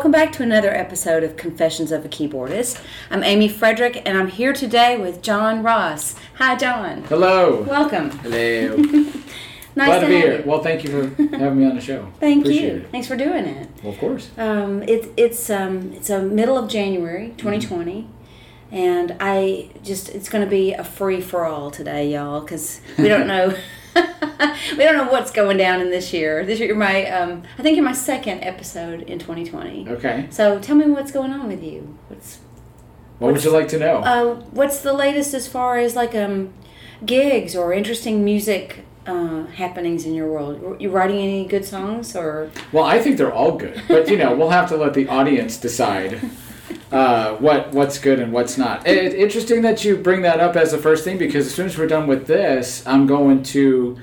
[0.00, 2.82] welcome back to another episode of Confessions of a Keyboardist.
[3.10, 6.14] I'm Amy Frederick, and I'm here today with John Ross.
[6.36, 7.02] Hi, John.
[7.02, 7.60] Hello.
[7.64, 8.08] Welcome.
[8.20, 8.76] Hello.
[9.76, 10.38] Nice Glad to be here.
[10.38, 10.44] you.
[10.46, 12.10] Well, thank you for having me on the show.
[12.18, 12.76] Thank Appreciate you.
[12.80, 12.90] It.
[12.90, 13.68] Thanks for doing it.
[13.84, 14.30] Well, of course.
[14.36, 18.08] Um, it, it's um, it's a middle of January, 2020,
[18.72, 23.06] and I just it's going to be a free for all today, y'all, because we
[23.06, 23.54] don't know
[24.76, 26.44] we don't know what's going down in this year.
[26.44, 29.88] This year, you're my um, I think you're my second episode in 2020.
[29.88, 30.26] Okay.
[30.30, 31.96] So tell me what's going on with you.
[32.08, 32.38] What's
[33.18, 33.96] What would you like to know?
[33.98, 36.52] uh, what's the latest as far as like um,
[37.04, 40.62] gigs or interesting music uh, happenings in your world?
[40.62, 42.50] Are you writing any good songs or?
[42.72, 45.56] well, I think they're all good, but you know, we'll have to let the audience
[45.56, 46.20] decide
[46.92, 48.86] uh, what what's good and what's not.
[48.86, 51.78] It, interesting that you bring that up as the first thing because as soon as
[51.78, 53.98] we're done with this, I'm going to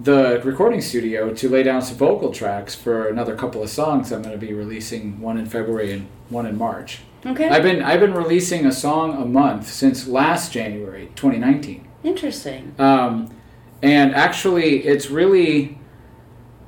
[0.00, 4.12] the recording studio to lay down some vocal tracks for another couple of songs.
[4.12, 7.00] I'm going to be releasing one in February and one in March.
[7.26, 7.48] Okay.
[7.48, 11.86] I've been I've been releasing a song a month since last January, 2019.
[12.04, 12.74] Interesting.
[12.78, 13.34] Um,
[13.82, 15.78] and actually, it's really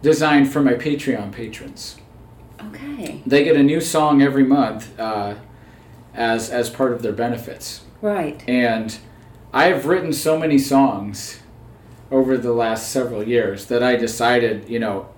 [0.02, 1.99] designed for my Patreon patrons.
[2.70, 3.22] Okay.
[3.26, 5.34] They get a new song every month uh,
[6.14, 7.82] as as part of their benefits.
[8.00, 8.42] Right.
[8.48, 8.98] And
[9.52, 11.40] I have written so many songs
[12.10, 15.08] over the last several years that I decided, you know,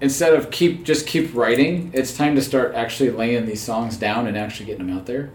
[0.00, 4.26] instead of keep just keep writing, it's time to start actually laying these songs down
[4.26, 5.30] and actually getting them out there.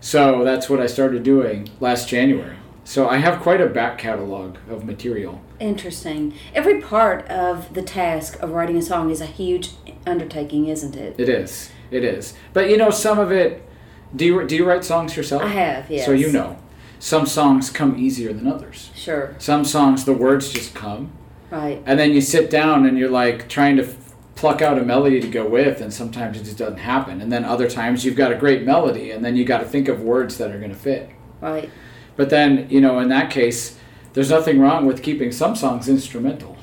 [0.00, 2.56] So that's what I started doing last January.
[2.86, 5.42] So I have quite a back catalog of material.
[5.58, 6.32] Interesting.
[6.54, 9.70] Every part of the task of writing a song is a huge
[10.06, 11.16] undertaking, isn't it?
[11.18, 11.70] It is.
[11.90, 12.34] It is.
[12.52, 13.68] But you know, some of it.
[14.14, 15.42] Do you do you write songs yourself?
[15.42, 16.06] I have, yes.
[16.06, 16.58] So you know,
[17.00, 18.90] some songs come easier than others.
[18.94, 19.34] Sure.
[19.38, 21.10] Some songs, the words just come,
[21.50, 21.82] Right.
[21.86, 25.20] and then you sit down and you're like trying to f- pluck out a melody
[25.20, 27.20] to go with, and sometimes it just doesn't happen.
[27.20, 29.88] And then other times you've got a great melody, and then you got to think
[29.88, 31.10] of words that are going to fit.
[31.40, 31.68] Right.
[32.16, 33.78] But then you know, in that case,
[34.12, 36.56] there's nothing wrong with keeping some songs instrumental.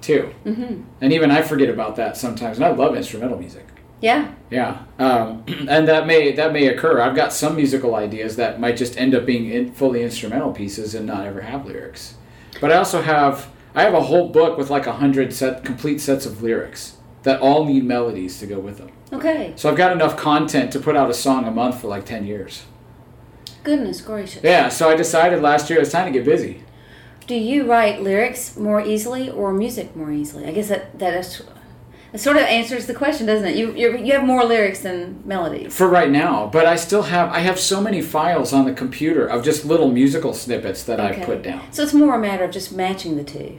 [0.00, 0.32] Too.
[0.44, 0.82] Mm-hmm.
[1.00, 3.66] And even I forget about that sometimes, and I love instrumental music.
[4.00, 4.32] Yeah.
[4.50, 7.00] Yeah, um, and that may that may occur.
[7.00, 10.94] I've got some musical ideas that might just end up being in, fully instrumental pieces
[10.94, 12.14] and not ever have lyrics.
[12.60, 16.00] But I also have I have a whole book with like a hundred set complete
[16.00, 18.90] sets of lyrics that all need melodies to go with them.
[19.12, 19.52] Okay.
[19.56, 22.24] So I've got enough content to put out a song a month for like ten
[22.24, 22.64] years.
[23.68, 24.42] Goodness gracious.
[24.42, 26.64] Yeah, so I decided last year it was time to get busy.
[27.26, 30.46] Do you write lyrics more easily or music more easily?
[30.46, 31.42] I guess that that is.
[32.14, 33.56] It sort of answers the question, doesn't it?
[33.56, 35.76] You you're, you have more lyrics than melodies.
[35.76, 39.26] For right now, but I still have I have so many files on the computer
[39.26, 41.70] of just little musical snippets that I've put down.
[41.70, 43.58] So it's more a matter of just matching the two,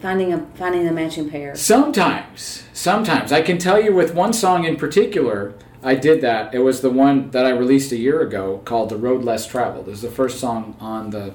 [0.00, 1.54] finding a finding the matching pair.
[1.54, 6.54] Sometimes, sometimes I can tell you with one song in particular, I did that.
[6.54, 9.86] It was the one that I released a year ago called "The Road Less Traveled."
[9.86, 11.32] It was the first song on the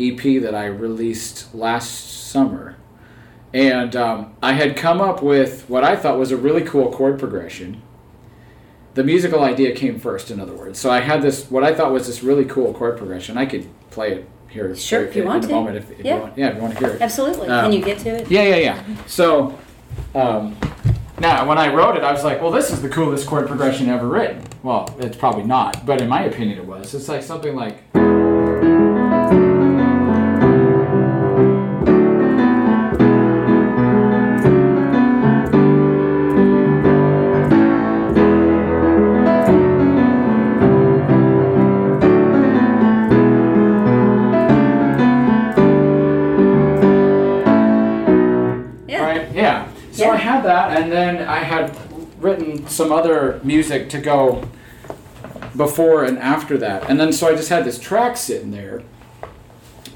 [0.00, 2.76] EP that I released last summer,
[3.52, 7.18] and um, I had come up with what I thought was a really cool chord
[7.18, 7.82] progression.
[8.94, 10.78] The musical idea came first, in other words.
[10.78, 13.36] So I had this what I thought was this really cool chord progression.
[13.36, 15.48] I could play it here Sure, if you want to.
[15.48, 16.14] moment if, if Yeah.
[16.14, 16.38] you want.
[16.38, 17.02] Yeah, if you want to hear it.
[17.02, 17.48] Absolutely.
[17.48, 18.30] Um, Can you get to it?
[18.30, 18.84] Yeah, yeah, yeah.
[19.08, 19.58] So,
[20.14, 20.56] um,
[21.18, 23.88] now when I wrote it, I was like, well, this is the coolest chord progression
[23.88, 24.42] ever written.
[24.62, 26.94] Well, it's probably not, but in my opinion, it was.
[26.94, 27.78] It's like something like.
[52.74, 54.48] Some other music to go
[55.56, 56.88] before and after that.
[56.90, 58.82] And then so I just had this track sitting there.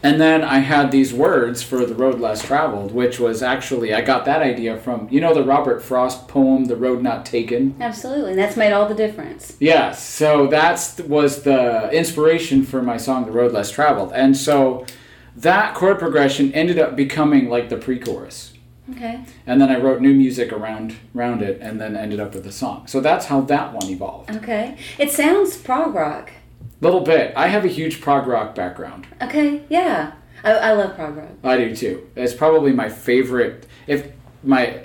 [0.01, 4.01] And then I had these words for The Road Less Traveled, which was actually, I
[4.01, 7.75] got that idea from, you know, the Robert Frost poem, The Road Not Taken?
[7.81, 8.31] Absolutely.
[8.31, 9.57] And that's made all the difference.
[9.59, 14.87] Yes, so that was the inspiration for my song "The Road Less Traveled," and so
[15.35, 18.53] that chord progression ended up becoming like the pre-chorus,
[18.91, 19.25] Okay.
[19.47, 22.53] and then I wrote new music around around it, and then ended up with the
[22.53, 22.87] song.
[22.87, 24.31] So that's how that one evolved.
[24.37, 24.77] Okay.
[24.99, 26.31] It sounds prog rock.
[26.81, 27.33] Little bit.
[27.37, 29.07] I have a huge prog rock background.
[29.21, 29.63] Okay.
[29.69, 30.13] Yeah.
[30.45, 31.29] I, I love prog rock.
[31.45, 32.09] I do too.
[32.17, 33.67] It's probably my favorite.
[33.87, 34.13] If
[34.43, 34.85] my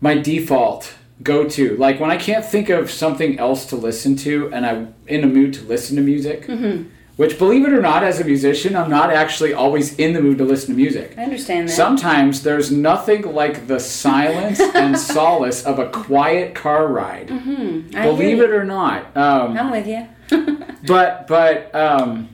[0.00, 4.52] my default go to like when I can't think of something else to listen to,
[4.52, 6.46] and I'm in a mood to listen to music.
[6.46, 6.90] Mm-hmm.
[7.18, 10.38] Which, believe it or not, as a musician, I'm not actually always in the mood
[10.38, 11.14] to listen to music.
[11.18, 11.72] I understand that.
[11.72, 17.26] Sometimes there's nothing like the silence and solace of a quiet car ride.
[17.26, 17.90] mm-hmm.
[17.90, 19.16] Believe it or not.
[19.16, 19.58] Um.
[19.58, 20.06] I'm with you.
[20.86, 22.28] but but um,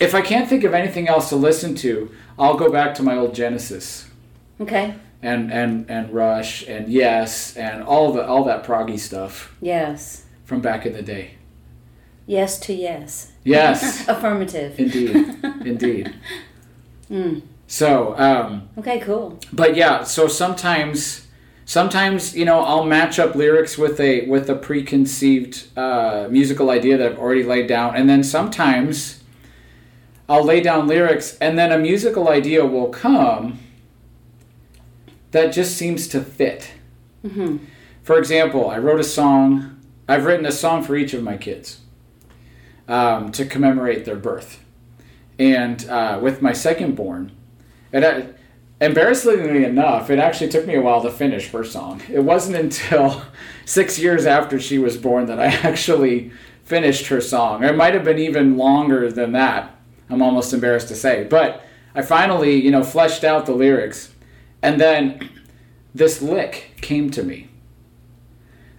[0.00, 3.16] if I can't think of anything else to listen to, I'll go back to my
[3.16, 4.08] old Genesis
[4.60, 4.94] okay.
[5.20, 10.26] and and and Rush and Yes and all the all that proggy stuff Yes.
[10.44, 11.32] from back in the day.
[12.30, 13.32] Yes to yes.
[13.42, 14.78] Yes, Affirmative.
[14.78, 15.16] indeed,
[15.66, 16.14] indeed.
[17.10, 17.42] Mm.
[17.66, 19.36] So, um, Okay, cool.
[19.52, 21.26] but yeah, so sometimes,
[21.64, 26.96] sometimes you know, I'll match up lyrics with a with a preconceived uh, musical idea
[26.98, 29.24] that I've already laid down, and then sometimes
[30.28, 33.58] I'll lay down lyrics, and then a musical idea will come
[35.32, 36.70] that just seems to fit.
[37.26, 37.56] hmm
[38.04, 39.80] For example, I wrote a song.
[40.06, 41.80] I've written a song for each of my kids
[42.90, 44.62] um, to commemorate their birth,
[45.38, 47.32] and uh, with my second born,
[47.92, 48.22] it uh,
[48.80, 52.02] embarrassingly enough, it actually took me a while to finish her song.
[52.10, 53.22] It wasn't until
[53.64, 56.32] six years after she was born that I actually
[56.64, 57.62] finished her song.
[57.62, 59.76] It might have been even longer than that.
[60.08, 61.64] I'm almost embarrassed to say, but
[61.94, 64.12] I finally, you know, fleshed out the lyrics,
[64.62, 65.30] and then
[65.94, 67.49] this lick came to me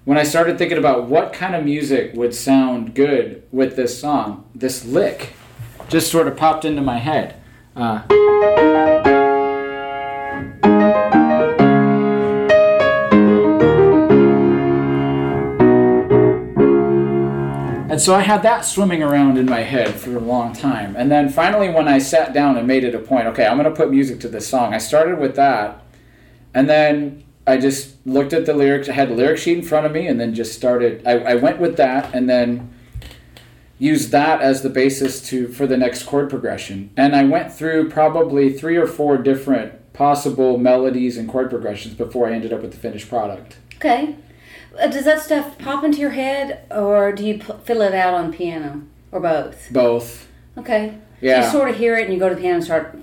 [0.04, 4.50] when I started thinking about what kind of music would sound good with this song,
[4.56, 5.34] this lick
[5.90, 7.36] just sort of popped into my head.
[7.76, 8.02] Uh,
[17.90, 20.96] and so I had that swimming around in my head for a long time.
[20.96, 23.70] And then finally, when I sat down and made it a point, okay, I'm going
[23.70, 25.84] to put music to this song, I started with that.
[26.56, 28.88] And then I just looked at the lyrics.
[28.88, 31.06] I had the lyric sheet in front of me, and then just started.
[31.08, 32.74] I, I went with that, and then
[33.80, 36.92] used that as the basis to for the next chord progression.
[36.96, 42.28] And I went through probably three or four different possible melodies and chord progressions before
[42.28, 43.58] I ended up with the finished product.
[43.78, 44.16] Okay.
[44.80, 48.14] Uh, does that stuff pop into your head, or do you p- fill it out
[48.14, 49.68] on piano, or both?
[49.72, 50.28] Both.
[50.58, 50.94] Okay.
[51.20, 51.44] So Yeah.
[51.46, 52.96] you sort of hear it, and you go to the piano and start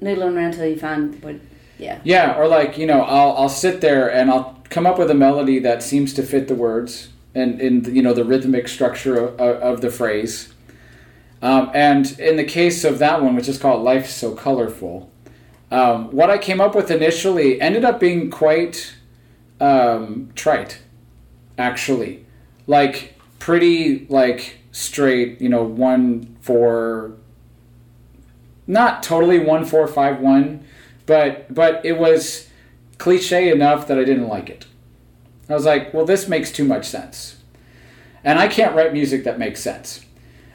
[0.00, 1.36] noodling around until you find what.
[1.78, 2.00] Yeah.
[2.04, 5.14] Yeah, or like you know, I'll I'll sit there and I'll come up with a
[5.14, 9.40] melody that seems to fit the words and in you know the rhythmic structure of,
[9.40, 10.52] of the phrase.
[11.42, 15.10] Um, and in the case of that one, which is called "Life So Colorful,"
[15.70, 18.94] um, what I came up with initially ended up being quite
[19.60, 20.80] um, trite,
[21.58, 22.24] actually,
[22.66, 27.12] like pretty like straight, you know, one four.
[28.66, 30.64] Not totally one four five one
[31.06, 32.48] but but it was
[32.98, 34.66] cliche enough that I didn't like it.
[35.48, 37.36] I was like, well, this makes too much sense,
[38.24, 40.04] and I can't write music that makes sense.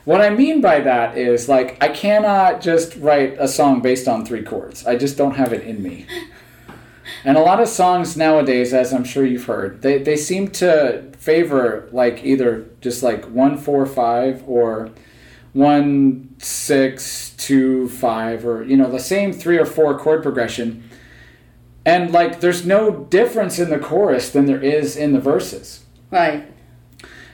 [0.04, 4.26] What I mean by that is like I cannot just write a song based on
[4.26, 4.86] three chords.
[4.86, 6.06] I just don't have it in me.
[7.24, 11.04] And a lot of songs nowadays, as I'm sure you've heard, they, they seem to
[11.18, 14.90] favor like either just like one four five or
[15.54, 20.90] one six two five or you know the same three or four chord progression.
[21.86, 25.84] And like there's no difference in the chorus than there is in the verses.
[26.12, 26.46] Right.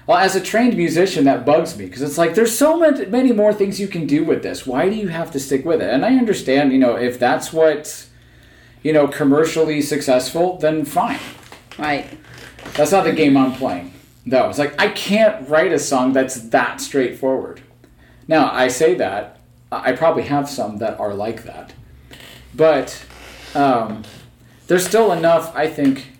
[0.06, 3.32] well as a trained musician that bugs me because it's like there's so many, many
[3.32, 4.66] more things you can do with this.
[4.66, 5.94] Why do you have to stick with it?
[5.94, 8.08] And i understand you know if that's what
[8.84, 11.20] you know commercially successful then fine.
[11.78, 12.18] Right.
[12.74, 13.94] that's not the game i'm playing
[14.26, 14.50] though.
[14.50, 17.62] It's like i can't write a song that's that straightforward
[18.28, 19.40] now, I say that,
[19.72, 21.74] I probably have some that are like that.
[22.54, 23.06] But
[23.54, 24.04] um,
[24.68, 26.14] there's still enough, I think,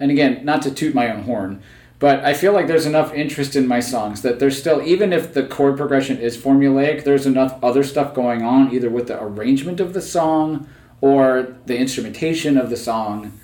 [0.00, 1.62] and again, not to toot my own horn,
[1.98, 5.34] but I feel like there's enough interest in my songs that there's still, even if
[5.34, 9.78] the chord progression is formulaic, there's enough other stuff going on, either with the arrangement
[9.78, 10.68] of the song
[11.00, 13.38] or the instrumentation of the song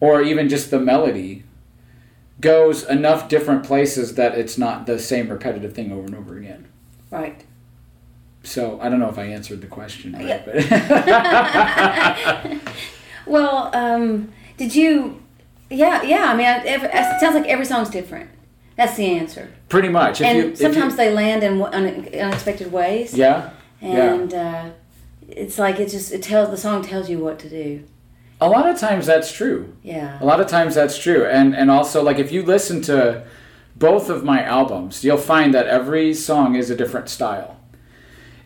[0.00, 1.44] or even just the melody
[2.40, 6.68] goes enough different places that it's not the same repetitive thing over and over again.
[7.10, 7.44] Right.
[8.42, 10.42] So I don't know if I answered the question right, Yeah.
[12.52, 12.60] but
[13.26, 15.20] Well, um, did you?
[15.68, 16.26] Yeah, yeah.
[16.32, 18.30] I mean, it sounds like every song's different.
[18.76, 19.50] That's the answer.
[19.68, 20.20] pretty much.
[20.20, 23.14] If and you, sometimes you, they land in unexpected ways.
[23.14, 24.14] yeah, yeah.
[24.14, 24.70] And uh,
[25.28, 27.82] it's like it just it tells the song tells you what to do.
[28.40, 29.74] A lot of times that's true.
[29.82, 30.18] Yeah.
[30.22, 33.24] A lot of times that's true, and and also like if you listen to
[33.78, 37.60] both of my albums, you'll find that every song is a different style.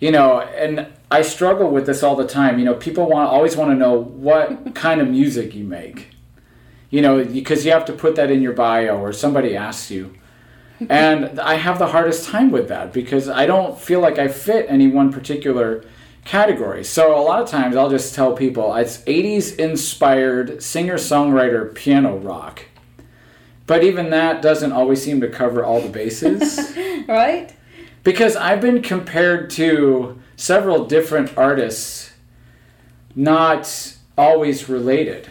[0.01, 2.59] You know, and I struggle with this all the time.
[2.59, 6.09] You know, people want always want to know what kind of music you make.
[6.91, 10.15] You know, because you have to put that in your bio or somebody asks you.
[10.89, 14.67] and I have the hardest time with that because I don't feel like I fit
[14.69, 15.85] any one particular
[16.25, 16.83] category.
[16.85, 22.17] So a lot of times I'll just tell people it's 80s inspired singer songwriter piano
[22.17, 22.65] rock.
[23.71, 26.77] But even that doesn't always seem to cover all the bases.
[27.07, 27.55] right?
[28.03, 32.11] Because I've been compared to several different artists,
[33.15, 35.29] not always related.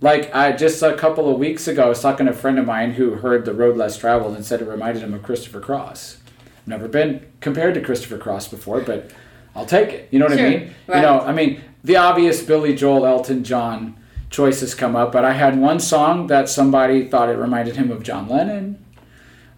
[0.00, 2.64] Like I just a couple of weeks ago, I was talking to a friend of
[2.64, 6.16] mine who heard the road less traveled and said it reminded him of Christopher Cross.
[6.64, 9.10] Never been compared to Christopher Cross before, but
[9.54, 10.08] I'll take it.
[10.10, 10.74] You know what Sure, I mean?
[10.86, 10.96] right.
[10.96, 13.99] You know, I mean the obvious Billy Joel, Elton John
[14.30, 18.02] choices come up, but I had one song that somebody thought it reminded him of
[18.02, 18.84] John Lennon.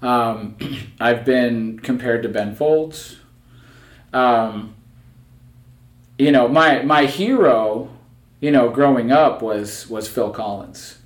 [0.00, 0.56] Um,
[1.00, 3.18] I've been compared to Ben Folds.
[4.12, 4.74] Um,
[6.18, 7.90] you know, my my hero,
[8.40, 10.98] you know, growing up was was Phil Collins.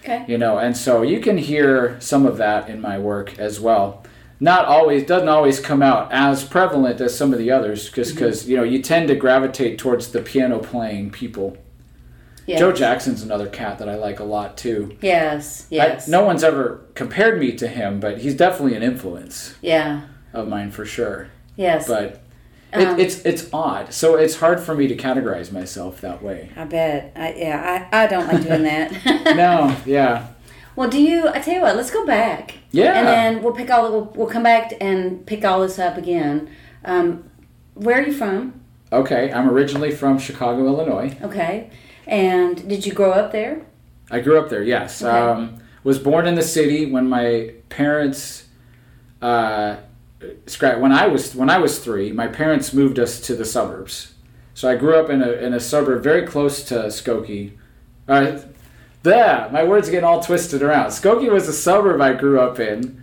[0.00, 0.24] Okay.
[0.26, 4.02] You know, and so you can hear some of that in my work as well.
[4.40, 8.48] Not always doesn't always come out as prevalent as some of the others, just because
[8.48, 11.56] you know you tend to gravitate towards the piano playing people.
[12.46, 12.58] Yes.
[12.58, 14.96] Joe Jackson's another cat that I like a lot too.
[15.00, 15.66] Yes.
[15.70, 16.08] I- Yes.
[16.08, 20.02] no one's ever compared me to him, but he's definitely an influence Yeah.
[20.32, 21.28] of mine for sure.
[21.56, 21.86] Yes.
[21.86, 22.20] But
[22.72, 26.48] it, Um, it's it's odd, so it's hard for me to categorize myself that way.
[26.56, 27.12] I bet.
[27.14, 28.90] I, yeah, I, I don't like doing that.
[29.36, 30.28] no, yeah,
[30.74, 31.28] Well, do you?
[31.28, 31.76] I tell you what.
[31.76, 32.54] Let's go back.
[32.70, 32.94] Yeah.
[32.98, 33.90] And then we'll pick all.
[33.92, 36.48] We'll, we'll come back and pick all this up again.
[36.84, 37.24] Um,
[37.74, 38.54] where are you from?
[38.90, 39.30] okay.
[39.32, 41.14] I'm originally from Chicago, Illinois.
[41.22, 41.70] Okay.
[42.06, 43.62] And did you grow up there?
[44.10, 44.62] I grew up there.
[44.62, 45.10] Yes, Okay.
[45.16, 48.44] um, was born in the city when my parents.
[49.20, 49.76] Uh,
[50.46, 54.14] scrap when I was when I was three, my parents moved us to the suburbs.
[54.54, 57.52] So I grew up in a in a suburb very close to Skokie.
[58.08, 58.38] Uh,
[59.02, 60.88] there, my words are getting all twisted around.
[60.88, 63.02] Skokie was a suburb I grew up in,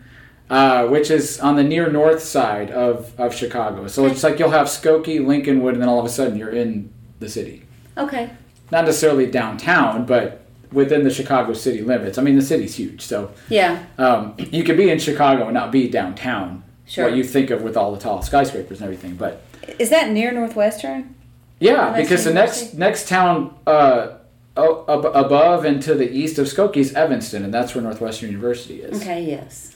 [0.50, 3.88] uh, which is on the near north side of, of Chicago.
[3.88, 6.94] So it's like you'll have Skokie, Lincolnwood, and then all of a sudden you're in
[7.20, 7.66] the city.
[7.98, 8.30] Okay.
[8.72, 12.18] Not necessarily downtown, but within the Chicago city limits.
[12.18, 13.80] I mean, the city's huge, so Yeah.
[13.98, 16.64] um, you could be in Chicago and not be downtown.
[16.86, 17.06] Sure.
[17.06, 19.42] What you think of with all the tall skyscrapers and everything, but
[19.80, 21.16] Is that near Northwestern?
[21.60, 22.66] yeah, Nice because the university.
[22.66, 24.08] next next town uh,
[24.58, 28.82] ab- above and to the east of Skokie is Evanston, and that's where Northwestern University
[28.82, 29.02] is.
[29.02, 29.24] Okay.
[29.24, 29.76] Yes.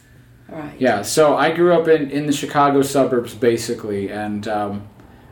[0.52, 0.74] All right.
[0.80, 4.84] Yeah, so I grew up in, in the Chicago suburbs basically, and um,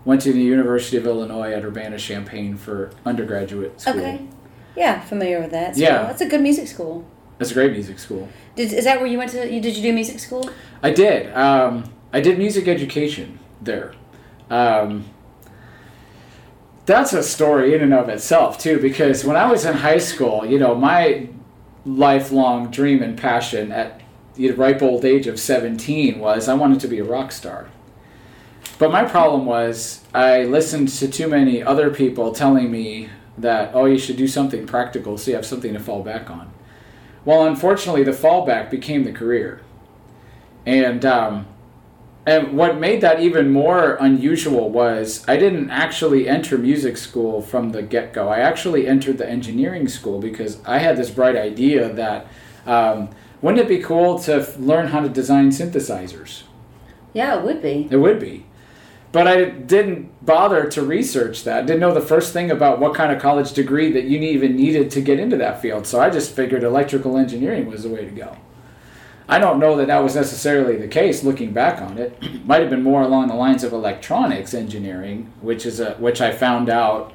[0.06, 3.94] went to the University of Illinois at Urbana Champaign for undergraduate school.
[4.00, 4.28] Okay.
[4.76, 5.76] Yeah, familiar with that.
[5.76, 6.04] So Yeah.
[6.04, 7.06] That's a good music school.
[7.40, 8.30] It's a great music school.
[8.56, 9.52] Did, is that where you went to?
[9.52, 10.50] You, did you do music school?
[10.84, 11.36] I did.
[11.36, 13.94] Um, I did music education there.
[14.50, 15.06] Um,
[16.86, 20.46] that's a story in and of itself too, because when I was in high school,
[20.46, 21.30] you know, my
[21.86, 24.02] lifelong dream and passion at
[24.36, 27.70] the ripe old age of 17 was I wanted to be a rock star.
[28.82, 33.86] But my problem was I listened to too many other people telling me that, oh,
[33.86, 36.52] you should do something practical so you have something to fall back on.
[37.24, 39.62] Well, unfortunately, the fallback became the career.
[40.66, 41.46] And um,
[42.26, 47.74] and what made that even more unusual was I didn't actually enter music school from
[47.74, 48.30] the get go.
[48.30, 52.26] I actually entered the engineering school because I had this bright idea that
[52.66, 53.10] um,
[53.44, 56.46] wouldn't it be cool to f- learn how to design synthesizers?
[57.14, 57.88] Yeah, it would be.
[57.92, 58.48] It would be.
[59.12, 61.66] But I didn't bother to research that.
[61.66, 64.90] Didn't know the first thing about what kind of college degree that you even needed
[64.92, 65.86] to get into that field.
[65.86, 68.38] So I just figured electrical engineering was the way to go.
[69.28, 72.18] I don't know that that was necessarily the case looking back on it.
[72.46, 76.32] Might have been more along the lines of electronics engineering, which is a which I
[76.32, 77.14] found out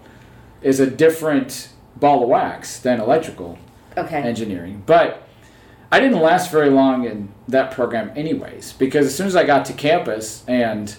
[0.63, 3.59] is a different ball of wax than electrical
[3.97, 4.21] Okay.
[4.23, 4.83] engineering.
[4.85, 5.23] But
[5.91, 9.65] I didn't last very long in that program, anyways, because as soon as I got
[9.67, 10.95] to campus and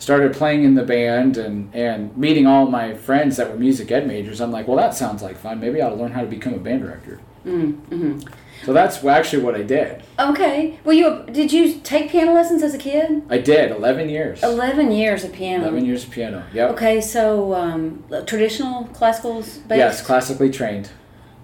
[0.00, 4.08] started playing in the band and, and meeting all my friends that were music ed
[4.08, 5.60] majors, I'm like, well, that sounds like fun.
[5.60, 7.20] Maybe I ought to learn how to become a band director.
[7.46, 8.20] Mm-hmm.
[8.64, 10.02] So that's actually what I did.
[10.18, 10.78] Okay.
[10.84, 13.22] Well, you did you take piano lessons as a kid?
[13.30, 14.42] I did 11 years.
[14.42, 15.62] Eleven years of piano.
[15.62, 16.44] 11 years of piano.
[16.52, 16.70] Yep.
[16.72, 19.78] Okay, so um, traditional classicals based.
[19.78, 20.90] Yes, classically trained.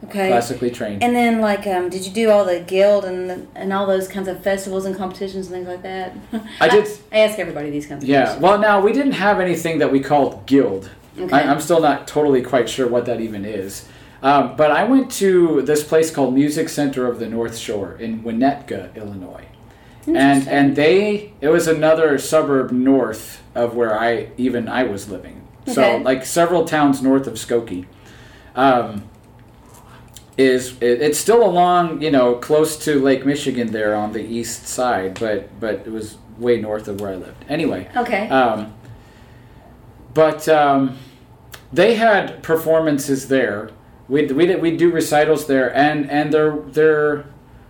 [0.09, 0.29] Okay.
[0.29, 1.03] Classically trained.
[1.03, 4.09] And then, like, um, did you do all the guild and the, and all those
[4.09, 6.17] kinds of festivals and competitions and things like that?
[6.61, 8.23] I did- I, ask everybody these kinds of Yeah.
[8.23, 8.43] questions.
[8.43, 10.91] Well, now we didn't have anything that we called guild.
[11.19, 11.35] Okay.
[11.35, 13.89] I, I'm still not totally quite sure what that even is.
[14.23, 18.23] Um, but I went to this place called Music Center of the North Shore in
[18.23, 19.45] Winnetka, Illinois,
[20.07, 25.47] and and they it was another suburb north of where I even I was living.
[25.63, 25.73] Okay.
[25.75, 27.87] So like several towns north of Skokie.
[28.55, 29.05] Um,
[30.39, 34.67] is it, it's still along you know close to Lake Michigan there on the east
[34.67, 37.45] side, but but it was way north of where I lived.
[37.49, 38.29] Anyway, Okay.
[38.29, 38.75] um,
[40.15, 40.97] but um,
[41.73, 43.71] they had performances there.
[44.09, 47.25] We we did we do recitals there, and and they're they're.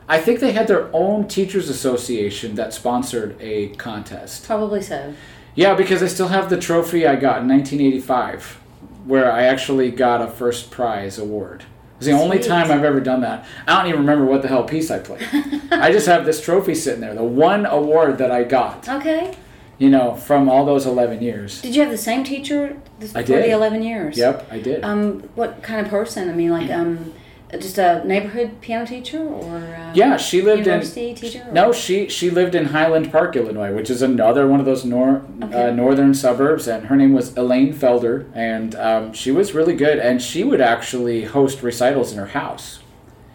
[0.09, 4.47] I think they had their own teachers association that sponsored a contest.
[4.47, 5.15] Probably so.
[5.57, 8.61] Yeah, because I still have the trophy I got in 1985,
[9.05, 11.65] where I actually got a first prize award.
[11.99, 13.47] It's the only time I've ever done that.
[13.67, 15.27] I don't even remember what the hell piece I played.
[15.71, 19.35] I just have this trophy sitting there, the one award that I got, Okay.
[19.79, 21.63] you know, from all those 11 years.
[21.63, 22.77] Did you have the same teacher
[23.15, 23.51] I for the.
[23.51, 24.19] 11 years?
[24.19, 24.85] Yep, I did.
[24.85, 26.29] Um, what kind of person?
[26.29, 27.15] I mean, like, um,
[27.61, 30.75] just a neighborhood piano teacher or um, yeah, she lived in.
[30.75, 31.45] university teacher?
[31.49, 34.85] or- No, she she lived in Highland Park, Illinois, which is another one of those
[34.85, 35.69] nor, Okay.
[35.69, 36.67] uh, northern suburbs.
[36.69, 39.99] And her name was Elaine Felder, and um, she was really good.
[39.99, 42.81] And she would actually host recitals in her house.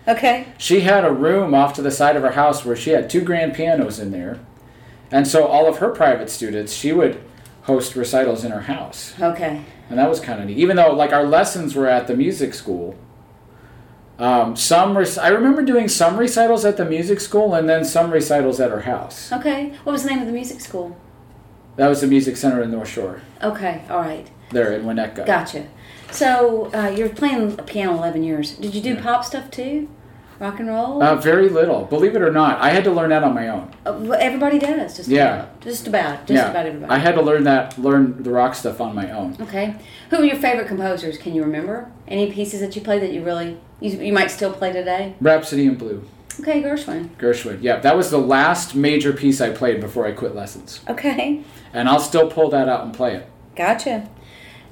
[0.08, 0.48] Okay.
[0.58, 3.22] She had a room off to the side of her house where she had two
[3.22, 4.40] grand pianos in there,
[5.12, 7.22] and so all of her private students, she would
[7.64, 9.62] host recitals in her house, Okay.
[9.90, 10.58] and that was kind of neat.
[10.58, 12.96] Even though like our lessons were at the music school.
[14.22, 18.12] Um, some rec- I remember doing some recitals at the music school and then some
[18.12, 19.32] recitals at her house.
[19.32, 19.70] Okay.
[19.84, 20.96] What was the name of the music school?
[21.78, 23.82] That was the music center in North Shore, Okay.
[23.90, 24.30] All right.
[24.52, 25.26] there in Winnetka.
[25.26, 25.66] Gotcha.
[26.12, 28.52] So uh, you're playing piano 11 years.
[28.58, 29.02] Did you do Yeah.
[29.02, 29.90] pop stuff too?
[30.42, 31.04] Rock and roll?
[31.04, 32.60] Uh, very little, believe it or not.
[32.60, 33.72] I had to learn that on my own.
[33.86, 34.98] Uh, everybody does.
[34.98, 35.36] Just Yeah.
[35.44, 35.62] About.
[35.62, 36.26] Just about.
[36.26, 36.92] Just yeah, about everybody.
[36.92, 39.38] I had to learn that, learn the rock stuff on my own.
[39.40, 39.76] Okay.
[40.10, 41.20] Who are your favorite composers?
[41.20, 44.52] Can you remember any pieces that you played that you really you, you might still
[44.52, 45.14] play today?
[45.22, 46.04] Rhapsody in Blue,
[46.40, 47.10] Okay, Gershwin.
[47.20, 47.60] Gershwin.
[47.62, 51.44] Yeah, that was the last major piece I played before I quit lessons, Okay.
[51.72, 53.30] and I'll still pull that out and play it.
[53.56, 54.10] Gotcha.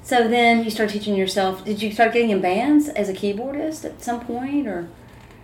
[0.02, 1.64] So then you start teaching yourself.
[1.64, 4.88] Did you start getting in bands as a keyboardist at some point, or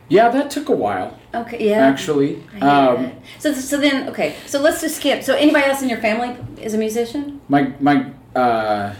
[0.08, 1.86] Yeah, that took a while okay, yeah.
[1.86, 2.42] actually.
[2.60, 3.12] Um.
[3.38, 4.36] So so then okay.
[4.46, 5.22] So let's just skip.
[5.22, 7.40] So anybody else in your family is a musician?
[7.48, 8.94] my my uh,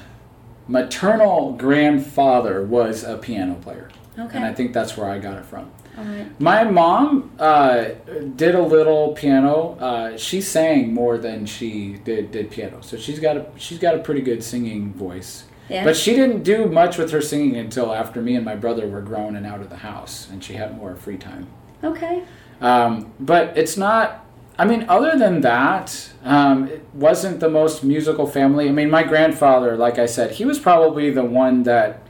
[0.69, 3.89] maternal grandfather was a piano player,
[4.19, 4.37] Okay.
[4.37, 5.71] and I think that's where I got it from.
[5.99, 6.41] All right.
[6.41, 7.89] My mom uh,
[8.35, 9.77] did a little piano.
[9.81, 13.95] Uh, she sang more than she did did piano, so she's got a she's got
[13.95, 15.45] a pretty good singing voice.
[15.69, 15.85] Yeah.
[15.85, 19.01] But she didn't do much with her singing until after me and my brother were
[19.01, 21.49] grown and out of the house, and she had more free time.
[21.83, 22.23] okay.
[22.61, 24.25] Um, but it's not.
[24.59, 28.69] I mean, other than that, um, it wasn't the most musical family.
[28.69, 32.01] I mean, my grandfather, like I said, he was probably the one that.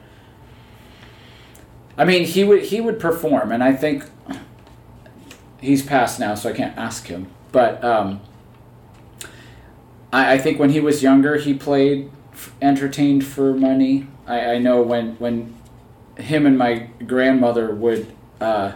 [1.99, 4.05] I mean, he would he would perform, and I think
[5.61, 7.27] he's passed now, so I can't ask him.
[7.51, 8.21] But um,
[10.13, 14.07] I, I think when he was younger, he played, f- entertained for money.
[14.27, 15.55] I, I know when when
[16.19, 18.15] him and my grandmother would.
[18.41, 18.73] Uh,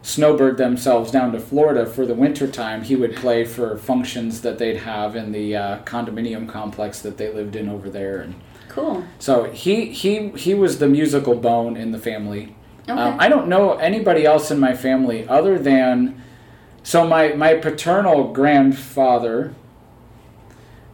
[0.00, 4.56] snowbird themselves down to Florida for the winter time, he would play for functions that
[4.56, 8.20] they'd have in the uh, condominium complex that they lived in over there.
[8.20, 8.34] And
[8.68, 9.04] Cool.
[9.18, 12.54] so he he he was the musical bone in the family.
[12.88, 12.92] Okay.
[12.98, 16.22] Um, I don't know anybody else in my family other than
[16.82, 19.52] so my my paternal grandfather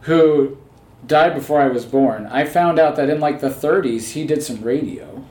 [0.01, 0.57] who
[1.07, 2.25] died before I was born.
[2.27, 5.23] I found out that in like the 30s he did some radio.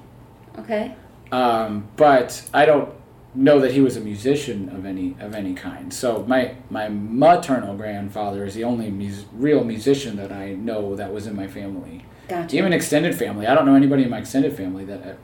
[0.59, 0.95] okay.
[1.33, 2.91] Um, but I don't
[3.35, 5.93] know that he was a musician of any of any kind.
[5.93, 11.13] So my my maternal grandfather is the only mus- real musician that I know that
[11.13, 12.05] was in my family.
[12.29, 12.57] Gotcha.
[12.57, 15.19] Even extended family, I don't know anybody in my extended family that.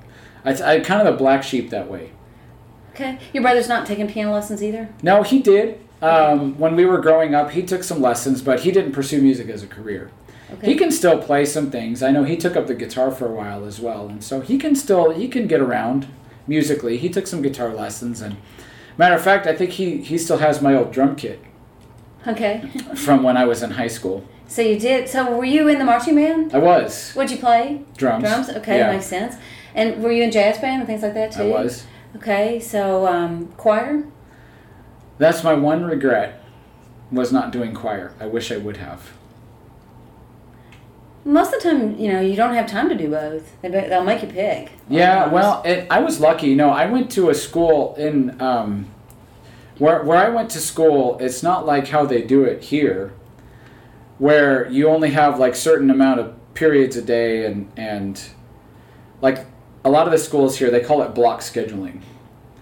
[0.45, 2.11] I, I kind of the black sheep that way.
[2.93, 3.19] okay.
[3.33, 4.89] Your brother's not taking piano lessons either.
[5.03, 5.79] No, he did.
[6.03, 9.49] Um, when we were growing up, he took some lessons, but he didn't pursue music
[9.51, 10.11] as a career.
[10.55, 10.67] Okay.
[10.73, 12.03] He can still play some things.
[12.03, 14.59] I know he took up the guitar for a while as well, and so he
[14.59, 16.09] can still he can get around
[16.47, 16.97] musically.
[16.99, 18.37] He took some guitar lessons, and
[18.99, 21.41] matter of fact, I think he he still has my old drum kit
[22.27, 22.63] Okay.
[22.97, 24.25] from when I was in high school.
[24.47, 25.09] So you did.
[25.09, 26.53] So were you in the marching band?
[26.55, 27.83] I was What'd you play?
[27.97, 28.25] drums.
[28.25, 28.49] Drums.
[28.51, 29.37] Okay, Yeah, makes sense.
[29.75, 31.43] And were you in jazz band and things like that too?
[31.43, 31.87] I was.
[32.17, 32.59] Okay.
[32.59, 34.05] So um, choir.
[35.19, 36.43] That's my one regret
[37.13, 38.13] was not doing choir.
[38.19, 39.13] I wish I would have.
[41.25, 43.61] Most of the time, you know, you don't have time to do both.
[43.61, 44.71] They, they'll make you pick.
[44.89, 46.49] Yeah, well, it, I was lucky.
[46.49, 48.87] You know, I went to a school in um,
[49.79, 51.19] where where I went to school.
[51.21, 53.13] It's not like how they do it here,
[54.19, 58.23] where you only have like certain amount of periods a day, and and
[59.21, 59.47] like
[59.85, 62.01] a lot of the schools here, they call it block scheduling,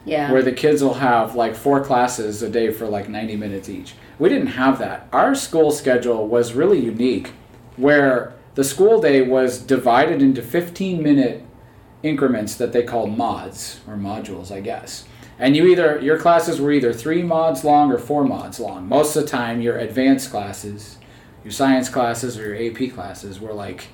[0.05, 0.31] Yeah.
[0.33, 3.95] where the kids will have like four classes a day for like ninety minutes each.
[4.19, 5.07] We didn't have that.
[5.13, 7.31] Our school schedule was really unique,
[7.77, 11.45] where the school day was divided into fifteen minute
[12.03, 15.05] increments that they call mods or modules, I guess.
[15.39, 18.89] And you either your classes were either three mods long or four mods long.
[18.89, 20.99] Most of the time, your advanced classes,
[21.45, 23.91] your science classes or your AP classes were like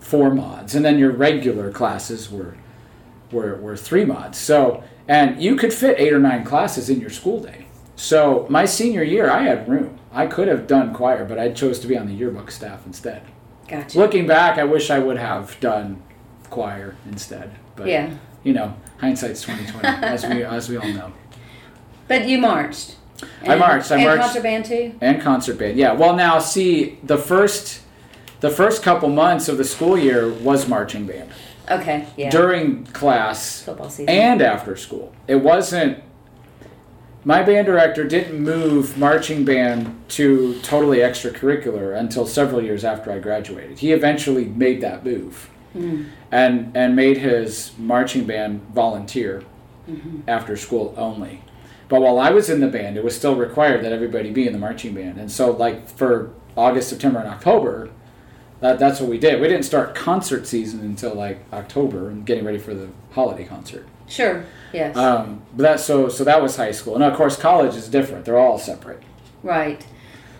[0.00, 2.56] four mods, and then your regular classes were
[3.30, 4.36] were, were three mods.
[4.36, 7.66] So and you could fit eight or nine classes in your school day.
[7.94, 10.00] So my senior year, I had room.
[10.10, 13.22] I could have done choir, but I chose to be on the yearbook staff instead.
[13.72, 13.98] Gotcha.
[13.98, 16.02] Looking back, I wish I would have done
[16.50, 17.50] choir instead.
[17.74, 18.14] But yeah.
[18.44, 21.12] you know, hindsight's twenty twenty, as we as we all know.
[22.06, 22.96] But you marched.
[23.46, 24.10] I marched, I marched.
[24.10, 24.94] and concert band too.
[25.00, 25.92] And concert band, yeah.
[25.92, 27.80] Well, now see the first,
[28.40, 31.30] the first couple months of the school year was marching band
[31.70, 32.06] Okay.
[32.16, 32.30] Yeah.
[32.30, 34.08] during class Football season.
[34.10, 35.14] and after school.
[35.28, 36.02] It wasn't.
[37.24, 43.20] My band director didn't move marching band to totally extracurricular until several years after I
[43.20, 43.78] graduated.
[43.78, 46.06] He eventually made that move Mm.
[46.30, 49.42] and and made his marching band volunteer
[49.90, 50.20] Mm-hmm.
[50.28, 51.42] after school only.
[51.88, 54.52] But while I was in the band, it was still required that everybody be in
[54.52, 55.18] the marching band.
[55.18, 57.90] And so, like for August, September, and October,
[58.60, 59.40] that, that's what we did.
[59.40, 63.86] We didn't start concert season until like October and getting ready for the holiday concert.
[64.12, 64.44] Sure.
[64.72, 64.96] Yes.
[64.96, 66.94] Um, but that so so that was high school.
[66.94, 68.24] And of course, college is different.
[68.24, 69.02] They're all separate,
[69.42, 69.84] right.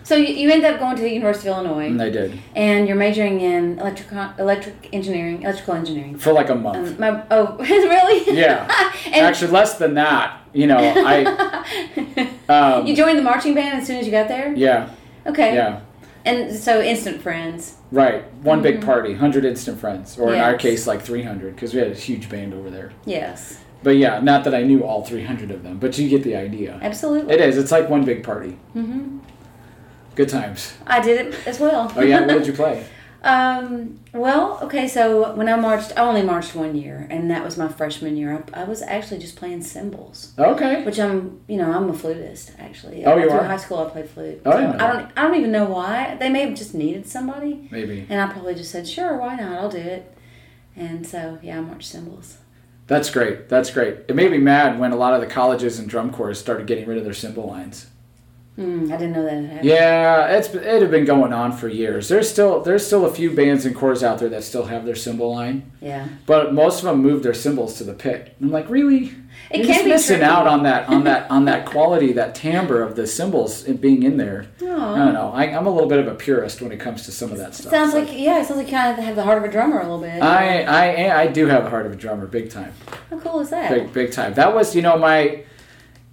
[0.05, 2.87] So you, you end up going to the University of Illinois, and they did and
[2.87, 6.17] you're majoring in electric electric engineering, electrical engineering.
[6.17, 6.89] for like a month.
[6.91, 8.37] Um, my, oh, really?
[8.37, 8.67] Yeah.
[9.13, 10.41] Actually, less than that.
[10.53, 14.53] You know, I um, you joined the marching band as soon as you got there.
[14.55, 14.89] yeah
[15.25, 15.55] Okay.
[15.55, 15.81] yeah.
[16.25, 17.75] And so instant friends.
[17.91, 21.73] Right, one big party, hundred instant friends, or in our case, like three hundred, because
[21.73, 22.91] we had a huge band over there.
[23.05, 23.62] Yes.
[23.83, 26.35] But yeah, not that I knew all three hundred of them, but you get the
[26.35, 26.79] idea.
[26.81, 27.33] Absolutely.
[27.33, 27.57] It is.
[27.57, 28.57] It's like one big party.
[28.75, 29.19] Mm-hmm.
[30.15, 30.73] Good times.
[30.87, 31.91] I did it as well.
[31.95, 32.85] Oh yeah, what did you play?
[33.23, 37.57] Um, well, okay, so when I marched, I only marched one year, and that was
[37.57, 38.43] my freshman year.
[38.53, 40.83] I, I was actually just playing cymbals, Okay.
[40.83, 43.05] which I'm, you know, I'm a flutist actually.
[43.05, 43.43] Oh, you Through are?
[43.45, 44.41] high school, I played flute.
[44.45, 46.17] Oh, So know I don't, I don't even know why.
[46.19, 48.05] They may have just needed somebody, Maybe.
[48.09, 49.57] and I probably just said, sure, why not?
[49.57, 50.13] I'll do it.
[50.75, 52.39] And so, yeah, I marched cymbals.
[52.87, 53.47] That's great.
[53.49, 53.99] That's great.
[54.07, 56.85] It made me mad when a lot of the colleges and drum corps started getting
[56.85, 57.87] rid of their cymbal lines.
[58.57, 59.65] Mm, I didn't know that happened.
[59.65, 62.07] Yeah, it's it had been going on for years.
[62.07, 64.93] There's still there's still a few bands and corps out there that still have their
[64.95, 66.07] cymbal line, Yeah.
[66.27, 68.35] but most of them moved their cymbals to the pit.
[68.39, 69.15] I'm like, really?
[69.49, 70.31] It You're can just be missing tricky.
[70.31, 74.17] out on that on that on that quality, that timbre of the cymbals being in
[74.17, 74.45] there.
[74.61, 75.31] I don't know.
[75.33, 77.55] I, I'm a little bit of a purist when it comes to some of that
[77.55, 77.71] stuff.
[77.71, 79.51] Sounds It's like, yeah, it sounds like you kind of have the heart of a
[79.51, 80.21] drummer a little bit.
[80.21, 82.73] I I I do have a heart of a drummer, big time,
[83.09, 83.71] How cool is that?
[83.71, 84.35] big big time.
[84.35, 85.43] That was you know my.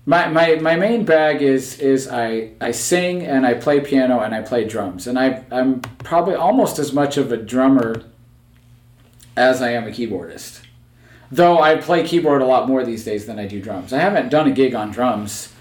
[0.07, 4.35] My, my, my main bag is is I, I sing and I play piano and
[4.35, 8.03] I play drums and I I'm probably almost as much of a drummer
[9.37, 10.63] as I am a keyboardist.
[11.31, 13.93] Though I play keyboard a lot more these days than I do drums.
[13.93, 15.53] I haven't done a gig on drums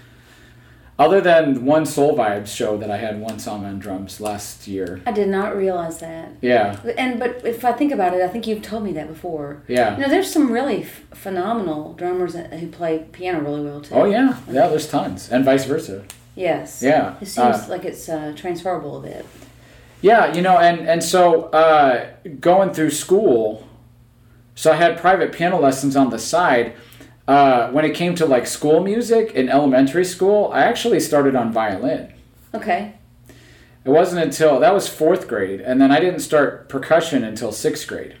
[1.00, 5.00] other than one Soul Vibes show that I had one song on drums last year.
[5.06, 6.28] I did not realize that.
[6.42, 9.62] Yeah, And but if I think about it, I think you've told me that before.
[9.66, 9.96] yeah.
[9.96, 13.94] You know, there's some really f- phenomenal drummers who play piano really well too.
[13.94, 14.68] Oh yeah, yeah.
[14.68, 16.04] There's tons, and vice versa.
[16.36, 16.82] Yes.
[16.82, 19.26] Yeah, It seems uh, like it's uh, transferable a bit.
[20.02, 20.32] yeah.
[20.34, 22.10] You know, and and so uh,
[22.40, 23.66] going through school,
[24.54, 26.74] so I had private piano lessons on the side.
[27.30, 31.52] Uh, when it came to like school music in elementary school, I actually started on
[31.52, 32.12] violin.
[32.52, 32.94] Okay.
[33.84, 37.86] It wasn't until that was fourth grade, and then I didn't start percussion until sixth
[37.86, 38.16] grade.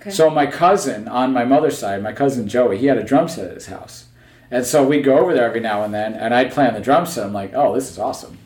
[0.00, 0.10] Okay.
[0.10, 3.46] So my cousin on my mother's side, my cousin Joey, he had a drum set
[3.46, 4.06] at his house,
[4.50, 6.80] and so we'd go over there every now and then, and I'd play on the
[6.80, 7.24] drum set.
[7.24, 8.38] I'm like, oh, this is awesome.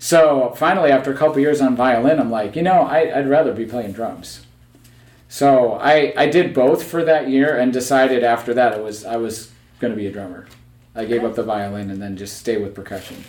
[0.00, 3.52] So finally, after a couple years on violin, I'm like, you know, I, I'd rather
[3.52, 4.43] be playing drums.
[5.34, 9.16] So I I did both for that year, and decided after that it was I
[9.16, 10.46] was going to be a drummer.
[10.94, 13.24] I gave up the violin and then just stay with percussion.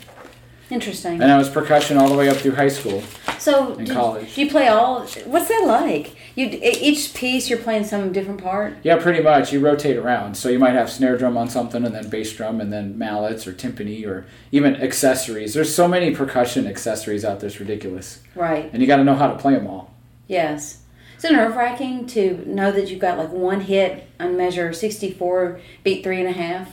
[0.70, 1.20] Interesting.
[1.20, 3.02] And I was percussion all the way up through high school.
[3.40, 4.36] so, in college.
[4.36, 5.08] do you play all?
[5.26, 6.16] What's that like?
[6.36, 8.78] You each piece you're playing some different part.
[8.84, 9.52] Yeah, pretty much.
[9.52, 10.38] You rotate around.
[10.38, 13.48] So you might have snare drum on something and then bass drum and then mallets
[13.48, 15.56] or timpani or even accessories.
[15.56, 18.22] There's so many percussion accessories out there, it's ridiculous.
[18.36, 18.70] Right.
[18.72, 19.92] And you got to know how to play them all.
[20.28, 20.84] Yes.
[21.18, 25.60] Is it nerve wracking to know that you've got like one hit on measure 64,
[25.84, 26.72] beat three and a half?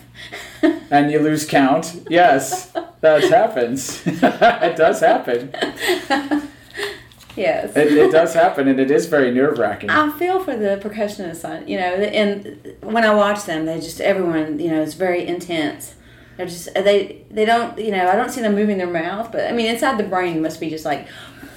[0.92, 2.07] And you lose count.
[2.11, 4.02] Yes, that happens.
[4.07, 5.50] it does happen.
[7.35, 7.74] yes.
[7.74, 9.88] It, it does happen, and it is very nerve wracking.
[9.88, 14.02] I feel for the percussionists, on you know, and when I watch them, they just
[14.02, 15.94] everyone, you know, is very intense.
[16.37, 19.46] They're just they they don't, you know, I don't see them moving their mouth, but
[19.46, 21.09] I mean, inside the brain must be just like,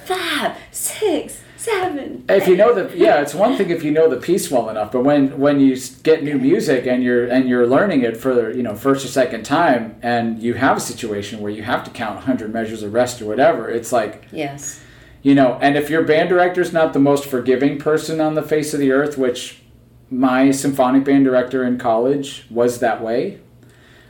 [0.06, 2.24] five, six, seven.
[2.28, 4.92] if you know the yeah, it's one thing if you know the piece well enough,
[4.92, 8.62] but when when you get new music and you're and you're learning it for you
[8.62, 12.16] know first or second time, and you have a situation where you have to count
[12.16, 14.80] 100 measures of rest or whatever, it's like Yes.
[15.22, 18.72] you know, and if your band director's not the most forgiving person on the face
[18.74, 19.62] of the earth, which
[20.10, 23.40] my symphonic band director in college was that way,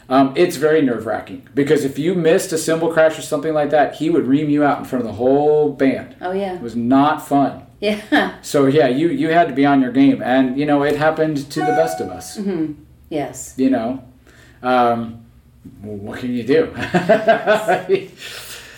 [0.09, 3.71] um, it's very nerve wracking because if you missed a cymbal crash or something like
[3.71, 6.15] that, he would ream you out in front of the whole band.
[6.21, 6.55] Oh yeah.
[6.55, 7.63] It was not fun.
[7.81, 8.37] Yeah.
[8.43, 11.51] So yeah, you you had to be on your game, and you know it happened
[11.51, 12.37] to the best of us.
[12.37, 12.73] hmm
[13.11, 13.55] Yes.
[13.57, 14.03] You know,
[14.63, 15.25] um,
[15.83, 16.73] what can you do?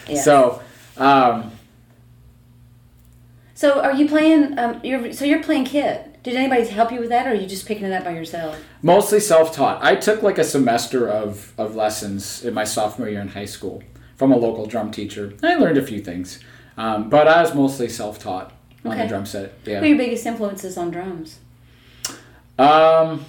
[0.09, 0.25] Yes.
[0.25, 0.63] So.
[0.97, 1.53] Um,
[3.55, 4.59] So are you playing?
[4.59, 6.08] Um, you're so you're playing kit.
[6.29, 8.63] Did anybody help you with that, or are you just picking it up by yourself?
[8.83, 9.83] Mostly self-taught.
[9.83, 13.83] I took like a semester of, of lessons in my sophomore year in high school
[14.17, 15.33] from a local drum teacher.
[15.43, 16.39] I learned a few things,
[16.77, 18.53] um, but I was mostly self-taught
[18.85, 19.55] on the drum set.
[19.65, 19.85] Who are Yeah.
[19.85, 21.39] your biggest influences on drums?
[22.59, 23.25] Um,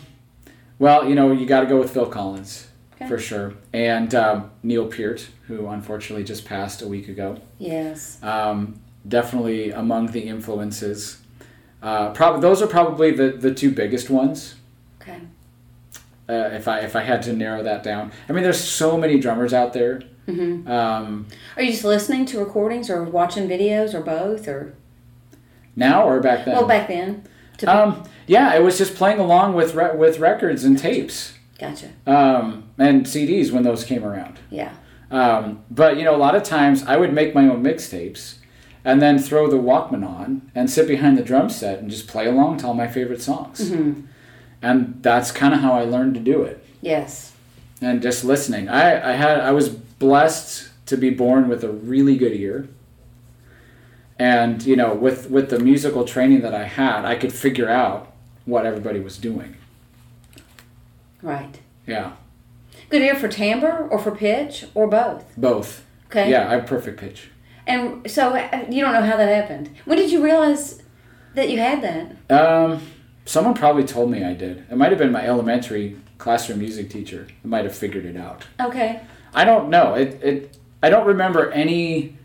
[0.77, 3.07] well, you know, you got to go with Phil Collins Okay.
[3.07, 7.38] for sure, and um, Neil Peart, who unfortunately just passed a week ago.
[7.59, 8.21] Yes.
[8.21, 11.18] Um, definitely among the influences.
[11.81, 14.55] Uh, probably those are probably the, the two biggest ones.
[15.01, 15.19] Okay.
[16.27, 18.11] uh, if I if I had to narrow that down.
[18.27, 20.01] I mean, there's so many drummers out there.
[20.25, 24.73] hmm Um, Are you just listening to recordings or watching videos or both or?
[25.75, 26.55] now or back then?
[26.55, 27.23] Well, back then.
[27.67, 31.89] Um, yeah, it was just playing along with re- with records and tapes gotcha.
[32.07, 34.39] um, and CDs when those came around.
[34.49, 34.73] Yeah.
[35.11, 38.35] Um, but you know, a lot of times I would make my own mixtapes
[38.85, 42.25] and then throw the Walkman on and sit behind the drum set and just play
[42.27, 43.69] along to all my favorite songs.
[43.69, 44.01] hmm
[44.61, 46.63] And that's kind of how I learned to do it.
[46.81, 47.33] Yes.
[47.81, 48.67] and just listening.
[48.69, 52.67] I, I had I was blessed to be born with a really good ear.
[54.17, 58.11] And you know, with with the musical training that I had, I could figure out
[58.45, 59.55] what everybody was doing.
[61.21, 61.59] Right.
[61.87, 62.13] Yeah,
[62.89, 65.25] Good ear for timbre or for pitch or both.
[65.37, 65.83] both.
[66.07, 66.29] Okay.
[66.31, 67.29] Yeah, I have perfect pitch.
[67.69, 69.69] And so uh, you don't know how that happened.
[69.86, 70.82] When did you realize
[71.36, 72.36] that you had that?
[72.36, 72.82] Um,
[73.25, 74.65] someone probably told me I did.
[74.71, 77.27] It might have been my elementary classroom music teacher.
[77.43, 78.45] I might have figured it out.
[78.60, 79.01] Okay.
[79.36, 79.93] I don't know.
[79.93, 82.17] It it I don't remember any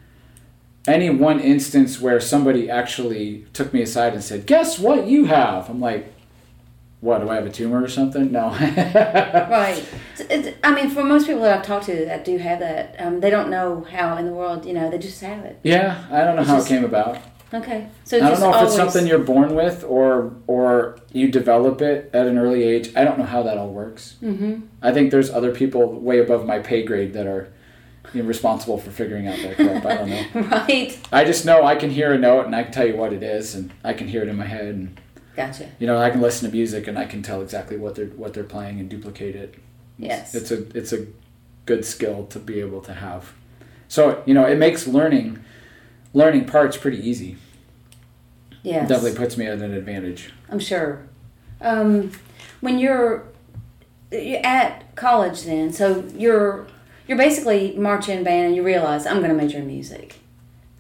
[0.89, 5.69] any one instance where somebody actually took me aside and said, "Guess what you have?"
[5.69, 6.14] I'm like,
[7.05, 7.21] "What?
[7.21, 8.49] Do I have a tumor or something?" No.
[8.49, 9.83] Right.
[10.31, 13.19] It's, I mean, for most people that I've talked to that do have that, um,
[13.19, 15.59] they don't know how in the world, you know, they just have it.
[15.65, 17.19] yeah, I don't know It's how just- it came about.
[17.53, 17.89] Okay.
[18.05, 21.83] So I don't know if always, it's something you're born with or or you develop
[21.83, 22.91] it at an early age.
[22.97, 24.17] I don't know how that all works.
[24.23, 24.55] Mm-hmm.
[24.83, 27.49] I think there's other people way above my pay grade that are
[28.13, 29.85] you know, responsible for figuring out that crap.
[29.87, 30.25] I don't know.
[30.59, 30.99] Right.
[31.13, 33.23] I just know I can hear a note and I can tell you what it
[33.23, 35.01] is, and I can hear it in my head, and
[35.37, 35.71] Gotcha.
[35.79, 38.35] you know I can listen to music and I can tell exactly what they're what
[38.35, 39.55] they're playing and duplicate it.
[39.99, 40.35] Yes.
[40.35, 41.07] It's a it's a
[41.67, 43.33] good skill to be able to have.
[43.89, 45.45] So you know it makes learning
[46.13, 47.37] learning parts pretty easy.
[48.63, 48.87] Yeah.
[48.87, 50.33] Definitely puts me at an advantage.
[50.49, 51.07] I'm sure.
[51.61, 52.13] Um,
[52.61, 53.27] when you're,
[54.11, 56.67] you're at college, then so you're
[57.07, 60.17] you're basically marching band, and you realize I'm going to major in music.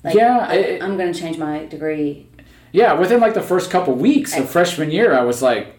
[0.02, 2.26] Like, Yeah, I, I'm going to change my degree.
[2.74, 5.78] Yeah, within like the first couple weeks of freshman year, I was like,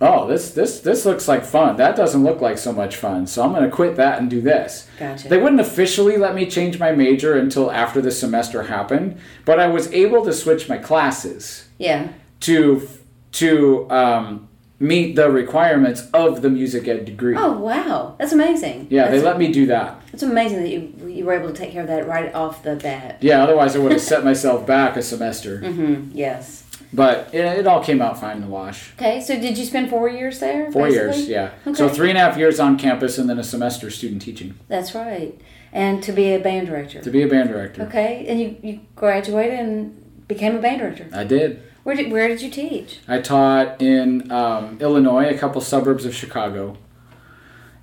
[0.00, 1.76] "Oh, this this this looks like fun.
[1.76, 3.26] That doesn't look like so much fun.
[3.26, 5.26] So I'm going to quit that and do this." Gotcha.
[5.26, 9.66] They wouldn't officially let me change my major until after the semester happened, but I
[9.66, 12.10] was able to switch my classes yeah.
[12.42, 12.88] to
[13.32, 14.48] to um,
[14.78, 17.36] meet the requirements of the music ed degree.
[17.36, 18.88] Oh wow, that's amazing.
[18.90, 20.02] yeah, that's, they let me do that.
[20.12, 22.76] It's amazing that you you were able to take care of that right off the
[22.76, 23.18] bat.
[23.20, 25.60] Yeah, otherwise I would have set myself back a semester.
[25.60, 26.10] Mm-hmm.
[26.12, 26.62] Yes.
[26.92, 28.92] But it, it all came out fine in the wash.
[28.94, 30.70] Okay, so did you spend four years there?
[30.70, 31.16] Four basically?
[31.16, 31.50] years, yeah.
[31.66, 31.74] Okay.
[31.74, 34.94] So three and a half years on campus and then a semester student teaching That's
[34.94, 35.40] right,
[35.72, 37.00] and to be a band director.
[37.00, 37.82] to be a band director.
[37.82, 41.08] Okay, and you, you graduated and became a band director.
[41.12, 41.62] I did.
[41.84, 42.98] Where did where did you teach?
[43.06, 46.76] I taught in um, Illinois, a couple suburbs of Chicago.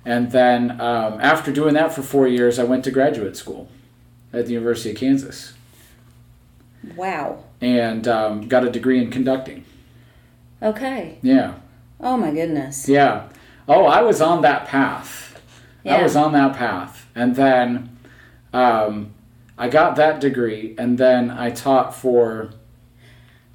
[0.04, 3.68] And then um, after doing that for four years, I went to graduate school
[4.32, 5.52] at the University of Kansas
[6.96, 7.44] Wow.
[7.60, 9.64] and um, got a degree in conducting.
[10.60, 11.18] Okay.
[11.22, 11.54] Yeah.
[12.00, 12.88] Oh my goodness.
[12.88, 13.28] Yeah.
[13.68, 15.40] Oh, I was on that path.
[15.84, 15.96] Yeah.
[15.96, 17.06] I was on that path.
[17.14, 17.96] And then
[18.52, 19.14] um,
[19.56, 22.50] I got that degree, and then I taught for.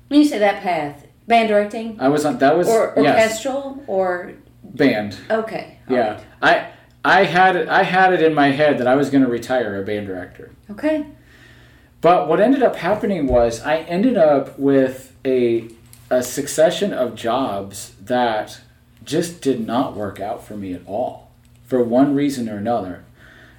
[0.08, 2.38] When you say that path, band directing I was on.
[2.40, 5.18] That was or yes, orchestral or band.
[5.30, 5.80] okay.
[5.90, 6.70] Yeah, I
[7.04, 7.68] I had it.
[7.70, 10.52] I had it in my head that I was going to retire a band director.
[10.70, 11.06] Okay.
[12.02, 15.70] But what ended up happening was I ended up with a
[16.10, 18.62] a succession of jobs that
[19.04, 21.32] just did not work out for me at all
[21.66, 23.04] for one reason or another.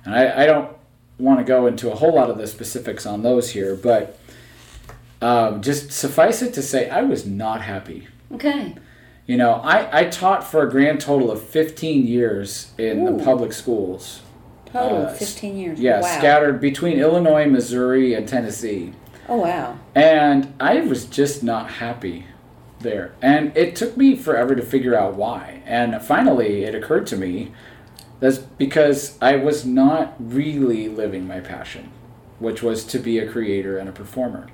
[0.05, 0.75] And I, I don't
[1.19, 4.17] want to go into a whole lot of the specifics on those here, but
[5.20, 8.09] um, just suffice it to say, I was not happy.
[8.33, 8.74] Okay.
[9.26, 13.18] You know, I, I taught for a grand total of 15 years in Ooh.
[13.18, 14.22] the public schools.
[14.66, 15.81] Total Uh, 15 years.
[15.81, 16.18] Yeah, wow.
[16.18, 18.92] scattered between Illinois, Missouri, and Tennessee.
[19.28, 19.78] Oh, wow.
[19.94, 22.26] And I was just not happy
[22.81, 23.12] there.
[23.20, 25.62] And it took me forever to figure out why.
[25.66, 27.52] And finally, it occurred to me
[28.20, 31.90] that's because I was not really living my passion,
[32.38, 34.48] which was to be a creator and a performer.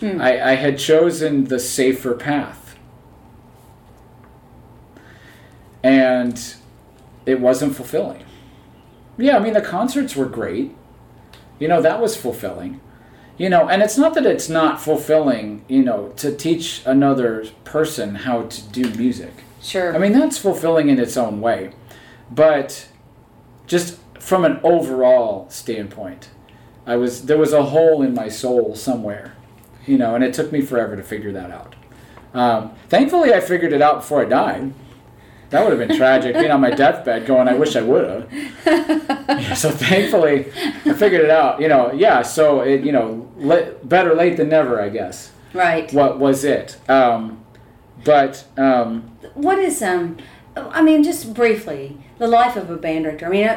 [0.00, 0.20] Hmm.
[0.20, 2.76] I, I had chosen the safer path.
[5.82, 6.54] And
[7.26, 8.24] it wasn't fulfilling.
[9.16, 10.74] Yeah, I mean, the concerts were great.
[11.58, 12.80] You know, that was fulfilling
[13.38, 18.16] you know and it's not that it's not fulfilling you know to teach another person
[18.16, 19.32] how to do music
[19.62, 19.94] Sure.
[19.94, 21.72] i mean that's fulfilling in its own way
[22.30, 22.88] but
[23.66, 26.28] just from an overall standpoint
[26.86, 29.34] i was there was a hole in my soul somewhere
[29.88, 31.74] you know and it took me forever to figure that out
[32.34, 34.72] um, thankfully i figured it out before i died
[35.50, 38.28] that would have been tragic being on my deathbed going i wish i would have
[39.56, 40.50] so thankfully
[40.84, 41.60] I figured it out.
[41.60, 42.22] You know, yeah.
[42.22, 45.32] So it, you know, le- better late than never, I guess.
[45.52, 45.92] right.
[45.92, 46.78] What was it?
[46.88, 47.44] Um,
[48.04, 50.16] but um, What is um?
[50.56, 53.26] I mean, just briefly, the life of a band director.
[53.26, 53.48] I mean,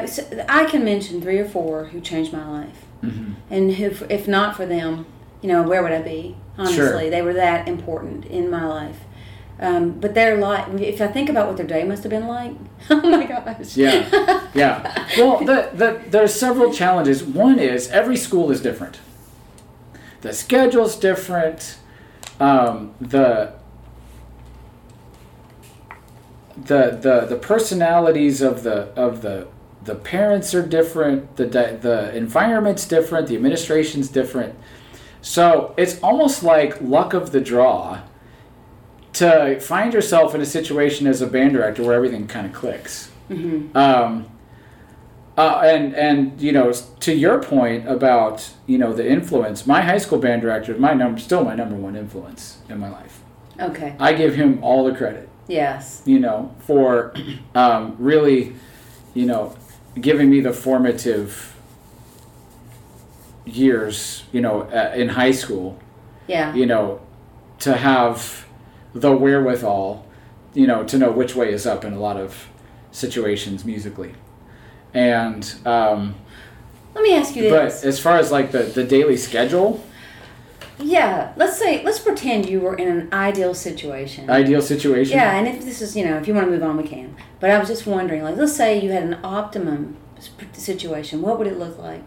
[0.48, 3.34] I can mention three or four who changed my life, mhm.
[3.50, 5.06] and who, if not for them,
[5.42, 6.36] you know, where would I be?
[6.56, 7.10] Honestly, Sure.
[7.10, 9.00] they were that important in my life.
[9.60, 12.52] Um, but their life, if I think about what their day must have been like,
[12.90, 13.76] oh my gosh.
[13.76, 14.48] Yeah.
[14.54, 15.08] yeah.
[15.16, 17.22] Well, the, the there's several challenges.
[17.22, 18.98] One is every school is different.
[20.22, 21.76] The schedule's different.
[22.40, 23.52] Um, the
[26.56, 29.48] the the the personalities of the of the
[29.84, 31.36] the parents are different.
[31.36, 33.28] The the environment's different.
[33.28, 34.54] The administration's different.
[35.22, 38.00] So it's almost like luck of the draw
[39.14, 43.10] to find yourself in a situation as a band director where everything kind of clicks.
[43.28, 44.26] hmm Um,
[45.38, 49.96] uh, and and you know to your point about you know the influence, my high
[49.98, 53.20] school band director is my number still my number one influence in my life.
[53.60, 53.94] Okay.
[53.98, 56.02] I give him all the credit, Yes.
[56.04, 57.14] you know, for
[57.54, 58.54] um, really,
[59.14, 59.54] you know,
[60.00, 61.51] giving me the formative
[63.44, 64.62] years, you know,
[64.94, 65.78] in high school
[66.26, 66.54] Yeah.
[66.54, 67.00] you know,
[67.60, 68.46] to have
[68.94, 70.04] the wherewithal,
[70.54, 72.46] you know, to know which way is up in a lot of
[72.92, 74.14] situations musically.
[74.94, 76.14] And, um,
[76.94, 77.80] Let me ask you this.
[77.80, 79.82] but as far as like the, the daily schedule,
[80.78, 81.32] yeah.
[81.36, 84.28] Let's say, let's pretend you were in an ideal situation.
[84.28, 85.16] ideal situation.
[85.16, 87.14] Yeah, and if this is, you know, if you want to move on, we can.
[87.40, 89.96] But I was just wondering, like, let's say you had an optimum
[90.52, 91.22] situation.
[91.22, 92.02] What would it look like?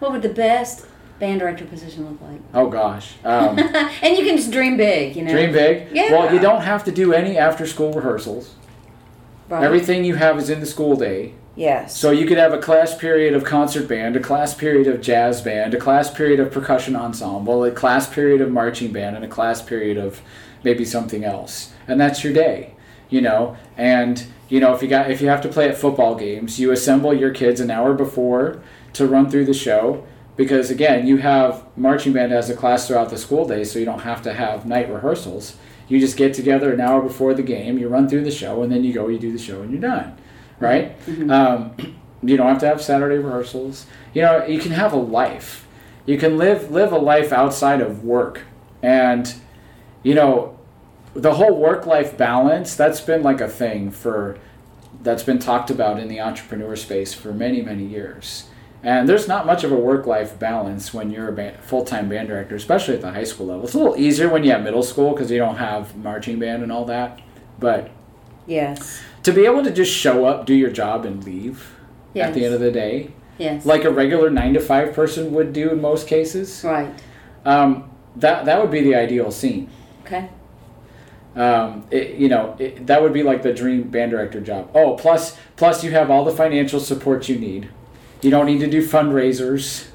[0.00, 0.86] What would the best
[1.20, 2.40] band director position look like?
[2.52, 3.14] Oh gosh.
[3.24, 3.58] Um,
[4.02, 5.30] and you can just dream big, you know.
[5.30, 5.94] dream big.
[5.94, 6.10] Yeah.
[6.10, 8.54] Well, you don't have to do any after school rehearsals.
[9.48, 9.62] Right.
[9.62, 11.34] Everything you have is in the school day.
[11.56, 11.96] Yes.
[11.96, 15.42] So you could have a class period of concert band, a class period of jazz
[15.42, 19.28] band, a class period of percussion ensemble, a class period of marching band, and a
[19.28, 20.22] class period of
[20.64, 21.72] maybe something else.
[21.86, 22.74] And that's your day,
[23.10, 23.56] you know.
[23.76, 26.70] And you know if you got if you have to play at football games, you
[26.70, 28.62] assemble your kids an hour before
[28.94, 30.04] to run through the show
[30.36, 33.84] because again, you have marching band as a class throughout the school day, so you
[33.84, 35.56] don't have to have night rehearsals.
[35.88, 38.72] You just get together an hour before the game, you run through the show, and
[38.72, 40.16] then you go, you do the show, and you're done,
[40.58, 40.98] right?
[41.06, 41.30] Mhm.
[41.30, 43.86] Um, you don't have to have Saturday rehearsals.
[44.14, 45.66] You know, you can have a life.
[46.06, 48.42] You can live live a life outside of work,
[48.82, 49.34] and
[50.02, 50.58] you know,
[51.12, 52.76] the whole work life balance.
[52.76, 54.38] That's been like a thing for
[55.02, 58.44] that's been talked about in the entrepreneur space for many many years.
[58.82, 62.08] And there's not much of a work life balance when you're a band, full time
[62.08, 63.64] band director, especially at the high school level.
[63.64, 66.62] It's a little easier when you have middle school because you don't have marching band
[66.62, 67.20] and all that.
[67.58, 67.90] But
[68.46, 69.02] yes.
[69.22, 71.74] to be able to just show up, do your job, and leave
[72.14, 72.28] Yes.
[72.28, 73.64] at the end of the day, yes.
[73.64, 76.90] like a regular nine to five person would do in most cases, right.
[77.44, 79.68] um, that that would be the ideal scene.
[80.04, 80.28] Okay.
[81.36, 84.70] Um, it, you know, it, that would be like the dream band director job.
[84.74, 87.68] Oh, plus plus you have all the financial support you need.
[88.22, 89.86] You don't need to do fundraisers.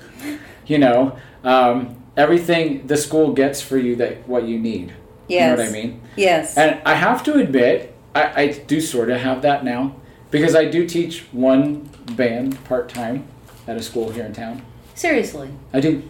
[0.65, 4.93] You know, um, everything the school gets for you that what you need.
[5.27, 5.51] Yes.
[5.51, 6.01] You know what I mean?
[6.15, 6.57] Yes.
[6.57, 9.95] And I have to admit, I, I do sort of have that now
[10.31, 13.27] because I do teach one band part time
[13.67, 14.63] at a school here in town.
[14.95, 15.51] Seriously.
[15.73, 16.09] I do.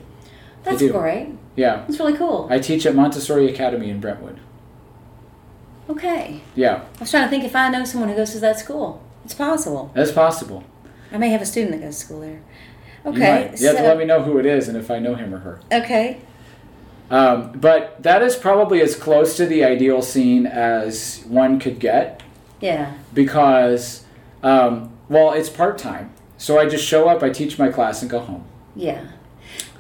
[0.63, 0.91] That's do.
[0.91, 1.29] great.
[1.55, 1.85] Yeah.
[1.87, 2.47] That's really cool.
[2.49, 4.39] I teach at Montessori Academy in Brentwood.
[5.89, 6.41] Okay.
[6.55, 9.03] Yeah, I was trying to think if I know someone who goes to that school.
[9.23, 9.91] It's possible.
[9.93, 10.63] that's possible.
[11.11, 12.41] I may have a student that goes to school there.
[13.05, 13.47] You Okay.
[13.51, 13.61] might.
[13.61, 15.39] You have to let me know who it is and if I know him or
[15.39, 15.59] her.
[15.71, 16.17] Okay.
[17.11, 22.23] Um, but that is probably as close to the ideal scene as one could get
[22.61, 22.93] Yeah.
[23.13, 24.05] because,
[24.41, 26.09] um, well, it's part time.
[26.37, 28.43] So I just show up, I teach my class, and go home.
[28.75, 29.01] Yeah.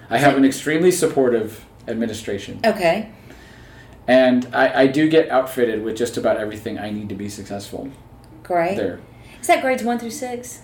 [0.09, 3.09] I have an extremely supportive administration, Okay.
[4.07, 7.89] and I, I do get outfitted with just about everything I need to be successful
[8.43, 8.77] Great.
[8.77, 8.99] there.
[9.41, 10.61] Is that grades one through six?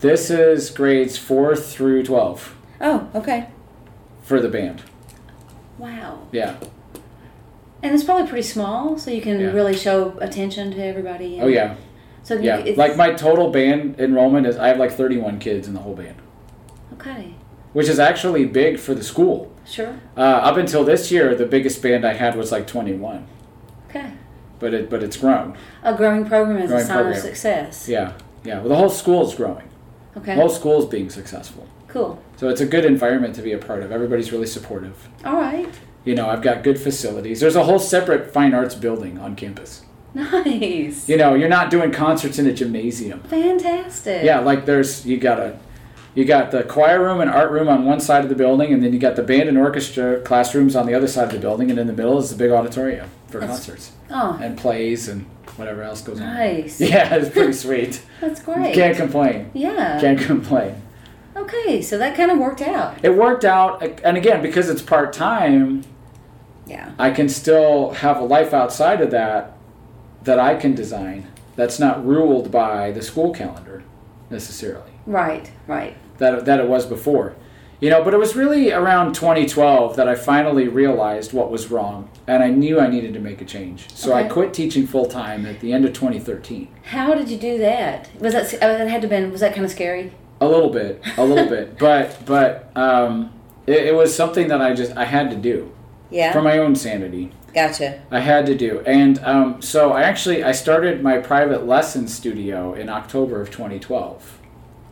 [0.00, 3.48] This is grades 4 through 12 Oh, okay.
[4.22, 4.82] for the band.
[5.76, 6.20] Wow.
[6.32, 6.54] Yeah.
[7.82, 9.52] And it's probably pretty small, so you can Yeah.
[9.52, 11.38] really show attention to everybody.
[11.40, 11.74] Oh, yeah.
[12.22, 12.56] So you, Yeah.
[12.58, 15.94] it's, Like my total band enrollment is, I have like 31 kids in the whole
[15.94, 16.16] band,
[16.94, 17.34] Okay.
[17.72, 19.50] which is actually big for the school.
[19.64, 19.94] Sure.
[20.16, 23.26] Uh, up until this year, the biggest band I had was like 21,
[23.88, 24.06] Okay.
[24.58, 25.54] but it but it's grown.
[25.82, 27.16] A growing program is Growing a sign program.
[27.16, 27.88] of success.
[27.88, 28.12] Yeah,
[28.44, 28.60] yeah.
[28.60, 29.64] Well, the whole school is growing.
[30.16, 30.34] Okay.
[30.34, 31.66] The whole school is being successful.
[31.88, 32.20] cool.
[32.36, 33.90] So it's a good environment to be a part of.
[33.92, 35.08] Everybody's really supportive.
[35.24, 35.72] All right.
[36.04, 37.40] You know, I've got good facilities.
[37.40, 39.82] There's a whole separate fine arts building on campus.
[40.14, 41.08] Nice.
[41.08, 43.20] You know, you're not doing concerts in a gymnasium.
[43.24, 44.24] Fantastic.
[44.24, 45.58] Yeah, like there's you got a
[46.14, 48.82] you got the choir room and art room on one side of the building, and
[48.82, 51.70] then you got the band and orchestra classrooms on the other side of the building,
[51.70, 55.26] and in the middle is the big auditorium for That's- concerts Oh, and plays and
[55.58, 56.26] whatever else goes on.
[56.26, 56.80] nice.
[56.92, 58.00] Yeah, it's pretty sweet.
[58.20, 58.74] That's great.
[58.74, 59.50] Can't complain.
[59.54, 60.00] yeah.
[60.00, 60.82] Can't complain.
[61.36, 62.96] Okay, so that kind of worked out.
[63.04, 65.84] It worked out, and again, because it's part time,
[66.66, 66.92] Yeah.
[66.98, 69.52] I can still have a life outside of that
[70.24, 71.26] that I can design.
[71.56, 73.82] That's not ruled by the school calendar
[74.30, 74.90] necessarily.
[75.06, 75.50] Right.
[75.66, 75.96] Right.
[76.18, 77.34] that that it was before.
[77.80, 82.10] You know, but it was really around 2012 that I finally realized what was wrong,
[82.26, 83.86] and I knew I needed to make a change.
[83.94, 86.66] So I quit teaching full time at the end of 2013.
[86.82, 88.10] How did you do that?
[88.20, 90.12] Was that uh, that had to been was that kind of scary?
[90.40, 93.32] A little bit, a little bit, but but um,
[93.66, 95.70] it, it was something that I just I had to do
[96.10, 96.32] Yeah.
[96.32, 97.30] for my own sanity.
[97.54, 98.02] gotcha.
[98.10, 102.74] I had to do, and um, so I actually I started my private lesson studio
[102.74, 104.38] in October of 2012.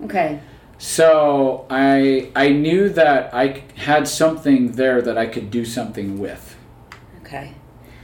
[0.04, 0.38] Okay.
[0.78, 6.56] So I I knew that I had something there that I could do something with.
[7.22, 7.54] Okay.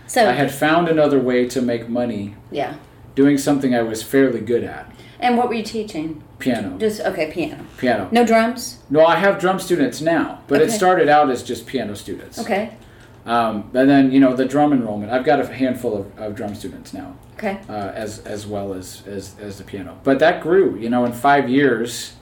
[0.06, 2.76] So I had found another way to make money yeah.
[3.14, 4.92] doing something I was fairly good at.
[5.20, 6.22] And what were you teaching?
[6.38, 6.76] Piano.
[6.78, 7.64] Just okay, piano.
[7.78, 8.08] Piano.
[8.10, 8.78] No drums.
[8.90, 12.38] No, I have drum students now, but it started out as just piano students.
[12.38, 12.76] Okay.
[13.24, 16.56] Um, and then, you know, the drum enrollment, I've got a handful of, of drum
[16.56, 17.60] students now, Okay.
[17.68, 19.96] uh, as, as well as, as, as the piano.
[20.02, 22.14] But that grew, you know, in five years.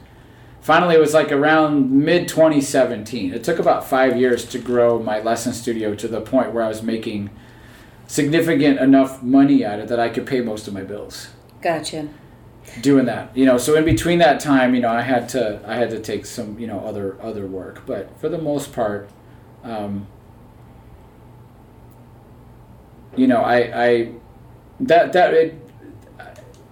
[0.61, 3.33] Finally, it was like around mid 2017.
[3.33, 6.69] It took about five years to grow my lesson studio to the point where I
[6.69, 7.31] was making
[8.07, 11.29] significant enough money at it that I could pay most of my bills.
[11.63, 12.09] Gotcha.
[12.81, 15.75] doing that you know so in between that time you know i had to i
[15.75, 19.11] had to take some you know other other work but for the most part
[19.65, 20.07] um,
[23.17, 24.13] you know i i
[24.79, 25.55] that that it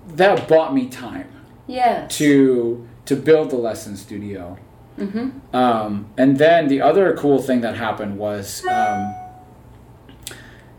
[0.09, 1.29] that bought me time
[1.67, 4.57] yeah to to build the lesson studio
[4.99, 5.55] Mm-hmm.
[5.55, 9.15] um, and then the other cool thing that happened was um,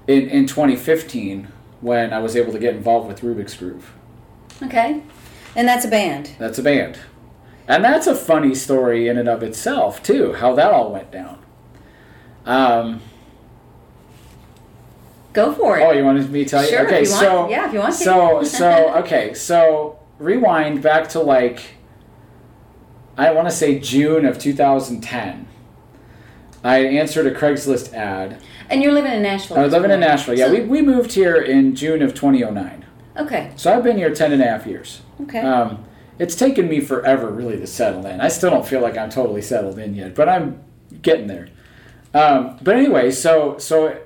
[0.08, 1.48] in in 2015
[1.80, 3.94] when i was able to get involved with rubik's groove
[4.62, 5.02] Okay.
[5.56, 6.32] And that's a band.
[6.38, 7.00] That's a band.
[7.66, 11.40] And that's a funny story in and of itself, too, how that all went down.
[12.46, 13.00] Um,
[15.32, 15.84] Go for it.
[15.84, 16.70] oh, you wanted me to tell you?
[16.70, 18.04] Sure, okay, you want- so yeah, if you want to.
[18.04, 21.62] so so okay, so rewind back to like
[23.20, 25.46] I want to say June of 2010.
[26.64, 28.42] I answered a Craigslist ad.
[28.70, 29.58] And you're living in Nashville.
[29.58, 30.00] I was living in.
[30.00, 30.38] Nashville.
[30.38, 32.86] Yeah, So- we, we moved here in June of 2009.
[33.18, 33.52] Okay.
[33.58, 35.02] So I've been here 10 and a half years.
[35.24, 35.40] Okay.
[35.42, 35.84] Um,
[36.18, 38.22] it's taken me forever, really, to settle in.
[38.22, 40.62] I still don't feel like I'm totally settled in yet, but I'm
[41.02, 41.50] getting there.
[42.14, 44.00] Um, but anyway, so so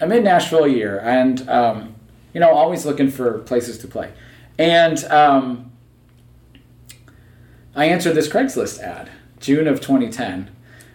[0.00, 1.94] I'm in Nashville a year, and um,
[2.32, 4.12] you know, always looking for places to play,
[4.58, 5.69] and um,
[7.74, 10.50] I answered this Craigslist ad, June of 2010.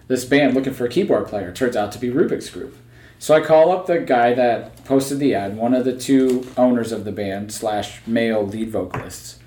[0.07, 2.77] This band looking for a keyboard player turns out to be Rubik's Groove.
[3.17, 6.91] So I call up the guy that posted the ad, one of the two owners
[6.91, 9.39] of the band slash male lead vocalists,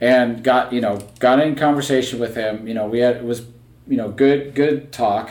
[0.00, 2.68] and got you know got in conversation with him.
[2.68, 3.42] You know we had it was
[3.88, 5.30] you know good good talk.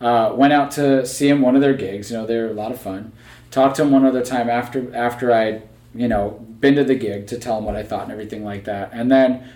[0.00, 2.10] Uh, went out to see him one of their gigs.
[2.10, 3.12] You know they're a lot of fun.
[3.52, 5.62] Talked to him one other time after after I
[5.94, 8.64] you know been to the gig to tell him what I thought and everything like
[8.64, 8.90] that.
[8.92, 9.48] And then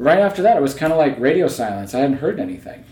[0.00, 1.94] right after that, it was kind of like radio silence.
[1.94, 2.84] I hadn't heard anything.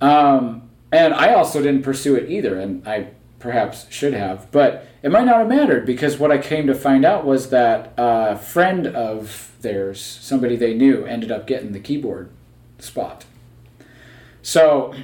[0.00, 3.08] Um, and I also didn't pursue it either, and I
[3.38, 7.04] perhaps should have, but it might not have mattered because what I came to find
[7.04, 12.30] out was that a friend of theirs, somebody they knew, ended up getting the keyboard
[12.78, 13.24] spot.
[14.42, 14.94] So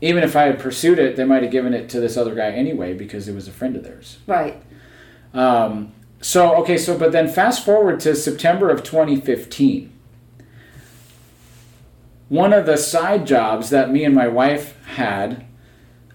[0.00, 2.50] even if I had pursued it, they might have given it to this other guy
[2.50, 4.18] anyway because it was a friend of theirs.
[4.26, 4.60] Right.
[5.32, 5.93] Um,
[6.24, 9.92] so okay, so but then fast forward to September of 2015.
[12.30, 15.44] One of the side jobs that me and my wife had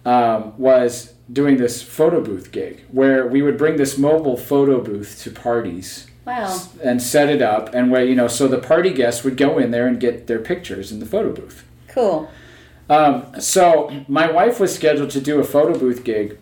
[0.05, 5.21] um, was doing this photo booth gig where we would bring this mobile photo booth
[5.23, 6.59] to parties Wow.
[6.83, 9.69] and set it up and where you know so the party guests would go in
[9.71, 12.29] there and get their pictures in the photo booth Cool.
[12.89, 16.37] um, so my wife was scheduled to do a photo booth gig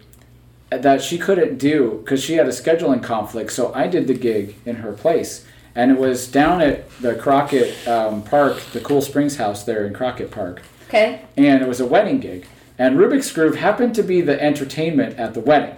[0.70, 4.56] that she couldn't do because she had a scheduling conflict so i did the gig
[4.66, 5.46] in her place
[5.76, 9.94] and it was down at the crockett um, park the cool springs house there in
[9.94, 11.22] crockett park Okay.
[11.36, 12.48] and it was a wedding gig.
[12.80, 15.76] And Rubik's Groove happened to be the entertainment at the wedding.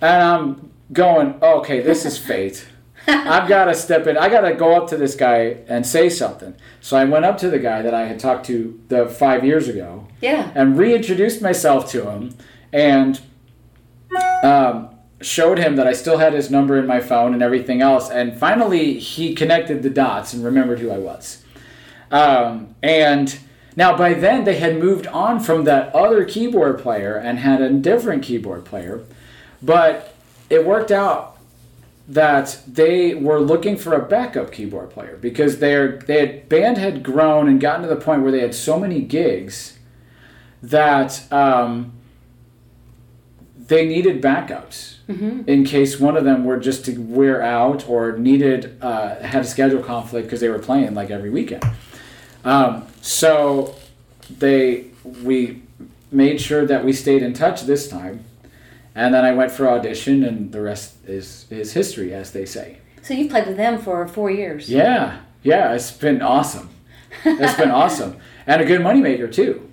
[0.00, 2.66] And I'm going, okay, this is fate.
[3.06, 4.16] I've got to step in.
[4.18, 6.56] I got to go up to this guy and say something.
[6.80, 9.68] So I went up to the guy that I had talked to the five years
[9.68, 10.50] ago Yeah.
[10.56, 12.34] and reintroduced myself to him
[12.72, 13.20] and
[14.42, 14.90] um,
[15.20, 18.10] showed him that I still had his number in my phone and everything else.
[18.10, 21.42] And finally, he connected the dots and remembered who I was.
[22.10, 23.38] Um, and
[23.76, 27.70] now, by then, they had moved on from that other keyboard player and had a
[27.70, 29.04] different keyboard player.
[29.62, 30.14] But
[30.48, 31.34] it worked out
[32.06, 37.02] that they were looking for a backup keyboard player because their they had, band had
[37.02, 39.78] grown and gotten to the point where they had so many gigs
[40.62, 41.92] that um,
[43.66, 44.96] they needed backups
[45.46, 49.46] in case one of them were just to wear out or needed uh, had a
[49.46, 51.64] schedule conflict because they were playing like every weekend.
[52.44, 53.74] Um, so
[54.38, 54.86] they
[55.22, 55.62] we
[56.10, 58.24] made sure that we stayed in touch this time,
[58.94, 62.78] and then I went for audition, and the rest is is history, as they say.
[63.02, 64.70] So you've played with them for four years.
[64.70, 66.70] Yeah, yeah, it's been awesome.
[67.24, 69.70] It's been awesome, and a good moneymaker too.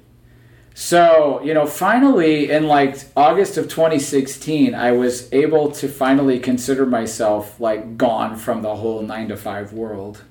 [0.73, 6.85] So you know, finally in like August of 2016, I was able to finally consider
[6.85, 10.23] myself like gone from the whole nine to five world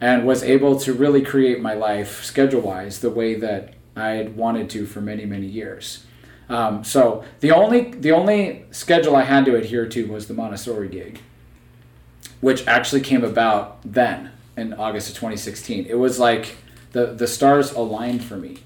[0.00, 4.36] and was able to really create my life schedule wise the way that I had
[4.36, 6.04] wanted to for many many years.
[6.48, 10.88] Um, so the only the only schedule I had to adhere to was the Montessori
[10.88, 11.20] gig,
[12.40, 15.86] which actually came about then in August of 2016.
[15.86, 16.56] It was like
[16.92, 18.58] the the stars aligned for me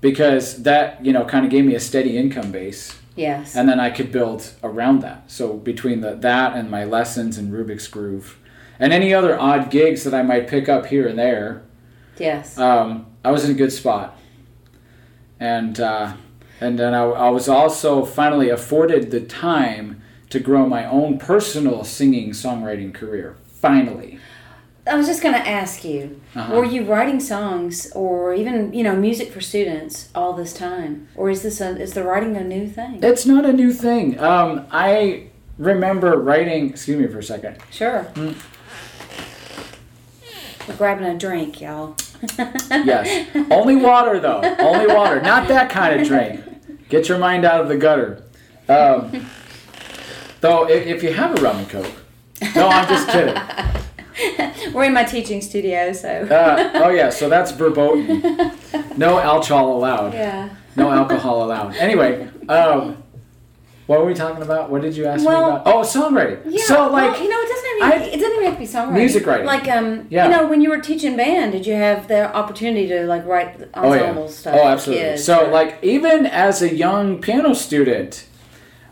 [0.00, 3.56] because that you know kind of gave me a steady income base Yes.
[3.56, 5.28] and then I could build around that.
[5.28, 8.38] So between the, that and my lessons in Rubik's Groove,
[8.78, 11.62] and any other odd gigs that I might pick up here and there,
[12.16, 12.56] yes.
[12.58, 14.16] um, I was in a good spot.
[15.40, 16.14] And uh,
[16.60, 21.82] and then I, I was also finally afforded the time to grow my own personal
[21.84, 23.36] singing songwriting career.
[23.46, 24.20] Finally,
[24.88, 26.54] I was just going to ask you, Uh-huh.
[26.56, 31.08] were you writing songs or even, you know, music for students all this time?
[31.14, 33.00] Or is this a, is the writing a new thing?
[33.02, 34.18] it's not a new thing.
[34.18, 35.24] Um, I
[35.58, 36.70] remember writing.
[36.70, 37.58] Excuse me for a second.
[37.70, 38.06] Sure.
[38.14, 38.34] Mm.
[40.68, 41.96] We're grabbing a drink, y'all.
[42.70, 43.28] Yes.
[43.50, 44.40] Only water, though.
[44.58, 45.20] Only water.
[45.22, 46.40] Not that kind of drink.
[46.88, 48.22] Get your mind out of the gutter.
[48.68, 49.26] Um,
[50.40, 51.90] though, if, if you have a rum and coke.
[52.54, 53.34] No, I'm just kidding.
[54.74, 56.08] We're in my teaching studio, so.
[56.08, 58.52] Uh, oh, yeah, so that's verboten.
[58.96, 60.12] No alcohol allowed.
[60.14, 60.48] yeah.
[60.74, 61.76] No alcohol allowed.
[61.76, 63.00] Anyway, um,
[63.86, 64.70] what were we talking about?
[64.70, 65.66] What did you ask Well- me about?
[65.66, 66.40] Oh, songwriting.
[66.46, 68.58] Yeah, so, like, well, you know, it doesn't even, I- it doesn't even have to
[68.60, 68.92] be songwriting.
[68.94, 69.46] Music writing.
[69.46, 70.24] Like, um, Yeah.
[70.24, 73.68] you know, when you were teaching band, did you have the opportunity to like write
[73.74, 74.30] Oh ensemble yeah.
[74.30, 74.58] stuff?
[74.60, 75.16] Oh, absolutely.
[75.16, 78.24] so, or- like, even as a young piano student,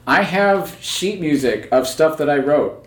[0.07, 2.86] I have sheet music of stuff that I wrote.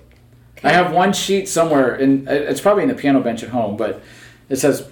[0.64, 4.02] I have one sheet somewhere, and it's probably in the piano bench at home, but
[4.50, 4.90] it says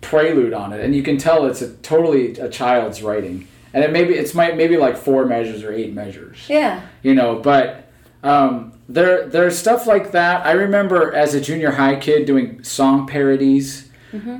[0.00, 3.92] prelude on it, and you can tell it's a totally a child's writing, and it
[3.92, 6.38] maybe it's might maybe like four measures or eight measures.
[6.48, 7.90] Yeah, you know but
[8.22, 10.46] um, there there's stuff like that.
[10.46, 13.90] I remember as a junior high kid doing song parodies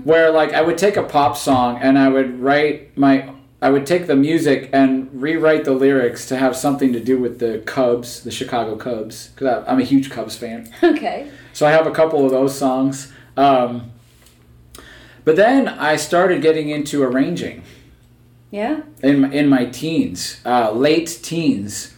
[0.03, 3.33] where like i would take a pop song and i would write my
[3.63, 7.39] i would take the music and rewrite the lyrics to have something to do with
[7.39, 11.87] the cubs the chicago cubs because i'm a huge cubs fan okay, so I have
[11.87, 13.13] a couple of those songs.
[13.37, 13.91] Um,
[15.25, 17.63] but then I started getting into arranging
[18.51, 21.95] yeah, in my, in my teens, uh, late teens.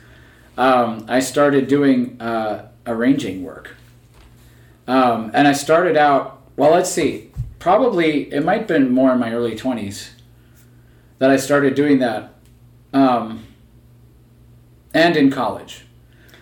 [0.59, 3.77] Um, I started doing uh, arranging work,
[4.87, 6.43] um, and I started out.
[6.57, 7.31] Well, let's see.
[7.59, 10.11] Probably it might have been more in my early twenties
[11.23, 12.35] that I started doing that,
[12.93, 13.45] um,
[14.93, 15.85] and in college.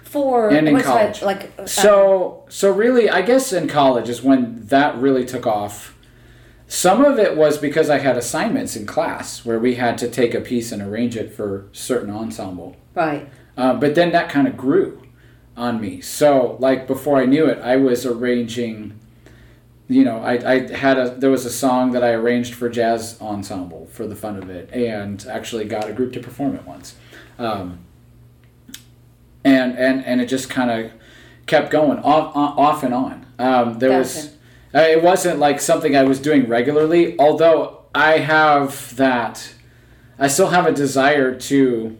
[0.04, 1.20] For And in college.
[1.20, 5.94] like uh, So so really, I guess in college is when that really took off.
[6.66, 10.32] Some of it was because I had assignments in class where we had to take
[10.32, 12.74] a piece and arrange it for certain ensemble.
[12.94, 13.28] right.
[13.58, 15.02] Uh, but then that kind of grew
[15.58, 16.00] on me.
[16.00, 18.98] So like before I knew it, I was arranging.
[19.90, 23.20] You know, I, I had a there was a song that I arranged for jazz
[23.20, 26.94] ensemble for the fun of it, and actually got a group to perform it once.
[27.40, 27.80] Um,
[29.44, 30.92] and and and it just kind of
[31.46, 33.26] kept going off off and on.
[33.40, 34.36] Um, there was
[34.72, 39.54] uh, it wasn't like something I was doing regularly, although I have that.
[40.20, 41.98] I still have a desire to.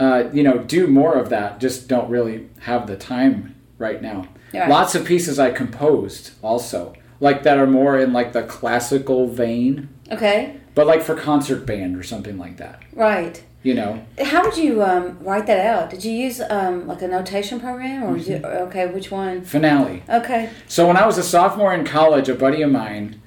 [0.00, 1.60] Uh, you know, do more of that.
[1.60, 4.28] Just don't really have the time right now.
[4.54, 4.68] Right.
[4.68, 9.88] Lots of pieces I composed also, like that are more in like the classical vein,
[10.10, 10.56] Okay.
[10.74, 12.82] but like for concert band or something like that.
[12.94, 13.42] Right.
[13.64, 15.90] You know, How did you um, write that out?
[15.90, 18.68] Did you use um, like a notation program, or did you, Mm-hmm.
[18.68, 19.42] okay, which one?
[19.42, 20.04] finale.
[20.08, 20.48] Okay.
[20.68, 23.20] So when I was a sophomore in college, a buddy of mine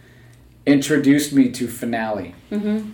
[0.66, 2.92] introduced me to Finale, Mm-hmm.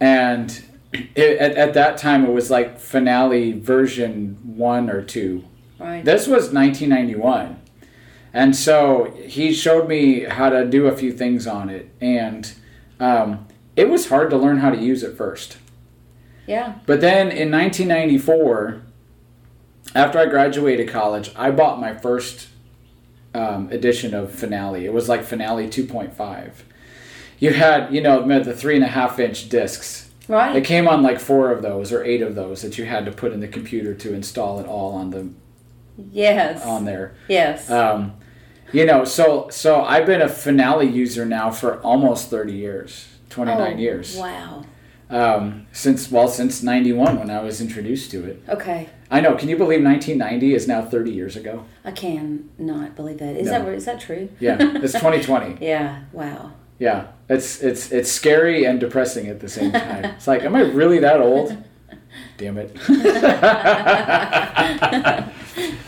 [0.00, 5.44] and it, at, at that time it was like Finale version one or two.
[5.78, 6.04] Right.
[6.04, 7.59] This was 1991,
[8.32, 12.52] and so he showed me how to do a few things on it, and
[12.98, 15.56] um, it was hard to learn how to use it first.
[16.46, 16.74] yeah.
[16.86, 18.82] But then in 1994,
[19.94, 22.48] after I graduated college, I bought my first
[23.34, 24.84] um, edition of Finale.
[24.84, 26.50] It was like Finale 2.5.
[27.38, 30.10] You had, you know, the three and a half inch discs.
[30.28, 30.54] Right.
[30.54, 33.12] It came on like four of those or eight of those that you had to
[33.12, 35.28] put in the computer to install it all on the
[36.12, 36.64] Yes.
[36.64, 37.14] on there.
[37.28, 37.70] yes.
[37.70, 38.12] Um,
[38.72, 43.74] you know, so so I've been a Finale user now for almost 30 years, 29
[43.74, 44.16] Oh, years.
[44.16, 44.64] Wow.
[45.10, 48.42] Um, since well, since 91 when I was introduced to it.
[48.48, 48.88] Okay.
[49.10, 49.34] I know.
[49.34, 51.64] Can you believe 1990 is now 30 years ago?
[51.84, 53.36] I can not believe that.
[53.36, 53.64] Is No.
[53.64, 54.28] that is that true?
[54.38, 55.64] Yeah, it's 2020.
[55.66, 56.02] Yeah.
[56.12, 56.52] Wow.
[56.78, 60.04] Yeah, it's it's it's scary and depressing at the same time.
[60.16, 61.56] It's like, am I really that old?
[62.38, 62.74] Damn it.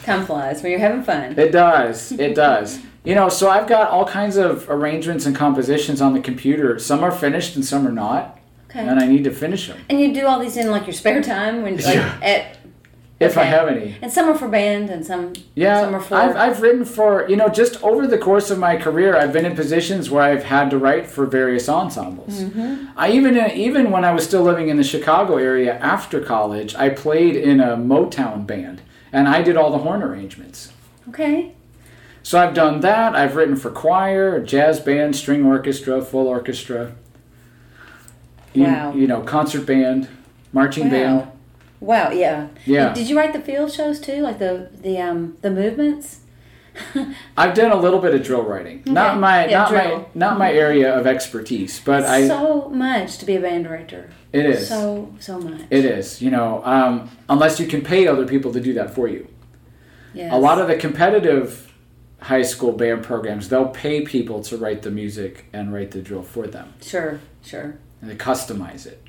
[0.05, 1.39] Time flies when you're having fun.
[1.39, 2.13] it does.
[2.13, 2.81] It does.
[3.05, 6.79] You know, so I've got all kinds of arrangements and compositions on the computer.
[6.79, 8.39] Some are finished and some are not,
[8.71, 8.81] Okay.
[8.87, 11.21] and I need to finish them And you do all these in like your spare
[11.23, 12.19] time when like Yeah.
[12.23, 12.59] at
[13.21, 13.95] if I have any.
[14.03, 17.29] and some are for band and some Yeah, some are for I've, I've written for,
[17.29, 20.43] you know, just over the course of my career, I've been in positions where I've
[20.45, 22.43] had to write for various ensembles.
[22.43, 22.87] Mm-hmm.
[22.97, 26.89] I even, even when I was still living in the Chicago area after college, I
[26.89, 28.81] played in a Motown band
[29.13, 30.73] and I did all the horn arrangements.
[31.09, 31.53] okay.
[32.25, 33.17] So I've done that.
[33.17, 36.93] I've written for choir, jazz band, string orchestra, full orchestra.
[38.55, 38.93] You, Wow.
[38.95, 40.09] you know, concert band,
[40.53, 41.19] marching band.
[41.21, 41.33] Wow.
[41.81, 42.47] Wow, yeah.
[42.65, 42.95] Yeah.
[42.95, 44.21] Did you write the field shows too?
[44.23, 46.21] Like the the um the movements?
[47.37, 48.83] I've done a little bit of drill writing.
[48.87, 49.99] Not my Yeah, not drill.
[49.99, 54.11] my not my area of expertise, but I so much to be a band director.
[54.33, 54.69] It is.
[54.69, 55.61] So so much.
[55.71, 59.09] It is, you know, um, unless you can pay other people to do that for
[59.09, 59.29] you.
[60.15, 60.33] Yes.
[60.33, 61.73] A lot of the competitive
[62.21, 66.23] high school band programs, they'll pay people to write the music and write the drill
[66.23, 67.77] for them, Sure, sure.
[68.01, 69.03] and they customize it.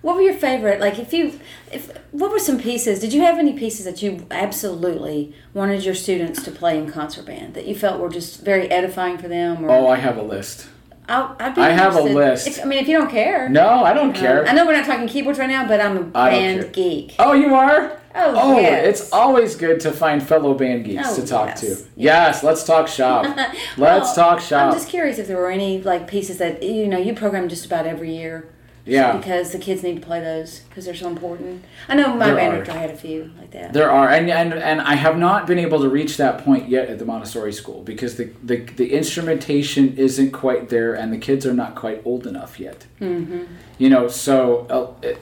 [0.00, 0.80] What were your favorite?
[0.80, 1.40] Like, if you,
[1.72, 3.00] if what were some pieces?
[3.00, 7.24] Did you have any pieces that you absolutely wanted your students to play in concert
[7.26, 9.64] band that you felt were just very edifying for them?
[9.64, 10.68] Or Oh, I have a list.
[11.08, 12.46] I'll, I'd be I have a list.
[12.46, 13.48] If, I mean, if you don't care.
[13.48, 14.46] No, I don't Um, care.
[14.48, 17.14] I know we're not talking keyboards right now, but I'm a band geek.
[17.18, 18.00] Oh, you are?
[18.16, 19.00] Oh, Oh, yes.
[19.00, 21.60] it's always good to find fellow band geeks Oh, to talk yes.
[21.60, 21.84] to.
[21.96, 23.24] Yes, let's talk shop.
[23.36, 24.68] Let's Well, talk shop.
[24.68, 27.66] I'm just curious if there were any like pieces that you know you program just
[27.66, 28.48] about every year.
[28.86, 29.16] Yeah.
[29.16, 31.64] Because the kids need to play those because they're so important.
[31.88, 32.56] I know my There band are.
[32.64, 33.72] director had a few like that.
[33.72, 36.90] There are, and, and and I have not been able to reach that point yet
[36.90, 41.46] at the Montessori school because the the, the instrumentation isn't quite there, and the kids
[41.46, 42.86] are not quite old enough yet.
[43.00, 43.44] mm-hmm.
[43.78, 44.66] You know, so
[45.02, 45.14] uh,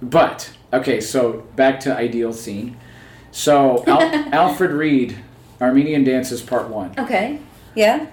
[0.00, 2.76] but okay, so back to ideal scene.
[3.32, 5.18] So Al- Alfred Reed,
[5.60, 6.94] Armenian Dances Part One.
[6.98, 7.40] Okay.
[7.74, 8.06] Yeah.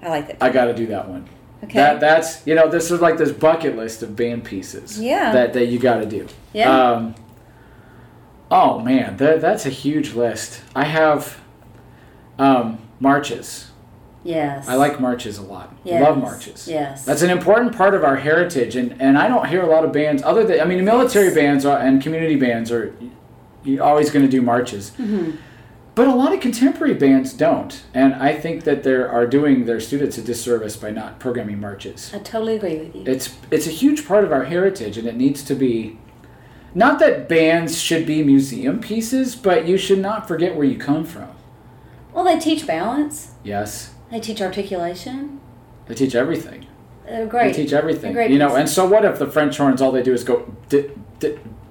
[0.00, 0.36] I like that.
[0.40, 1.28] I got to do that one.
[1.64, 1.74] Okay.
[1.74, 5.00] That that's you know this is like this bucket list of band pieces.
[5.00, 5.32] Yeah.
[5.32, 6.26] That that you got to do.
[6.52, 6.90] yeah.
[6.92, 7.14] Um,
[8.50, 10.62] oh man, that that's a huge list.
[10.74, 11.40] I have
[12.38, 13.70] um, marches.
[14.24, 14.68] yes.
[14.68, 15.74] I like marches a lot.
[15.84, 16.02] Yes.
[16.02, 16.66] Love marches.
[16.68, 17.04] Yes.
[17.04, 19.92] That's an important part of our heritage, and, and I don't hear a lot of
[19.92, 21.34] bands other than I mean military Yes.
[21.34, 22.94] bands are, and community bands are
[23.64, 24.90] you're always going to do marches.
[24.90, 25.32] hmm
[25.94, 29.80] but a lot of contemporary bands don't, and I think that they are doing their
[29.80, 32.12] students a disservice by not programming marches.
[32.14, 33.04] I totally agree with you.
[33.06, 35.98] It's it's a huge part of our heritage, and it needs to be.
[36.74, 41.04] Not that bands should be museum pieces, but you should not forget where you come
[41.04, 41.28] from.
[42.14, 43.32] Well, they teach balance.
[43.44, 45.40] Yes, They teach articulation.
[45.86, 46.66] they teach everything.
[47.04, 47.54] They're great.
[47.54, 48.14] They teach everything.
[48.32, 50.50] You know, and so what if the French horns all they do is go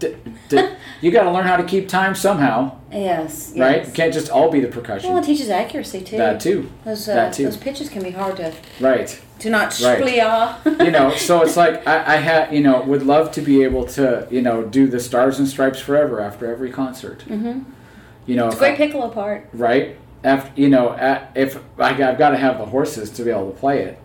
[0.01, 0.69] di.
[1.01, 3.53] You got to learn how to keep time somehow, Yes.
[3.57, 3.77] right?
[3.77, 3.87] yes.
[3.89, 5.09] It can't just all be the percussion.
[5.09, 6.17] Well, it teaches accuracy too.
[6.17, 7.45] that too, Those, uh, that too.
[7.45, 9.19] those pitches can be hard to right?
[9.39, 10.05] to not Right.
[10.85, 13.85] you know, so it's like I, I had, you know, would love to be able
[13.85, 17.23] to, you know, do the Stars and Stripes forever after every concert.
[17.27, 17.61] mm-hmm.
[18.27, 19.49] You know, It's great I- piccolo part.
[19.53, 19.97] right?
[20.23, 20.95] After you know,
[21.33, 23.97] if I, I've got to have the horses to be able to play it.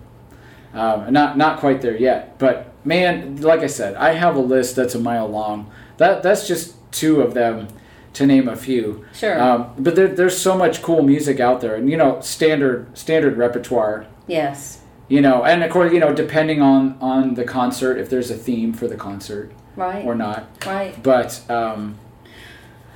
[0.73, 4.77] Um, not not quite there yet, but man, like I said, I have a list
[4.77, 5.71] that's a mile long.
[5.99, 7.69] That that's just two of them,
[8.15, 9.05] to name a few.
[9.15, 9.41] Sure.
[9.41, 13.37] Um, but there, there's so much cool music out there, and you know, standard standard
[13.37, 14.07] repertoire.
[14.27, 14.81] yes.
[15.09, 18.35] You know, and of course, you know, depending on on the concert, if there's a
[18.37, 20.05] theme for the concert Right.
[20.05, 20.49] or not.
[20.67, 21.01] right.
[21.01, 21.97] But um,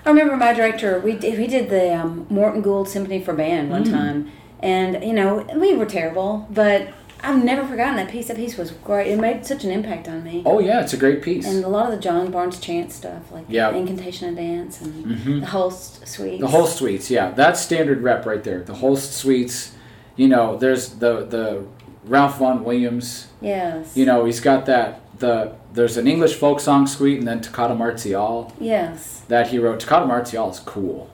[0.05, 0.99] I remember my director.
[0.99, 3.91] We did, we did the um, Morton Gould Symphony for Band one Mm.
[3.93, 6.89] time, and you know we were terrible, but
[7.23, 8.29] I've never forgotten that piece.
[8.29, 9.09] That piece was great.
[9.09, 10.43] It made such an impact on me.
[10.47, 11.47] oh yeah, it's a great piece.
[11.47, 13.71] And a lot of the John Barnes Chance stuff, like Yeah.
[13.73, 15.41] incantation and dance, and Mhm.
[15.41, 16.41] the Holst suite.
[16.41, 18.61] The Holst suites, yeah, that's standard rep right there.
[18.63, 19.73] The Holst suites,
[20.17, 21.63] you know, there's the the
[22.07, 23.27] Ralph Vaughan Williams.
[23.43, 23.95] Yes.
[23.97, 27.75] You know, he's got that the there's an English folk song suite and then Toccata
[27.75, 29.23] Marziale Yes.
[29.29, 29.79] that he wrote.
[29.81, 31.11] Toccata Marziale is cool.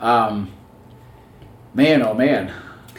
[0.00, 0.52] Um,
[1.74, 2.50] man, oh man.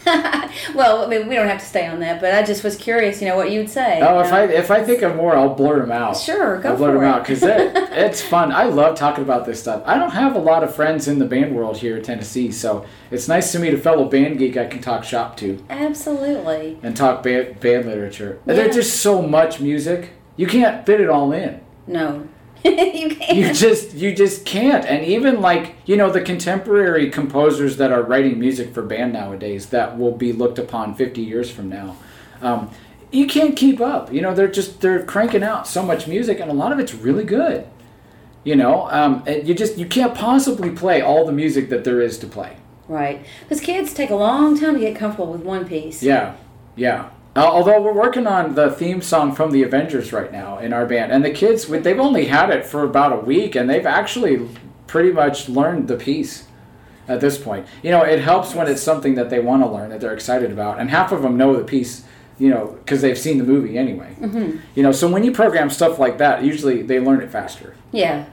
[0.76, 3.22] well, I mean, we don't have to stay on that, but I just was curious,
[3.22, 4.00] you know, what you'd say.
[4.02, 6.18] Oh, if Uh, I if I think of more, I'll blurt them out.
[6.18, 7.08] Sure, go I'll blurt for them it.
[7.08, 8.52] out because it, it's fun.
[8.52, 9.84] I love talking about this stuff.
[9.86, 12.86] I don't have a lot of friends in the band world here in Tennessee, so
[13.12, 15.64] it's nice to meet a fellow band geek I can talk shop to.
[15.70, 16.78] Absolutely.
[16.84, 18.40] and talk band, band literature.
[18.46, 18.54] Yeah.
[18.56, 20.12] There's just so much music.
[20.38, 21.60] You can't fit it all in.
[21.88, 22.28] No.
[22.64, 23.38] you can't.
[23.38, 24.86] You just you just can't.
[24.86, 29.68] And even like, you know, the contemporary composers that are writing music for band nowadays
[29.68, 31.96] that will be looked upon 50 years from now.
[32.42, 32.70] Um,
[33.12, 34.14] you can't keep up.
[34.14, 36.94] You know, they're just they're cranking out so much music and a lot of it's
[36.94, 37.68] really good.
[38.44, 42.02] You know, um, and you just you can't possibly play all the music that there
[42.02, 42.58] is to play.
[42.88, 43.26] Right.
[43.42, 46.02] Because kids take a long time to get comfortable with one piece.
[46.02, 46.36] Yeah,
[46.76, 47.10] yeah.
[47.36, 50.86] Uh, although we're working on the theme song from the Avengers right now in our
[50.86, 54.50] band, and the kids they've only had it for about a week, and they've actually
[54.88, 56.48] pretty much learned the piece
[57.08, 57.68] at this point.
[57.84, 60.52] You know, it helps when it's something that they want to learn that they're excited
[60.52, 62.04] about, and half of them know the piece.
[62.40, 64.14] You know, because they've seen the movie anyway.
[64.14, 67.76] hmm You know, so when you program stuff like that, usually they learn it faster.
[67.92, 68.28] Yeah.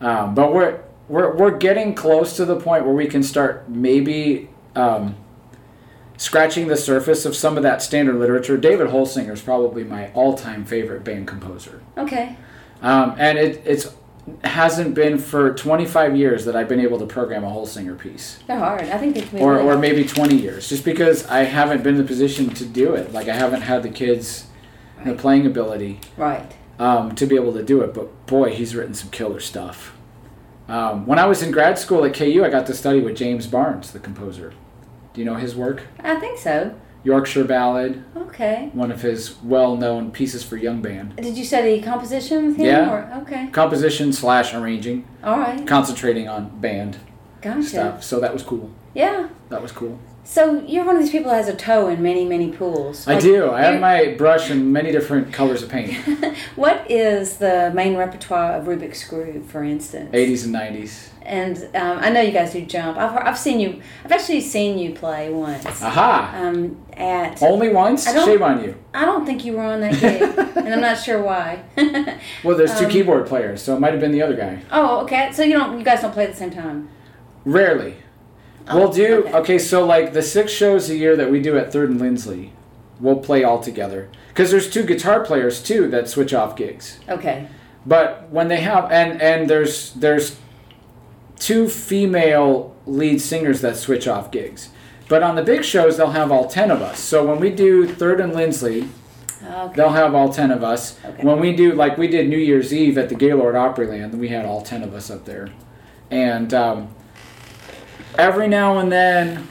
[0.00, 4.48] Um, but we're we're we're getting close to the point where we can start maybe
[4.74, 5.14] um,
[6.22, 8.56] scratching the surface of some of that standard literature.
[8.56, 12.36] David Holsinger is probably my all-time favorite band composer, Okay.
[12.80, 13.92] um, and it it's
[14.44, 18.56] hasn't been for 25 years that I've been able to program a Holsinger piece, They're
[18.56, 18.82] hard.
[18.82, 22.00] I think they can or or maybe 20 years, just because I haven't been in
[22.02, 23.12] the position to do it.
[23.12, 24.46] Like I haven't had the kids.
[25.04, 26.48] The playing ability Right.
[26.78, 27.92] um, to be able to do it.
[27.92, 29.96] But boy, he's written some killer stuff.
[30.68, 33.48] Um, when I was in grad school at KU, I got to study with James
[33.48, 34.52] Barnes, the composer.
[35.14, 35.82] Do you know his work?
[36.00, 36.74] I think so.
[37.04, 38.70] Yorkshire Ballad, Okay.
[38.72, 41.16] one of his well-known pieces for young band.
[41.16, 42.66] Did you study composition with him?
[42.66, 42.90] Yeah.
[42.92, 43.48] Or, okay.
[43.52, 45.66] Composition slash arranging, All right.
[45.66, 46.98] concentrating on band
[47.40, 47.62] Gotcha.
[47.64, 48.04] stuff.
[48.04, 48.70] So that was cool.
[48.94, 49.28] Yeah.
[49.48, 49.98] That was cool.
[50.24, 53.08] So you're one of these people that has a toe in many, many pools.
[53.08, 53.50] I do.
[53.50, 55.94] I have my brush in many different colors of paint.
[56.56, 60.10] what is the main repertoire of Rubik's Groove, for instance?
[60.14, 61.08] 80s and 90s.
[61.22, 62.98] And um, I know you guys do jump.
[62.98, 63.82] I've, I've seen you.
[64.04, 65.66] I've actually seen you play once.
[65.82, 66.32] Aha!
[66.36, 68.04] Um, at Only once?
[68.04, 68.76] Shame on you.
[68.94, 70.22] I don't think you were on that gig,
[70.56, 71.62] and I'm not sure why.
[72.44, 74.62] Well, there's two Um, keyboard players, so it might have been the other guy.
[74.70, 75.30] oh, okay.
[75.32, 75.78] So you don't.
[75.78, 76.88] You guys don't play at the same time.
[77.44, 77.96] Rarely.
[78.68, 79.32] Oh, we'll do okay.
[79.34, 79.58] okay.
[79.58, 82.52] So like the six shows a year that we do at Third and Lindsley,
[83.00, 87.00] we'll play all together because there's two guitar players too that switch off gigs.
[87.08, 87.48] Okay.
[87.84, 90.36] But when they have and and there's there's
[91.38, 94.68] two female lead singers that switch off gigs.
[95.08, 97.00] But on the big shows they'll have all ten of us.
[97.00, 98.88] So when we do Third and Lindsley,
[99.44, 99.74] Okay.
[99.74, 100.96] they'll have all ten of us.
[101.04, 101.24] Okay.
[101.24, 104.46] When we do like we did New Year's Eve at the Gaylord Opryland, we had
[104.46, 105.48] all ten of us up there,
[106.12, 106.94] and um,
[108.18, 109.48] every now and then,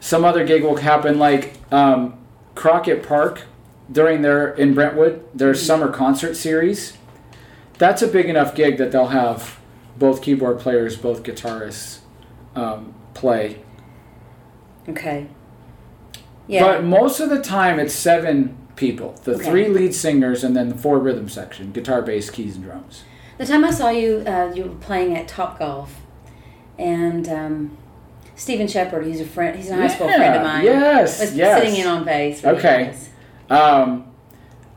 [0.00, 1.18] some other gig will happen.
[1.18, 2.18] Like um,
[2.54, 3.42] Crockett Park
[3.90, 5.56] during their in Brentwood, their Mhm.
[5.56, 6.96] summer concert series.
[7.78, 9.58] That's a big enough gig that they'll have
[9.98, 11.98] both keyboard players, both guitarists,
[12.54, 13.58] um, play.
[14.88, 15.26] Okay.
[16.46, 16.64] Yeah.
[16.64, 19.44] But most of the time, it's seven people: the Okay.
[19.50, 23.02] three lead singers, and then the four rhythm section: guitar, bass, keys, and drums.
[23.38, 26.00] the time I saw you, uh, you were playing at Top Golf,
[26.78, 27.76] and um,
[28.36, 29.56] Stephen Shepard, he's a friend.
[29.56, 30.64] He's a high school friend of mine.
[30.64, 31.60] Yes, was yes.
[31.62, 32.44] sitting in on bass.
[32.44, 32.84] Really Okay.
[32.86, 33.10] nice.
[33.50, 34.06] Um,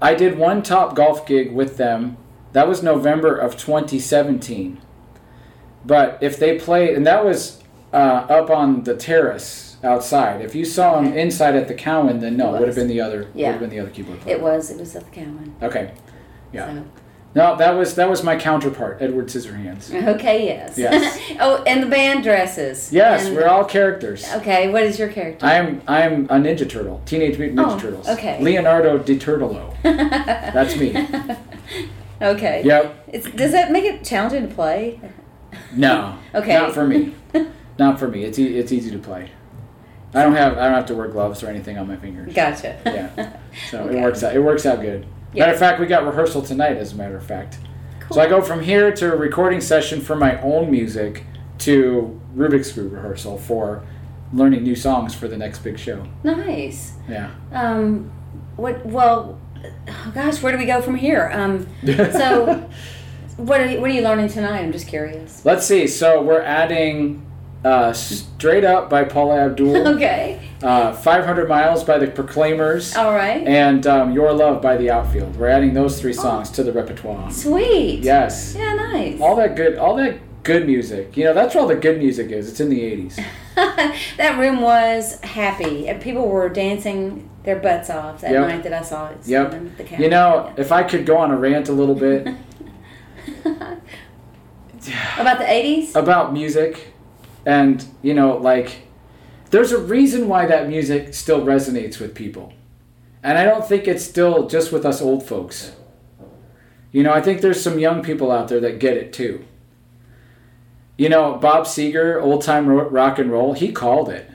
[0.01, 2.18] I did one top golf gig with them.
[2.53, 4.80] That was November of 2017.
[5.86, 7.62] But if they played, and that was
[7.93, 7.97] uh,
[8.30, 10.41] up on the terrace outside.
[10.41, 12.88] If you saw them inside at the Cowan, then no, It it would have been
[12.88, 13.30] the other.
[13.34, 13.47] Yeah.
[13.47, 14.36] Would have been the other keyboard player.
[14.36, 14.72] It was.
[14.72, 15.55] It was at the Cowan.
[15.62, 15.93] Okay.
[16.51, 16.74] Yeah.
[16.74, 16.86] So.
[17.36, 19.94] No, that was that was my counterpart, Edward Scissorhands.
[20.16, 20.46] Okay.
[20.48, 20.78] Yes.
[20.78, 21.20] Yes.
[21.40, 22.92] oh, and the band dresses.
[22.92, 24.26] Yes, And- we're all characters.
[24.38, 24.70] Okay.
[24.72, 25.46] What is your character?
[25.46, 28.10] I'm I'm a Ninja Turtle, Teenage Mutant Ninja Oh, Turtles.
[28.10, 28.42] okay.
[28.42, 29.76] Leonardo DiTurtolo.
[29.84, 30.96] That's me.
[32.22, 32.64] okay.
[32.66, 33.04] Yep.
[33.10, 35.00] It's, does that make it challenging to play?
[35.74, 36.18] No.
[36.36, 36.54] Okay.
[36.54, 37.16] Not for me.
[37.80, 38.24] Not for me.
[38.24, 39.32] It's e- it's easy to play.
[40.14, 42.34] I don't have I don't have to wear gloves or anything on my fingers.
[42.34, 42.80] Gotcha.
[42.86, 43.38] Yeah.
[43.70, 43.98] So Okay.
[43.98, 44.36] it works out.
[44.36, 45.06] It works out good.
[45.34, 45.44] Yeah.
[45.44, 46.78] Matter of fact, we got rehearsal tonight.
[46.78, 47.60] As a matter of fact.
[48.02, 48.16] Cool.
[48.16, 51.26] So I go from here to a recording session for my own music
[51.60, 53.84] to Rubik's Groove rehearsal for
[54.34, 56.06] learning new songs for the next big show.
[56.24, 56.94] Nice.
[57.08, 57.32] Yeah.
[57.52, 58.12] Um,
[58.56, 58.86] what?
[58.86, 59.40] Well,
[59.88, 61.30] oh gosh, where do we go from here?
[61.34, 62.70] Um, so,
[63.38, 64.60] what are you, what are you learning tonight?
[64.60, 65.46] I'm just curious.
[65.46, 65.88] Let's see.
[65.88, 67.26] So we're adding
[67.64, 70.39] uh, "Straight Up" by Paula Abdul, Okay.
[70.64, 73.45] uh, "500 Miles" by the Proclaimers, All right.
[73.47, 75.36] and um, "Your Love" by the Outfield.
[75.36, 77.32] We're adding those three songs to the repertoire.
[77.32, 77.99] Sweet.
[78.01, 78.55] Yes.
[78.57, 78.76] Yeah.
[78.76, 79.20] Nice.
[79.22, 81.16] All that good, all that good music.
[81.18, 82.49] You know, that's where all the good music is.
[82.49, 83.24] It's in the '80s.
[84.18, 85.89] that room was happy.
[85.89, 88.47] and People were dancing their butts off that Yep.
[88.47, 89.18] night that I saw it.
[89.26, 89.55] Yep.
[89.99, 92.26] You know, if I could go on a rant a little bit
[93.45, 95.95] about the '80s.
[95.95, 96.93] about music,
[97.50, 98.84] and you know, like,
[99.50, 102.54] there's a reason why that music still resonates with people,
[103.24, 105.76] and I don't think it's still just with us old folks.
[106.91, 109.45] You know, I think there's some young people out there that get it too.
[110.95, 114.30] You know, Bob Seger, old time rock and roll, he called it.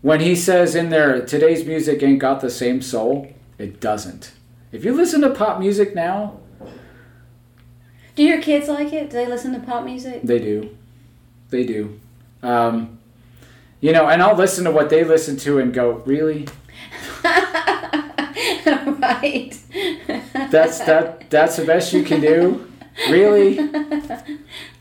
[0.00, 4.32] When he says in there, today's music ain't got the same soul, it doesn't.
[4.72, 6.38] If you listen to pop music now,
[8.16, 9.10] Do your kids like it?
[9.10, 10.22] Do they listen to pop music?
[10.22, 10.76] They do.
[11.50, 11.98] They do.
[12.42, 12.98] Um,
[13.80, 16.46] you know, and I'll listen to what they listen to and go, really?
[17.24, 19.58] right.
[20.50, 21.30] That's that.
[21.30, 22.70] That's the best you can do.
[23.08, 23.58] Really?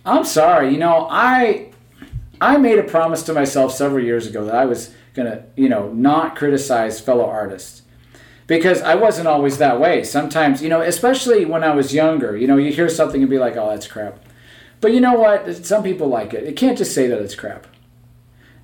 [0.06, 0.72] I'm sorry.
[0.72, 1.72] You know, I
[2.42, 5.92] I made a promise to myself several years ago that I was gonna, you know,
[5.92, 7.84] not criticize fellow artists
[8.48, 10.04] because I wasn't always that way.
[10.04, 13.38] Sometimes, you know, especially when I was younger, you know, you hear something and be
[13.38, 14.20] like, "Oh, that's crap."
[14.82, 15.66] But you know what?
[15.66, 16.44] Some people like it.
[16.44, 17.68] It can't just say that it's crap.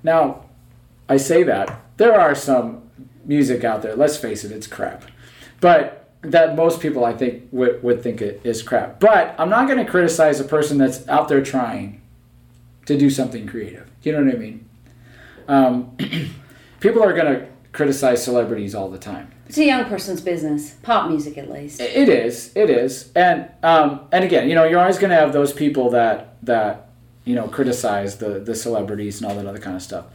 [0.02, 0.46] Now,
[1.08, 2.90] I say that there are some
[3.24, 3.94] music out there.
[3.96, 5.04] Let's face it, it's crap.
[5.60, 9.00] But that most people, I think, would, would think it is crap.
[9.00, 12.00] But I'm not going to criticize a person that's out there trying
[12.86, 13.88] to do something creative.
[14.02, 14.68] You know what I mean?
[15.48, 15.96] Um,
[16.80, 19.30] people are going to criticize celebrities all the time.
[19.48, 20.74] It's a young person's business.
[20.82, 21.80] Pop music, at least.
[21.80, 22.52] It is.
[22.54, 23.12] It is.
[23.14, 26.88] And um, and again, you know, you're always going to have those people that that
[27.24, 30.06] you know criticize the the celebrities and all that other kind of stuff.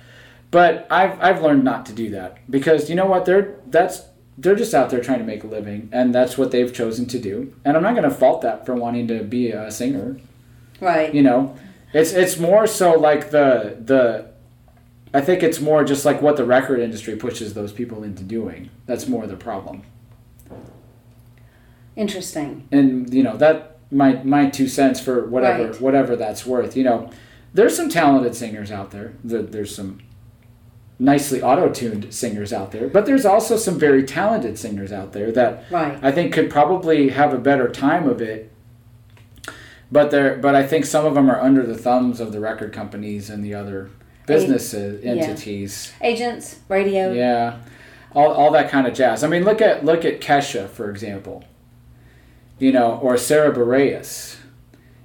[0.52, 4.04] But I've I've learned not to do that because you know what they're that's
[4.38, 7.20] they're just out there trying to make a living and that's what they've chosen to
[7.20, 7.54] do.
[7.64, 10.18] And I'm not going to fault that for wanting to be a singer.
[10.82, 11.14] Right.
[11.14, 11.56] You know,
[11.94, 14.31] it's it's more so like the the.
[15.14, 18.70] I think it's more just like what the record industry pushes those people into doing.
[18.86, 19.84] That's more the problem.
[21.95, 22.68] Interesting.
[22.72, 25.82] and you know that my my two cents for whatever Right.
[25.82, 27.09] whatever that's worth you know
[27.53, 29.99] there's some talented singers out there there there's some
[30.97, 35.66] nicely auto-tuned singers out there but there's also some very talented singers out there that
[35.70, 35.99] Right.
[36.01, 38.49] i think could probably have a better time of it
[39.91, 42.72] but they're but i think some of them are under the thumbs of the record
[42.72, 43.89] companies and the other
[44.34, 45.12] businesses yeah.
[45.12, 47.12] entities Agents, radio.
[47.12, 47.60] yeah,
[48.14, 49.24] all, all that kind of jazz.
[49.24, 51.44] I mean, look at look at Kesha for example.
[52.60, 54.38] You know, or Sara Bareilles.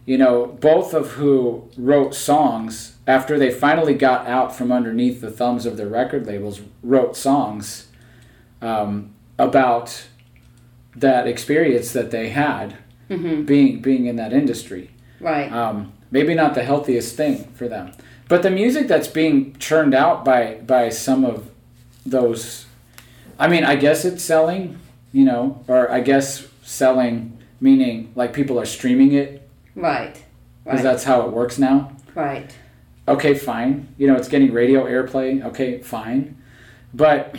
[0.05, 5.31] You know, both of who wrote songs after they finally got out from underneath the
[5.31, 7.89] thumbs of their record labels, wrote songs
[8.62, 10.07] um, about
[10.95, 12.77] that experience that they had
[13.09, 15.51] hmm being being in that industry Right.
[15.53, 17.93] um, maybe not the healthiest thing for them.
[18.29, 21.49] But the music that's being churned out by by some of
[22.05, 22.66] those,
[23.39, 24.79] I mean, I guess it's selling,
[25.12, 30.14] you know, or I guess selling meaning like people are streaming it right.
[30.64, 30.83] because Right.
[30.83, 31.93] that's how it works now.
[32.14, 32.55] right.
[33.09, 33.89] Okay, fine.
[33.99, 35.41] You know, it's getting radio airplay.
[35.45, 36.37] Okay, fine.
[36.93, 37.37] But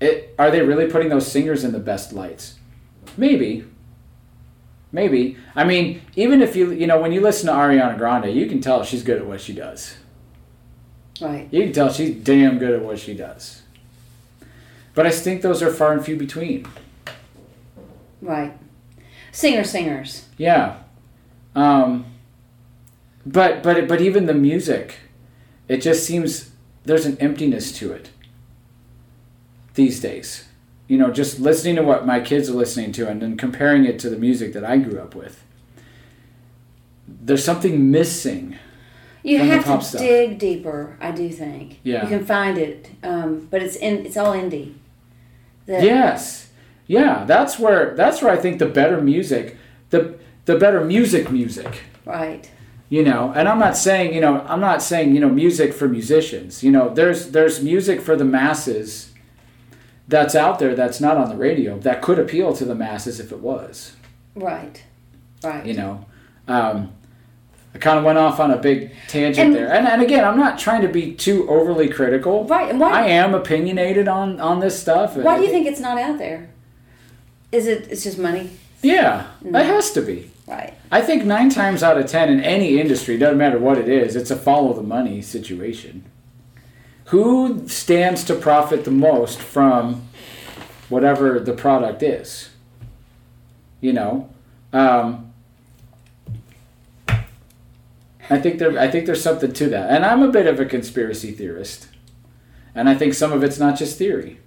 [0.00, 2.58] it, are they really putting those singers in the best lights?
[3.16, 3.64] Maybe.
[4.92, 5.38] Maybe.
[5.56, 8.60] I mean, even if you, you know, when you listen to Ariana Grande, you can
[8.60, 9.96] tell she's good at what she does.
[11.20, 11.48] Right.
[11.50, 13.62] You can tell she's damn good at what she does.
[14.94, 16.66] But I think those are far and few between.
[18.20, 18.56] Right.
[19.32, 20.26] Singer singers.
[20.36, 20.78] Yeah.
[21.54, 22.06] Um,
[23.24, 24.96] but but but even the music,
[25.68, 26.50] it just seems
[26.84, 28.10] there's an emptiness to it.
[29.74, 30.48] These days,
[30.88, 33.98] you know, just listening to what my kids are listening to and then comparing it
[34.00, 35.44] to the music that I grew up with.
[37.06, 38.56] There's something missing.
[39.28, 40.00] You have to stuff.
[40.00, 40.96] dig deeper.
[41.00, 41.80] I do think.
[41.82, 42.02] Yeah.
[42.02, 44.06] You can find it, um, but it's in.
[44.06, 44.74] It's all indie.
[45.66, 46.48] The- Yes.
[46.86, 49.56] Yeah, that's where that's where I think the better music,
[49.90, 50.14] the
[50.46, 52.50] the better music music Right.
[52.88, 55.86] you know and i'm not saying you know i'm not saying you know music for
[55.86, 59.12] musicians you know there's there's music for the masses
[60.08, 63.30] that's out there that's not on the radio that could appeal to the masses if
[63.30, 63.94] it was
[64.34, 64.82] Right.
[65.44, 65.66] Right.
[65.66, 66.06] you know
[66.48, 66.92] um,
[67.74, 70.38] i kind of went off on a big tangent And- there and, and again i'm
[70.38, 72.70] not trying to be too overly critical Right.
[72.70, 72.90] And why?
[72.92, 76.48] i am opinionated on on this stuff why do you think it's not out there?
[77.50, 77.88] Is it?
[77.90, 78.50] It's just money.
[78.82, 79.58] yeah No.
[79.58, 80.72] it has to be Right.
[80.90, 84.16] I think nine times out of ten in any industry, doesn't matter what it is,
[84.16, 86.04] it's a follow the money situation.
[87.06, 90.08] Who stands to profit the most from
[90.88, 92.48] whatever the product is?
[93.82, 94.30] You know,
[94.72, 95.27] um,
[98.30, 98.78] I think there.
[98.78, 101.88] I think there's something to that, and I'm a bit of a conspiracy theorist,
[102.74, 104.38] and I think some of it's not just theory.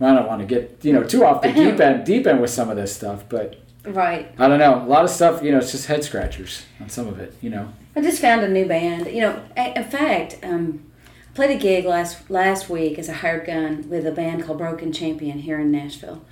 [0.00, 2.50] I don't want to get you know too off the deep end, deep end with
[2.50, 4.30] some of this stuff, but Right.
[4.38, 4.82] I don't know.
[4.82, 7.48] A lot of stuff, you know, it's just head scratchers on some of it, you
[7.48, 7.72] know.
[7.96, 9.06] I just found a new band.
[9.06, 10.82] You know, in fact, um,
[11.30, 14.58] I played a gig last last week as a hired gun with a band called
[14.58, 16.22] Broken Champion here in Nashville,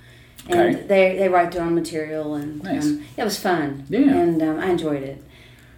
[0.47, 0.83] and Okay.
[0.87, 2.85] they they write their own material, and Nice.
[2.85, 3.85] um, it was fun.
[3.89, 4.01] Yeah.
[4.01, 5.23] and um, I enjoyed it.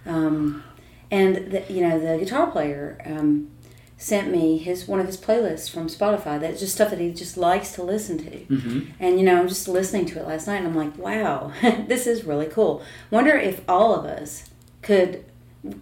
[0.06, 0.64] Um,
[1.10, 3.50] and the, you know, the guitar player um,
[3.96, 6.40] sent me his one of his playlists from Spotify.
[6.40, 8.30] That's just stuff that he just likes to listen to.
[8.30, 8.80] Mm-hmm.
[8.98, 12.06] And you know, I'm just listening to it last night, and I'm like, wow, this
[12.06, 12.82] is really cool.
[13.10, 14.50] Wonder if all of us
[14.82, 15.24] could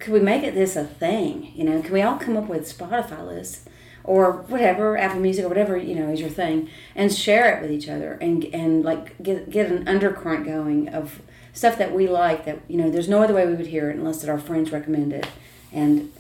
[0.01, 1.53] could we make it this a thing?
[1.55, 3.69] You know, can we all come up with Spotify lists
[4.03, 7.71] or whatever, Apple Music or whatever you know is your thing, and share it with
[7.71, 11.21] each other, and and like get get an undercurrent going of
[11.59, 12.45] stuff that we like.
[12.45, 14.73] That you know, there's no other way we would hear it unless that our friends
[14.73, 15.27] recommend it,
[15.73, 16.13] and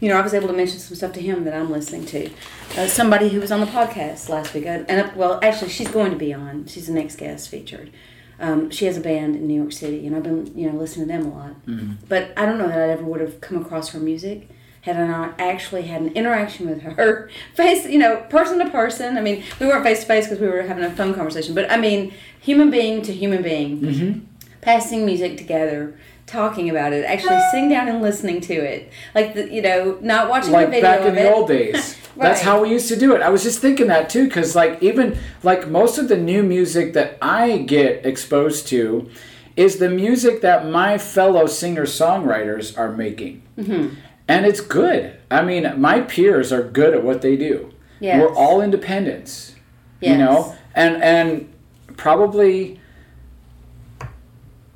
[0.00, 2.30] you know, I was able to mention some stuff to him that I'm listening to.
[2.76, 5.88] Uh, somebody who was on the podcast last week, uh, and uh, well, actually, she's
[5.88, 6.66] going to be on.
[6.66, 7.90] She's the next guest featured.
[8.38, 11.06] Um, she has a band in New York City, and I've been, you know, listening
[11.06, 11.66] to them a lot.
[11.66, 11.92] Mm-hmm.
[12.06, 14.50] But I don't know that I ever would have come across her music
[14.86, 19.18] had I not actually had an interaction with her, face, you know, person to person.
[19.18, 21.70] I mean, we weren't face to face because we were having a phone conversation, but
[21.70, 24.18] I mean, human being to human being, Mm-hmm.
[24.62, 29.52] passing music together, talking about it, actually sitting down and listening to it, like the,
[29.52, 31.96] you know, not watching Like the video back in the old days.
[32.16, 33.20] That's how we used to do it.
[33.22, 36.94] I was just thinking that too, because like even like most of the new music
[36.94, 39.10] that I get exposed to
[39.56, 43.94] is the music that my fellow singer songwriters are making, Mm-hmm.
[44.28, 45.18] And it's good.
[45.30, 47.72] I mean, my peers are good at what they do.
[48.00, 48.20] Yes.
[48.20, 49.54] We're all independents.
[50.00, 50.12] Yes.
[50.12, 51.50] you know and and
[51.96, 52.78] probably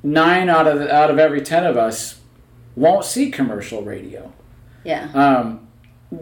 [0.03, 2.19] nine out of out of every ten of us
[2.75, 4.33] won't see commercial radio
[4.83, 5.11] Yeah.
[5.13, 5.67] um,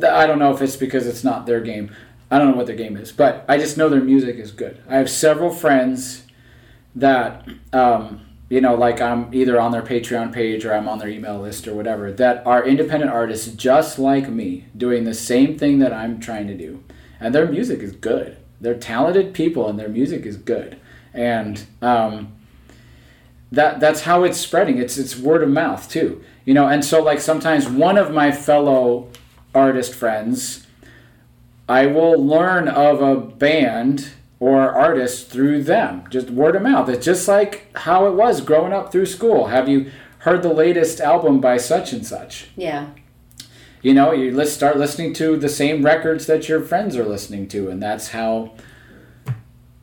[0.05, 1.95] i don't know if it's because it's not their game
[2.29, 4.83] i don't know what their game is but i just know their music is good
[4.89, 6.23] i have several friends
[6.95, 8.19] that um,
[8.49, 11.67] you know like i'm either on their patreon page or i'm on their email list
[11.67, 16.19] or whatever that are independent artists just like me doing the same thing that i'm
[16.19, 16.83] trying to do.
[17.21, 18.37] And their music is good.
[18.61, 20.79] They're talented people and their music is good.
[21.13, 22.31] And um,
[23.51, 24.77] that that's how it's spreading.
[24.77, 26.67] It's it's word of mouth too you know?
[26.67, 29.09] And so like sometimes one of my fellow
[29.53, 30.65] artist friends
[31.67, 37.05] i will learn of a band or artists through them just word of mouth it's
[37.05, 41.39] just like how it was growing up through school have you heard the latest album
[41.41, 42.87] by such and such Yeah.
[43.81, 47.47] you know you let's start listening to the same records that your friends are listening
[47.49, 48.53] to and that's how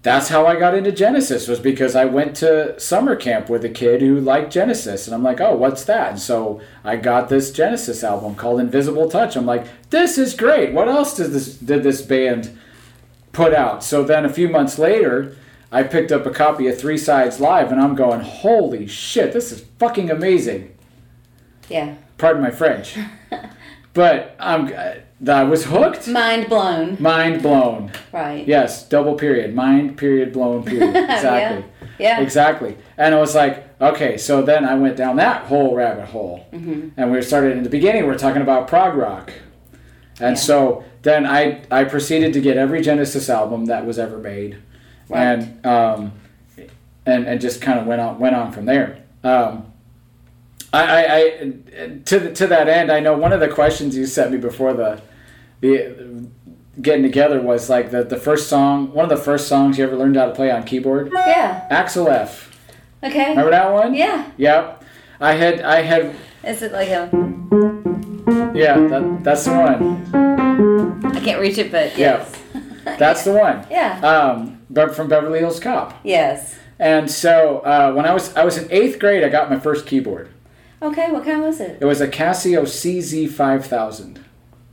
[0.02, 3.68] that's how I got into Genesis was because I went to summer camp with a
[3.68, 7.50] kid who liked Genesis and I'm like, "Oh, what's that?" And so I got this
[7.50, 9.34] Genesis album called Invisible Touch.
[9.34, 10.72] I'm like, "This is great.
[10.72, 12.56] What else did this did this band
[13.36, 15.36] put out?" So then a few months later,
[15.70, 19.52] I picked up a copy of Three Sides Live and I'm going, "Holy shit, this
[19.52, 20.76] is fucking amazing."
[21.68, 21.94] Yeah.
[22.18, 22.96] Pardon my French.
[23.94, 24.72] but um,
[25.26, 26.08] I was hooked.
[26.08, 26.96] Mind blown.
[27.00, 27.92] Mind blown.
[28.12, 28.46] Right.
[28.46, 29.54] Yes, double period.
[29.54, 30.94] Mind period blown period.
[30.96, 31.64] Exactly.
[31.98, 32.20] Yeah.
[32.20, 32.76] Exactly.
[32.98, 36.46] And I was like, okay, so then I went down that whole rabbit hole.
[36.52, 36.90] Mm-hmm.
[36.98, 39.32] And we started in the beginning, we are talking about prog rock.
[40.20, 40.40] And Yeah.
[40.42, 44.56] so then I, I proceeded to get every Genesis album that was ever made.
[45.08, 45.20] Right.
[45.20, 46.12] And, um,
[47.04, 49.02] and, and just kind of went on, went on from there.
[49.22, 49.72] Um,
[50.72, 51.30] I, I, I
[52.06, 54.72] to, the, to that end, I know one of the questions you sent me before
[54.74, 55.00] the,
[55.60, 56.26] the
[56.82, 59.96] getting together was like the, the first song, one of the first songs you ever
[59.96, 61.10] learned how to play on keyboard.
[61.14, 61.66] Yeah.
[61.70, 62.52] Axel F.
[63.02, 63.30] Okay.
[63.30, 63.94] Remember that one?
[63.94, 64.30] Yeah.
[64.36, 64.82] Yep.
[65.20, 66.14] I had I had
[66.44, 67.08] Is it like a?
[68.56, 71.06] Yeah, that, that's the one.
[71.16, 72.18] I can't reach it, but Yeah.
[72.18, 72.42] yes.
[72.98, 73.66] That's the one.
[73.70, 73.98] Yeah.
[74.00, 75.98] Um but from Beverly Hills Cop.
[76.04, 76.54] Yes.
[76.78, 79.86] And so uh, when I was I was in eighth grade I got my first
[79.86, 80.28] keyboard.
[80.80, 81.10] Okay.
[81.10, 81.78] What kind was it?
[81.80, 84.24] It was a Casio CZ five thousand.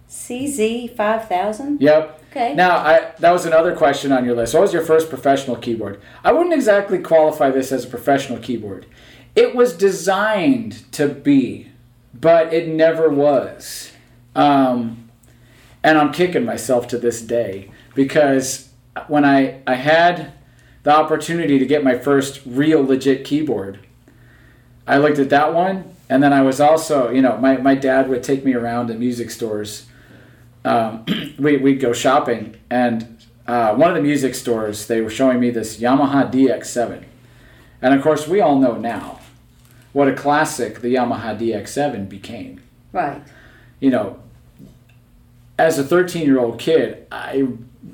[0.09, 1.81] CZ five thousand.
[1.81, 2.19] Yep.
[2.31, 2.53] Okay.
[2.55, 4.53] Now, I that was another question on your list.
[4.53, 5.99] What was your first professional keyboard?
[6.23, 8.85] I wouldn't exactly qualify this as a professional keyboard.
[9.35, 11.71] It was designed to be,
[12.13, 13.91] but it never was.
[14.35, 15.09] Um,
[15.83, 18.69] and I'm kicking myself to this day because
[19.07, 20.33] when I, I had
[20.83, 23.79] the opportunity to get my first real legit keyboard,
[24.87, 28.09] I looked at that one, and then I was also, you know, my, my dad
[28.09, 29.87] would take me around to music stores
[30.65, 31.05] um,
[31.39, 35.49] we, we'd go shopping, and uh, one of the music stores, they were showing me
[35.49, 37.03] this Yamaha DX7.
[37.81, 39.19] And of course, we all know now
[39.93, 42.61] what a classic the Yamaha DX7 became.
[42.91, 43.21] Right.
[43.79, 44.19] You know,
[45.57, 47.47] as a 13 year old kid, I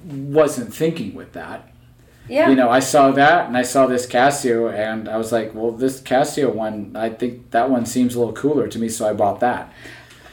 [0.07, 1.71] wasn't thinking with that.
[2.27, 2.49] Yeah.
[2.49, 5.71] You know, I saw that and I saw this Casio, and I was like, well,
[5.71, 9.13] this Casio one, I think that one seems a little cooler to me, so I
[9.13, 9.73] bought that.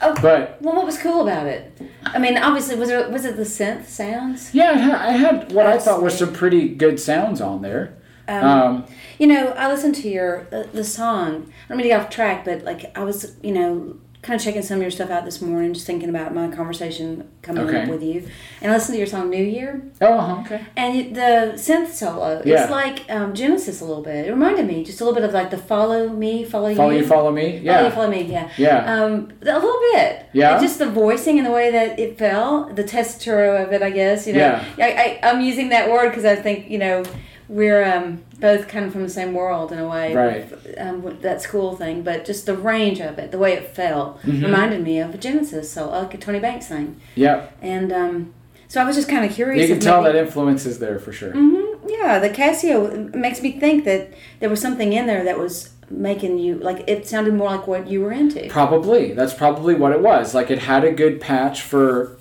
[0.03, 0.15] Oh.
[0.21, 1.73] But Well, what was cool about it?
[2.05, 4.55] I mean, obviously, was it was it the synth sounds?
[4.55, 7.97] Yeah, I had, I had what I thought were some pretty good sounds on there.
[8.29, 8.85] Um, Um,
[9.19, 11.47] You know, I listened to your the, the song.
[11.65, 14.45] I don't mean to get off track, but like I was, you know, kind of
[14.45, 17.83] checking some of your stuff out this morning, just thinking about my conversation coming Okay.
[17.83, 18.27] up with you,
[18.61, 20.61] and I listened to your song "New Year," oh, uh-huh, okay.
[20.77, 22.43] and the synth solo.
[22.45, 22.63] Yeah.
[22.63, 24.27] It's like um, Genesis a little bit.
[24.27, 27.05] It reminded me just a little bit of like the "Follow Me, Follow, Follow You."
[27.05, 27.53] Follow You, follow me.
[27.53, 28.23] Follow Yeah, you, follow me.
[28.25, 28.49] Yeah.
[28.59, 30.27] yeah, Um, a little bit.
[30.33, 30.53] Yeah?
[30.55, 33.91] And just the voicing and the way that it fell, the tessitura of it, I
[33.91, 34.27] guess.
[34.27, 34.87] You know, Yeah.
[34.87, 34.91] I,
[35.23, 37.05] I, I'm using that word because I think you know
[37.49, 40.15] we're um, both kind of from the same world in a way.
[40.15, 40.53] Right.
[40.79, 44.19] Um, with that school thing, but just the range of it, the way it fell,
[44.25, 44.45] Mhm.
[44.45, 46.97] reminded me of a Genesis, so like a Tony Banks thing.
[47.15, 47.43] yeah.
[47.63, 48.35] And um,
[48.69, 49.69] so I was just kind of curious.
[49.69, 51.33] You can tell maybe- that influence is there for sure.
[51.33, 51.89] Mm-hmm.
[51.89, 56.37] Yeah, the Casio makes me think that there was something in there that was making
[56.37, 58.45] you like it sounded more like what you were into.
[58.49, 60.35] Probably that's probably what it was.
[60.35, 62.17] Like it had a good patch for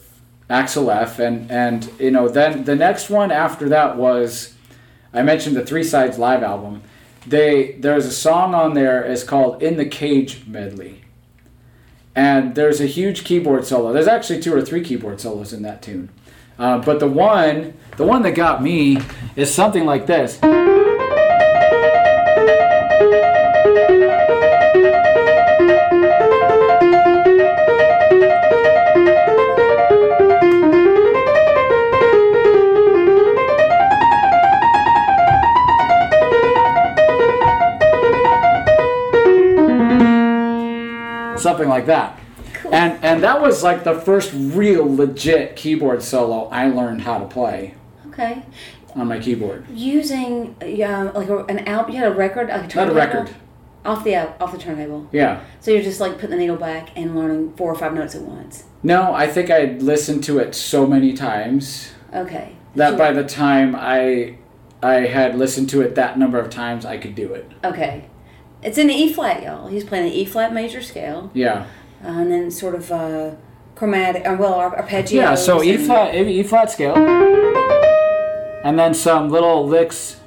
[0.52, 4.54] Axel F, and and you know then the next one after that was,
[5.16, 6.84] I mentioned the Three Sides live album.
[7.26, 11.02] They there's a song on there is called "In the Cage" medley.
[12.16, 13.92] And there's a huge keyboard solo.
[13.92, 16.10] There's actually two or three keyboard solos in that tune.
[16.58, 19.00] Uh, but the one, the one that got me
[19.36, 20.40] is something like this.
[41.76, 42.20] Like that.
[42.54, 42.74] Cool.
[42.74, 47.26] And and that was like the first real legit keyboard solo I learned how to
[47.26, 47.76] play
[48.08, 48.44] Okay.
[48.96, 49.66] on my keyboard.
[49.70, 51.94] Using yeah, like an album.
[51.94, 53.30] You had a record, like a Not a record.
[53.84, 55.08] off the off the turntable.
[55.12, 55.42] Yeah.
[55.60, 58.22] So you're just like putting the needle back and learning four or five notes at
[58.22, 58.64] once.
[58.84, 62.56] No, I think I listened to it so many times Okay.
[62.76, 64.38] that So- by the time I
[64.82, 67.50] I had listened to it that number of times, I could do it.
[67.64, 68.06] okay,
[68.64, 69.68] it's in the E flat, y'all.
[69.68, 71.66] He's playing the E flat major scale, Yeah.
[72.04, 73.32] uh, and then sort of uh,
[73.76, 75.12] chromatic, uh, well, ar- arpeggios.
[75.12, 75.36] Yeah.
[75.36, 76.96] So E flat, E flat scale,
[78.64, 80.18] and then some little licks.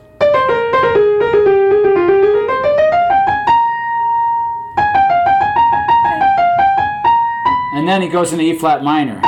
[7.74, 9.20] And then he goes into E flat minor.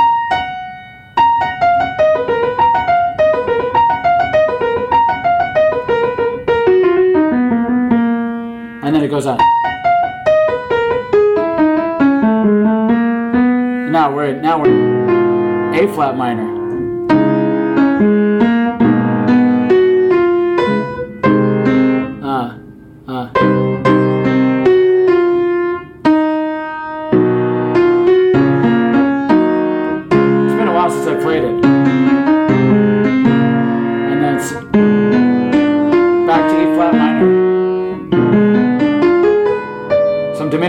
[9.11, 9.37] Goes on.
[13.91, 16.50] Now we're now we're A flat minor.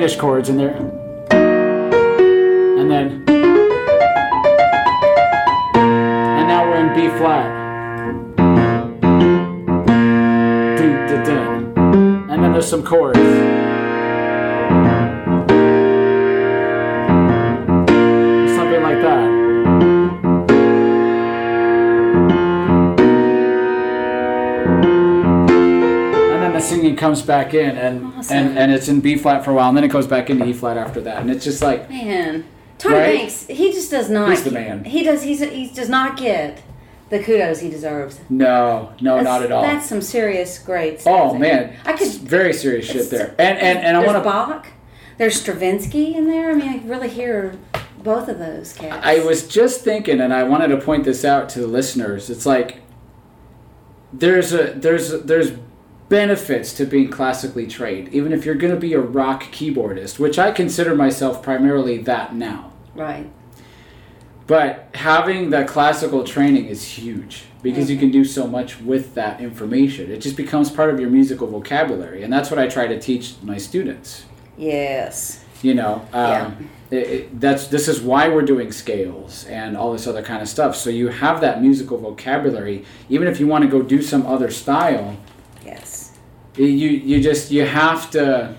[0.03, 0.75] Diminished chords in there.
[1.31, 3.23] And then.
[5.77, 7.47] And now we're in B flat.
[12.31, 13.62] And then there's some chords.
[27.03, 28.37] Comes back in and, Awesome.
[28.37, 30.45] and and it's in B flat for a while and then it goes back into
[30.47, 31.19] E flat after that.
[31.21, 32.45] And it's just like Man,
[32.79, 33.17] Tony Right?
[33.19, 34.31] Banks, he just does not.
[34.31, 34.85] He's the man.
[34.85, 35.23] He does.
[35.23, 36.63] He's he does not get
[37.11, 38.21] the kudos he deserves.
[38.31, 39.63] no, no, That's- not at all.
[39.63, 41.13] That's some serious great stuff.
[41.33, 42.09] Oh man, I could.
[42.09, 43.35] Very serious shit there.
[43.39, 44.69] And and and I want to Bach.
[45.19, 46.51] There's Stravinsky in there.
[46.51, 47.55] I mean, I really hear
[48.03, 49.05] both of those cats.
[49.05, 52.31] I was just thinking, and I wanted to point this out to the listeners.
[52.31, 52.79] It's like
[54.13, 55.53] there's a there's a, there's
[56.13, 60.39] benefits to being classically trained, even if you're going to be a rock keyboardist, which
[60.39, 62.71] I consider myself primarily that now.
[62.95, 63.31] right.
[64.47, 69.41] But having that classical training is huge because you can do so much with that
[69.41, 70.11] information.
[70.11, 73.35] It just becomes part of your musical vocabulary, and that's what I try to teach
[73.43, 74.25] my students.
[74.59, 75.43] Yes.
[75.63, 76.47] you know Yeah.
[76.47, 80.43] um, it, it, that's this is why we're doing scales and all this other kind
[80.43, 84.03] of stuff so you have that musical vocabulary even if you want to go do
[84.03, 85.17] some other style
[85.65, 86.02] Yes.
[86.57, 88.55] You you just you have to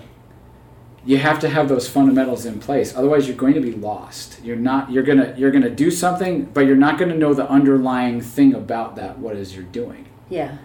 [1.06, 4.56] you have to have those fundamentals in place otherwise you're going to be lost you're
[4.56, 8.54] not you're gonna you're gonna do something but you're not gonna know the underlying thing
[8.54, 10.56] about that what is you're doing Yeah.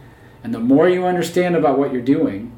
[0.43, 2.51] and the more you understand about what you're doing,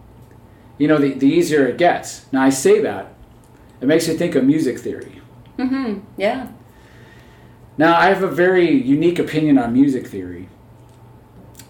[0.77, 2.25] you know, the, the easier it gets.
[2.31, 3.13] Now, I say that,
[3.81, 5.19] it makes you think of music theory.
[5.57, 5.99] Mm-hmm.
[6.17, 6.47] Yeah.
[7.77, 10.47] Now, I have a very unique opinion on music theory,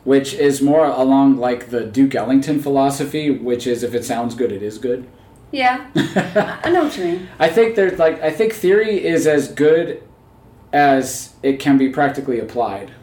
[0.03, 4.51] which is more along like the Duke Ellington philosophy, which is if it sounds good,
[4.51, 5.07] it is good.
[5.51, 5.87] Yeah.
[6.63, 7.29] I know what you mean.
[7.37, 10.01] I think there's like, I think theory is as good
[10.73, 12.93] as it can be practically applied.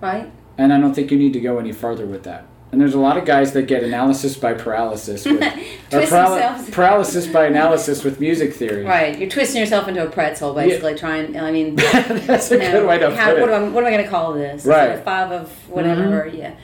[0.00, 0.30] Right.
[0.58, 2.46] And I don't think you need to go any further with that.
[2.72, 5.50] And there's a lot of guys that get analysis by paralysis with, or
[5.90, 6.70] Twist paral- themselves.
[6.70, 8.84] paralysis by analysis with music theory.
[8.84, 9.18] Right.
[9.18, 10.94] You're twisting yourself into a pretzel, basically.
[10.94, 11.38] Trying.
[11.38, 11.76] I mean.
[11.76, 13.54] That's a know, good way to how, put what, it.
[13.54, 14.64] am what am I going to call this?
[14.64, 15.04] Right.
[15.04, 16.24] five of whatever.
[16.24, 16.36] Mm-hmm.
[16.36, 16.54] Yeah.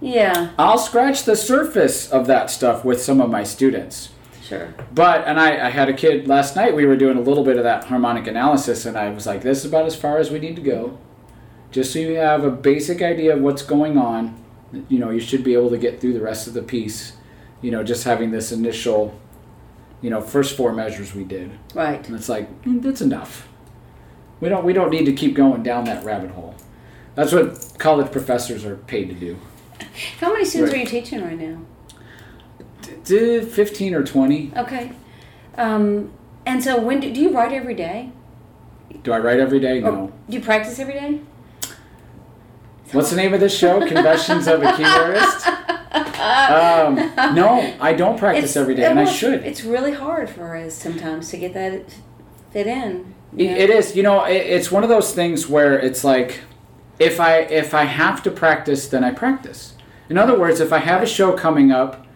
[0.00, 0.52] Yeah.
[0.58, 4.10] I'll scratch the surface of that stuff with some of my students.
[4.42, 4.72] Sure.
[4.94, 7.56] But, and I, I had a kid last night, we were doing a little bit
[7.56, 10.38] of that harmonic analysis, and I was like, this is about as far as we
[10.38, 10.98] need to go.
[11.72, 14.40] Just so you have a basic idea of what's going on,
[14.88, 17.12] you know, you should be able to get through the rest of the piece,
[17.62, 19.18] you know, just having this initial,
[20.02, 21.50] you know, first four measures we did.
[21.74, 22.04] Right.
[22.06, 23.48] And it's like, mm, that's enough.
[24.40, 26.54] We don't, we don't need to keep going down that rabbit hole.
[27.14, 29.38] That's what college professors are paid to do.
[30.20, 30.80] How many students Right.
[30.80, 31.58] are you teaching right now?
[33.04, 34.52] D- 15 or 20.
[34.56, 34.92] Okay.
[35.56, 36.12] Um,
[36.44, 38.10] and so when do, do you write every day?
[39.02, 39.78] Do I write every day?
[39.78, 40.12] Or No.
[40.28, 41.20] do you practice every day?
[42.92, 43.80] What's the name of this show?
[43.86, 45.52] Confessions of a Keyboardist?
[46.26, 46.94] Um,
[47.34, 49.44] no, I don't practice every day, and I should.
[49.44, 51.84] It's really hard for us sometimes to get that
[52.52, 53.14] fit in.
[53.36, 53.96] It- it is.
[53.96, 56.40] You know, it, it's one of those things where it's like,
[56.98, 59.74] if I if I have to practice, then I practice.
[60.08, 62.06] In other words, if I have a show coming up,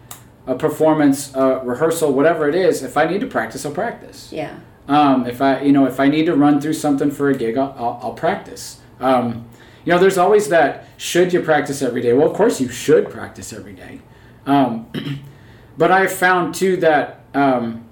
[0.47, 4.29] a performance, a rehearsal, whatever it is, if I need to practice, I'll practice.
[4.31, 4.55] Yeah.
[4.87, 7.57] Um, if I, you know, if I need to run through something for a gig,
[7.57, 8.79] I'll, I'll, I'll practice.
[8.99, 9.45] Um,
[9.85, 10.85] you know, there's always that.
[10.97, 12.13] Should you practice every day?
[12.13, 14.01] Well, of course you should practice every day.
[14.45, 14.91] Um,
[15.77, 17.85] but I've found too that um,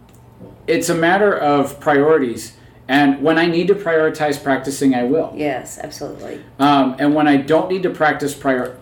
[0.68, 2.54] it's a matter of priorities.
[2.88, 5.32] And when I need to prioritize practicing, I will.
[5.36, 6.44] Yes, absolutely.
[6.58, 8.78] Um, and when I don't need to practice prior,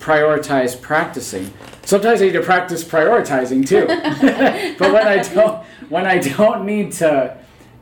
[0.00, 1.52] prioritize practicing,
[1.84, 3.86] sometimes I need to practice prioritizing too.
[4.78, 7.38] but when I don't, when I don't need to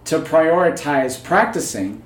[0.07, 2.01] to prioritize practicing,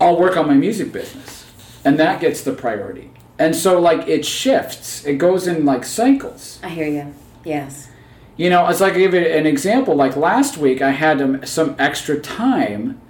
[0.00, 1.44] I'll work on my music business,
[1.84, 3.10] and that gets the priority.
[3.38, 5.04] And so, like, it shifts.
[5.04, 6.58] It goes in like cycles.
[6.62, 7.14] I hear you.
[7.44, 7.88] Yes.
[8.36, 9.94] You know, as I give you an example.
[9.94, 13.00] Like last week, I had um, some extra time,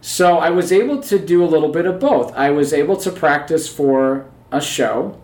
[0.00, 2.34] so I was able to do a little bit of both.
[2.34, 5.20] I was able to practice for a show,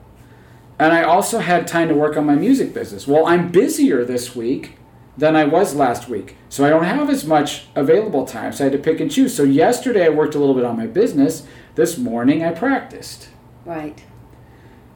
[0.79, 3.07] and I also had time to work on my music business.
[3.07, 4.76] Well, I'm busier this week
[5.17, 8.53] than I was last week, so I don't have as much available time.
[8.53, 9.35] So I had to pick and choose.
[9.35, 11.47] So yesterday, I worked a little bit on my business.
[11.75, 13.29] This morning, I practiced,
[13.65, 14.03] Right.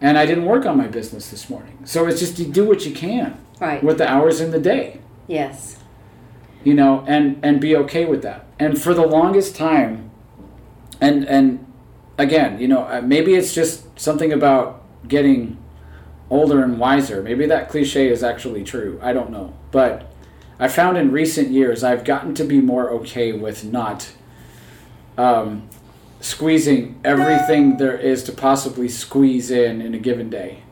[0.00, 1.78] and I didn't work on my business this morning.
[1.84, 3.82] So it's just you do what you can Right.
[3.82, 4.98] with the hours in the day.
[5.26, 5.76] Yes.
[6.62, 10.10] you know and and be okay with that and for the longest time
[11.00, 11.64] and and
[12.18, 15.56] again you know uh, maybe it's just something about getting
[16.28, 17.22] older and wiser.
[17.22, 18.98] Maybe that cliche is actually true.
[19.02, 19.54] I don't know.
[19.72, 20.09] But
[20.60, 24.12] I found in recent years I've gotten to be more okay with not
[25.16, 25.68] um,
[26.20, 30.62] squeezing everything there is to possibly squeeze in in a given day.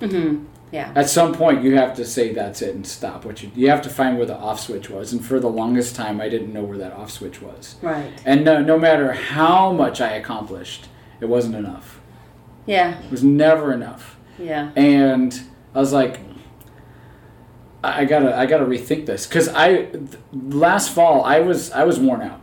[0.00, 0.44] Mm-hmm.
[0.72, 0.92] Yeah.
[0.96, 3.24] At some point, you have to say that's it and stop.
[3.24, 5.94] What you you have to find where the off switch was, and for the longest
[5.94, 7.76] time, I didn't know where that off switch was.
[7.80, 8.12] Right.
[8.26, 10.88] And no, no matter how much I accomplished,
[11.20, 12.00] it wasn't enough.
[12.66, 13.00] Yeah.
[13.00, 14.16] It was never enough.
[14.38, 14.72] Yeah.
[14.74, 15.40] And
[15.72, 16.20] I was like,
[17.94, 19.88] I gotta, I gotta rethink this because I
[20.32, 22.40] last fall I was, I was worn out.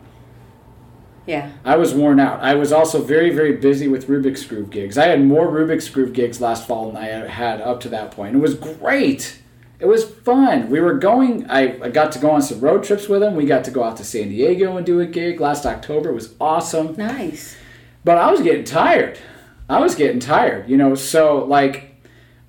[1.26, 1.52] Yeah.
[1.64, 2.42] I was worn out.
[2.42, 4.98] I was also very, very busy with Rubik's Groove gigs.
[4.98, 8.36] I had more Rubik's Groove gigs last fall than I had up to that point.
[8.36, 9.40] It was great.
[9.80, 10.70] It was fun.
[10.70, 13.36] We were going, I, I got to go on some road trips with them.
[13.36, 16.10] We got to go out to San Diego and do a gig last October.
[16.10, 16.96] It was awesome.
[16.98, 17.56] Nice.
[18.04, 19.20] But I was getting tired.
[19.70, 20.96] I was getting tired, you know.
[20.96, 21.93] So, like,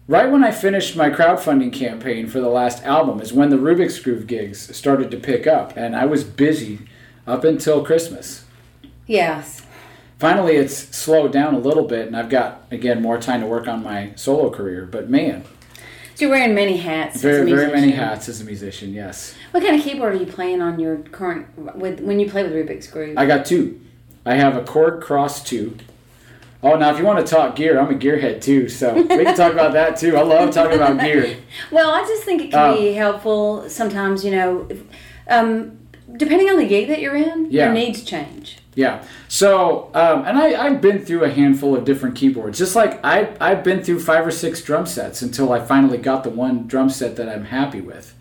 [0.06, 3.98] right when I finished my crowdfunding campaign for the last album is when the Rubik's
[3.98, 5.76] Groove gigs started to pick up.
[5.76, 6.80] And I was busy
[7.26, 8.44] up until Christmas
[9.06, 9.62] Yes.
[10.18, 13.66] finally it's slowed down a little bit and i've got again more time to work
[13.68, 15.44] on my solo career but man
[16.14, 17.16] So you're wearing many hats.
[17.16, 20.16] as a very very many hats as a musician yes What kind of keyboard are
[20.18, 23.18] you playing on your current with when you play with Rubik's Groove?
[23.18, 23.78] i got two
[24.24, 25.76] i have a Korg Kross two
[26.64, 29.36] oh now if you want to talk gear i'm a gearhead too so we can
[29.36, 31.36] talk about that too i love talking about gear
[31.70, 34.24] Well, I just think it can Um, be helpful sometimes.
[34.24, 34.68] You know,
[35.28, 35.78] um,
[36.16, 37.66] depending on the gig that you're in, Yeah.
[37.66, 38.58] your needs change.
[38.74, 42.98] yeah so um, and I, i've been through a handful of different keyboards just like
[43.04, 46.66] I, i've been through five or six drum sets until i finally got the one
[46.66, 48.14] drum set that i'm happy with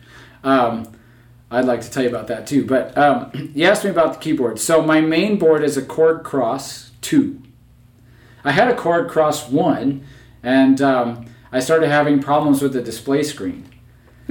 [0.43, 0.91] um,
[1.49, 2.65] I'd like to tell you about that too.
[2.65, 4.59] But um, you asked me about the keyboard.
[4.59, 7.39] So my main board is a Korg Kross 2.
[8.43, 10.05] I had a Korg Kross 1,
[10.43, 13.69] and um, I started having problems with the display screen.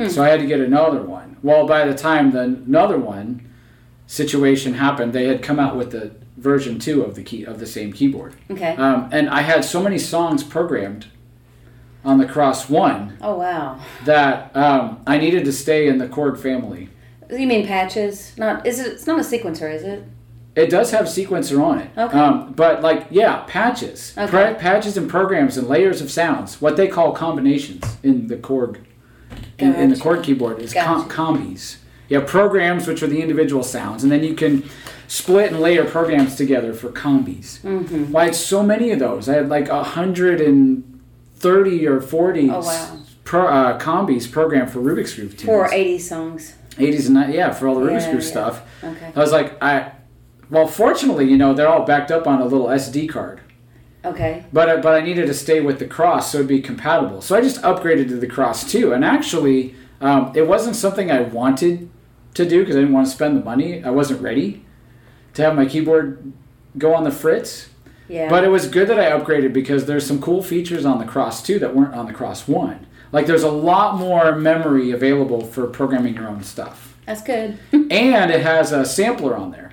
[0.08, 1.36] So I had to get another one.
[1.42, 3.48] Well, by the time the another one
[4.06, 7.66] situation happened, they had come out with the version 2 of the key of the
[7.66, 8.34] same keyboard.
[8.50, 8.74] Okay.
[8.76, 11.06] Um, and I had so many songs programmed
[12.04, 13.78] on the Kross 1 oh wow.
[14.04, 16.88] that um, I needed to stay in the Korg family.
[17.30, 18.36] You mean patches?
[18.36, 18.88] Not is it?
[18.88, 20.04] It's not a sequencer, is it?
[20.54, 21.90] It does have sequencer on it.
[21.96, 22.18] Okay.
[22.18, 24.54] Um, but like, yeah, patches, Okay.
[24.58, 26.60] Patches and programs and layers of sounds.
[26.60, 28.78] What they call combinations in the Korg,
[29.58, 30.08] in, in the Gotcha.
[30.08, 31.14] Korg keyboard is com- Gotcha.
[31.14, 31.76] combis.
[32.08, 34.68] You have programs which are the individual sounds, and then you can
[35.08, 37.60] split and layer programs together for combis.
[37.60, 38.12] Mm-hmm.
[38.12, 39.30] Why it's so many of those?
[39.30, 41.00] I had like a hundred and
[41.36, 42.98] thirty or forty Oh, wow.
[43.24, 45.44] pro, uh, combis programmed for Rubik's Groove tunes.
[45.44, 46.54] For 80 songs.
[46.76, 48.30] 80s and 90s, yeah, for all the Rubik's Yeah, Groove yeah.
[48.30, 48.62] stuff.
[48.84, 49.12] Okay.
[49.16, 49.92] I was like, I,
[50.52, 53.40] well, fortunately, you know, they're all backed up on a little SD card.
[54.04, 54.44] Okay.
[54.52, 57.20] But I- but I needed to stay with the Kross so it'd be compatible.
[57.22, 58.92] So I just upgraded to the Kross too.
[58.92, 61.88] And actually, um, it wasn't something I wanted
[62.34, 63.82] to do because I didn't want to spend the money.
[63.84, 64.64] I wasn't ready
[65.34, 66.32] to have my keyboard
[66.78, 67.68] go on the Fritz.
[68.08, 68.28] Yeah.
[68.28, 71.42] But it was good that I upgraded because there's some cool features on the Kross
[71.44, 72.86] 2 that weren't on the Kross 1.
[73.12, 76.96] Like there's a lot more memory available for programming your own stuff.
[77.06, 77.58] That's good.
[77.90, 79.71] And it has a sampler on there.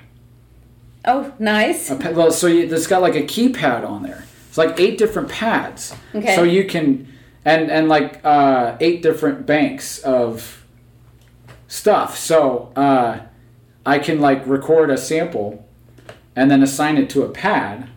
[1.04, 1.88] Oh, nice.
[1.88, 4.24] Pa- well, so you, it's got like a keypad on there.
[4.48, 5.94] It's like eight different pads.
[6.14, 6.34] Okay.
[6.34, 7.06] So you can,
[7.44, 10.64] and and like uh, eight different banks of
[11.68, 12.16] stuff.
[12.18, 13.20] So uh,
[13.86, 15.66] I can like record a sample,
[16.36, 17.88] and then assign it to a pad,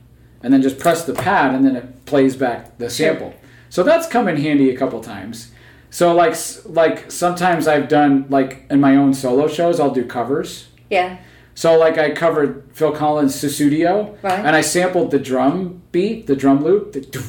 [0.41, 3.07] and then just press the pad, and then it plays back the Sure.
[3.15, 3.34] sample.
[3.69, 5.51] So that's come in handy a couple times.
[5.89, 6.35] So like
[6.65, 10.67] like sometimes I've done like in my own solo shows I'll do covers.
[10.89, 11.17] Yeah.
[11.55, 14.39] So like I covered Phil Collins' Sussudio, Right.
[14.39, 17.21] and I sampled the drum beat, the drum loop, the do,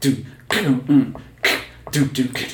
[0.00, 1.20] do, mm,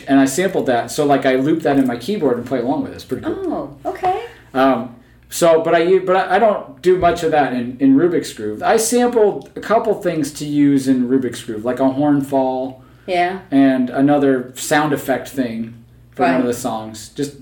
[0.08, 0.90] and I sampled that.
[0.90, 2.96] So like I looped that in my keyboard and play along with it.
[2.96, 3.76] It's pretty cool.
[3.84, 4.26] Oh, okay.
[4.54, 4.96] Um,
[5.30, 8.62] so, but I but I, don't do much of that in, in Rubik's Groove.
[8.62, 13.40] I sampled a couple things to use in Rubik's Groove, like a horn fall Yeah.
[13.50, 17.36] and another sound effect thing for one of the songs, just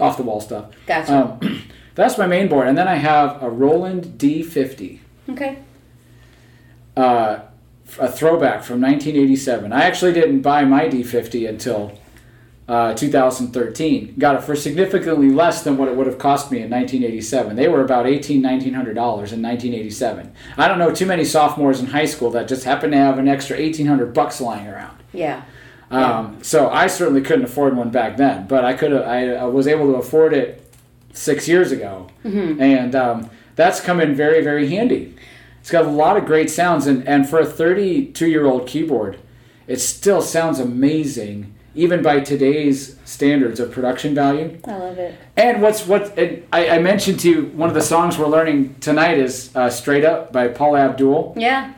[0.00, 0.66] off the wall stuff.
[0.86, 1.14] Gotcha.
[1.40, 1.62] Um,
[1.94, 4.98] that's my main board, and then I have a Roland D50,
[5.30, 5.58] okay.
[6.96, 7.40] uh,
[7.98, 9.72] a throwback from 1987.
[9.72, 11.98] I actually didn't buy my D50 until
[12.68, 14.14] uh, 2013.
[14.18, 17.56] Got it for significantly less than what it would have cost me in 1987.
[17.56, 20.32] They were about 18, 1900 dollars in 1987.
[20.56, 23.28] I don't know too many sophomores in high school that just happen to have an
[23.28, 24.98] extra 1800 bucks lying around.
[25.12, 25.42] Yeah.
[25.90, 29.02] Um, so I certainly couldn't afford one back then, but I could have.
[29.02, 30.63] I, I was able to afford it
[31.14, 35.14] six years ago, and um, that's come in very very handy.
[35.60, 39.18] It's got a lot of great sounds, and, and for a 32 year old keyboard,
[39.66, 44.58] it still sounds amazing, even by today's standards of production value.
[44.66, 45.14] I love it.
[45.38, 48.74] And what's what and I, I mentioned to you one of the songs we're learning
[48.80, 51.32] tonight is uh, "Straight Up" by Paula Abdul.
[51.38, 51.72] Yeah.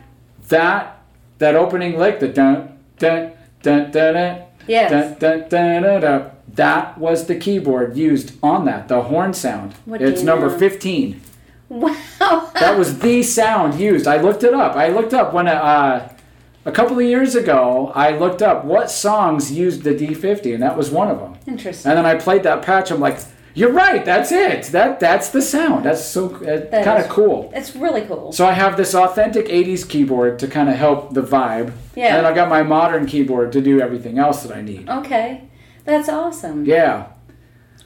[0.48, 1.00] That
[1.38, 3.32] that opening lick, the dun dun
[3.62, 4.90] dun dun dun Yes.
[4.90, 9.74] dun dun dun dun, dun that was the keyboard used on that, the horn sound.
[9.84, 10.58] What it's number know?
[10.58, 11.20] fifteen.
[11.68, 11.96] Wow.
[12.54, 14.06] That was the sound used.
[14.06, 14.76] I looked it up.
[14.76, 16.08] I looked up when uh,
[16.64, 17.92] a couple of years ago.
[17.94, 21.36] I looked up what songs used the D50, and that was one of them.
[21.46, 21.90] Interesting.
[21.90, 22.90] And then I played that patch.
[22.90, 23.18] I'm like,
[23.54, 24.04] you're right.
[24.04, 24.64] That's it.
[24.66, 25.86] That that's the sound.
[25.86, 27.50] That's so uh, That kind of cool.
[27.54, 28.32] It's really cool.
[28.32, 31.72] So I have this authentic '80s keyboard to kind of help the vibe.
[31.94, 32.16] Yeah.
[32.16, 34.90] And then I got my modern keyboard to do everything else that I need.
[34.90, 35.48] Okay.
[35.86, 36.64] That's awesome.
[36.66, 37.06] Yeah.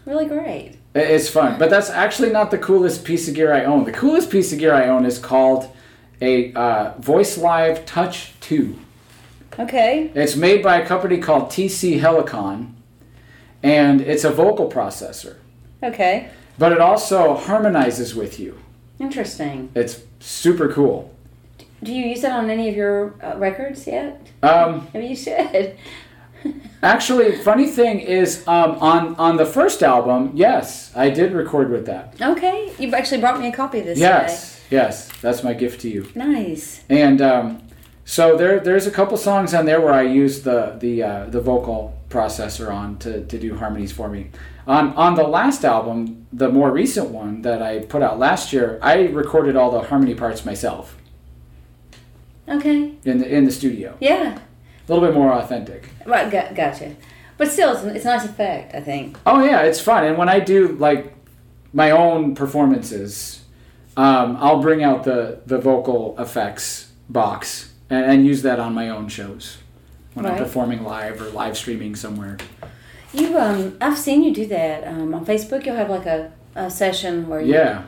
[0.07, 0.79] Really great.
[0.95, 3.85] It's fun, but that's actually not the coolest piece of gear I own.
[3.85, 5.71] The coolest piece of gear I own is called
[6.21, 8.77] a uh, Voice Live Touch 2.
[9.59, 10.11] Okay.
[10.15, 12.75] It's made by a company called TC Helicon,
[13.63, 15.37] and it's a vocal processor,
[15.83, 16.31] Okay.
[16.59, 18.59] but it also harmonizes with you.
[18.99, 19.71] Interesting.
[19.75, 21.15] It's super cool.
[21.83, 24.29] Do you use that on any of your uh, records yet?
[24.43, 25.77] Um, Maybe you should.
[26.83, 31.87] actually, funny thing is, um, on on the first album, yes, I did record with
[31.87, 32.15] that.
[32.21, 32.73] Okay.
[32.79, 36.07] You've actually brought me a copy of this Yes, yes, that's my gift to you.
[36.15, 36.83] Nice.
[36.89, 37.63] And um,
[38.05, 41.41] so there, there's a couple songs on there where I use the the uh, the
[41.41, 44.31] vocal processor on to, to do harmonies for me.
[44.67, 48.79] On on the last album, the more recent one that I put out last year,
[48.83, 50.97] I recorded all the harmony parts myself
[52.49, 52.95] Okay.
[53.05, 53.97] in the in the studio.
[54.01, 54.39] Yeah.
[54.91, 55.89] A little bit more authentic.
[56.05, 56.29] Right.
[56.31, 56.97] Got, gotcha.
[57.37, 59.17] But still, it's, it's a nice effect, I think.
[59.25, 60.05] Oh yeah, it's fun.
[60.05, 61.15] And when I do like
[61.73, 63.45] my own performances,
[63.97, 68.89] um, I'll bring out the the vocal effects box and, and use that on my
[68.89, 69.59] own shows
[70.15, 72.39] when I'm performing live or live streaming somewhere.
[73.15, 75.65] You um, I've seen you do that um, on Facebook.
[75.67, 77.55] You'll have like a, a session where you.
[77.55, 77.85] Yeah.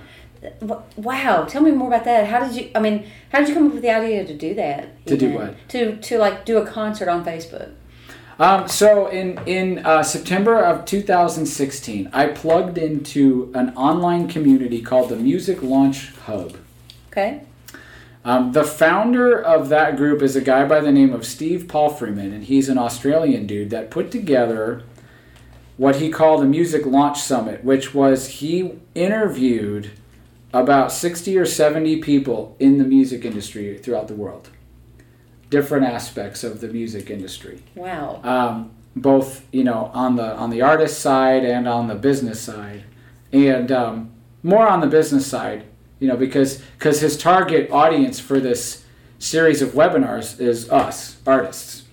[0.97, 1.45] Wow.
[1.45, 2.27] Tell me more about that.
[2.27, 2.71] How did you?
[2.75, 5.07] I mean, how did you come up with the idea to do that?
[5.07, 5.57] To do what?
[5.71, 7.73] To to like do a concert on Facebook.
[8.39, 15.11] Um, so in in uh, September of 2016, I plugged into an online community called
[15.11, 16.57] the Music Launch Hub.
[17.09, 17.43] Okay.
[18.25, 21.91] Um, the founder of that group is a guy by the name of Steve Paul
[21.91, 24.85] Freeman, and he's an Australian dude that put together
[25.77, 29.91] what he called a music launch summit, which was he interviewed
[30.53, 34.51] about 60 or 70 people in the music industry throughout the world,
[35.51, 38.21] different aspects of the music industry Wow.
[38.25, 42.85] um, both you know on the on the artist side and on the business side,
[43.33, 44.11] and um,
[44.43, 45.65] more on the business side,
[45.99, 48.85] you know, because because his target audience for this
[49.19, 51.85] series of webinars is us artists.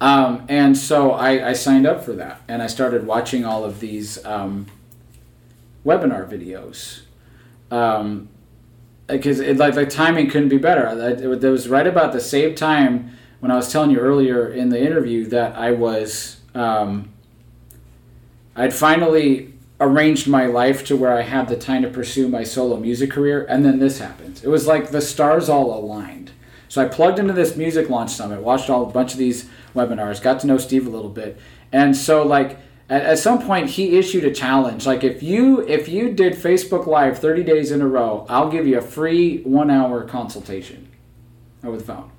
[0.00, 3.78] Um, and so I, I signed up for that, and I started watching all of
[3.78, 4.66] these um,
[5.84, 7.02] webinar videos.
[7.70, 8.28] Um,
[9.08, 10.86] because it, like the timing couldn't be better.
[11.08, 14.80] It, was right about the same time when I was telling you earlier in the
[14.80, 17.12] interview that I was, um,
[18.54, 22.76] I'd finally arranged my life to where I had the time to pursue my solo
[22.76, 24.44] music career, and then this happens.
[24.44, 26.30] It was like the stars all aligned.
[26.68, 30.22] So I plugged into this music launch summit, watched all a bunch of these webinars,
[30.22, 31.38] got to know Steve a little bit,
[31.72, 34.86] and so like at, at some point he issued a challenge.
[34.86, 38.66] Like if you if you did facebook live 30 days in a row i'll give
[38.66, 40.88] you a free one hour consultation
[41.64, 42.10] over the phone.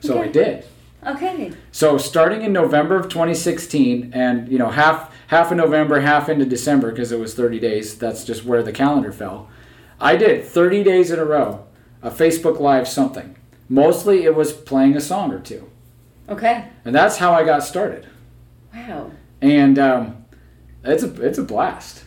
[0.00, 0.64] So i did.
[1.06, 1.52] Okay.
[1.70, 6.44] so starting in november of 2016 and you know half half of november half into
[6.44, 9.48] december because it was 30 days that's just where the calendar fell.
[10.00, 11.64] I did 30 days in a row
[12.02, 13.36] a facebook live something.
[13.68, 15.70] Mostly it was playing a song or two.
[16.28, 16.66] Okay.
[16.84, 18.08] and that's how i got started.
[18.74, 19.12] Wow.
[19.40, 20.24] And um,
[20.84, 22.04] it's a it's a blast.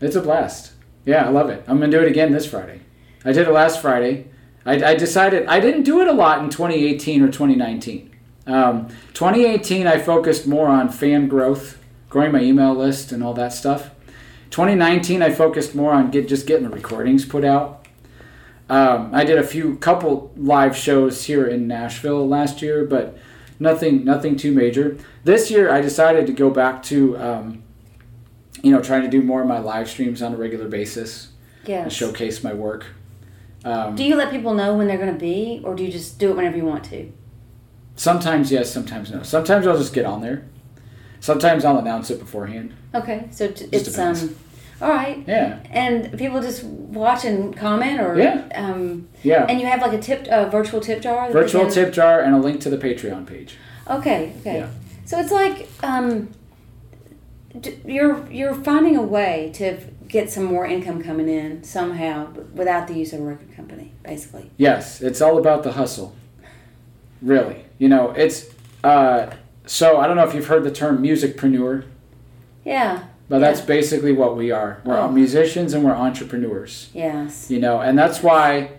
[0.00, 0.72] It's a blast.
[1.04, 1.64] Yeah, I love it.
[1.66, 2.80] I'm gonna do it again this Friday.
[3.24, 4.28] I did it last Friday.
[4.64, 8.10] I, I decided I didn't do it a lot in 2018 or 2019.
[8.46, 11.78] Um, 2018, I focused more on fan growth,
[12.08, 13.90] growing my email list, and all that stuff.
[14.50, 17.86] 2019, I focused more on get just getting the recordings put out.
[18.68, 23.16] Um, I did a few couple live shows here in Nashville last year, but
[23.62, 24.98] nothing nothing too major.
[25.24, 27.62] This year, I decided to go back to, um,
[28.62, 31.28] you know, trying to do more of my live streams on a regular basis
[31.66, 32.86] and showcase my work.
[33.64, 36.18] Um, Do you let people know when they're going to be, or do you just
[36.18, 37.10] do it whenever you want to?
[37.94, 39.22] sometimes yes, sometimes no.
[39.22, 40.44] Sometimes I'll just get on there.
[41.20, 42.74] Sometimes I'll announce it beforehand.
[42.94, 43.28] Okay.
[43.30, 44.24] So t- it's depends.
[44.24, 44.36] um.
[44.82, 45.22] All right.
[45.28, 45.60] Yeah.
[45.70, 48.42] And people just watch and comment, or Yeah.
[48.54, 49.46] Um, Yeah.
[49.48, 51.30] and you have like a tip, a virtual tip jar.
[51.30, 53.56] Virtual tip jar and a link to the Patreon page.
[53.88, 54.32] Okay.
[54.40, 54.56] Okay.
[54.58, 54.66] Yeah.
[55.04, 56.30] So it's like um,
[57.84, 59.78] you're you're finding a way to
[60.08, 64.50] get some more income coming in somehow without the use of a record company, basically.
[64.56, 66.14] Yes, it's all about the hustle.
[67.22, 67.64] Really.
[67.78, 68.46] You know, it's
[68.82, 69.30] uh
[69.64, 71.84] so I don't know if you've heard the term musicpreneur,
[72.64, 73.04] Yeah.
[73.28, 74.80] But that's basically what we are.
[74.84, 75.08] We're Oh.
[75.10, 76.90] musicians and we're entrepreneurs.
[76.92, 77.50] Yes.
[77.50, 78.70] You know, and that's why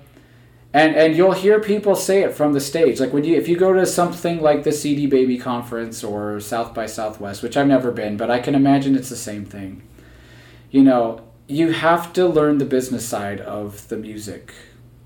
[0.75, 2.99] and and you'll hear people say it from the stage.
[2.99, 6.73] Like when you if you go to something like the CD Baby conference or South
[6.73, 9.83] by Southwest, which I've never been, but I can imagine it's the same thing.
[10.71, 14.51] You know, you have to learn the business side of the music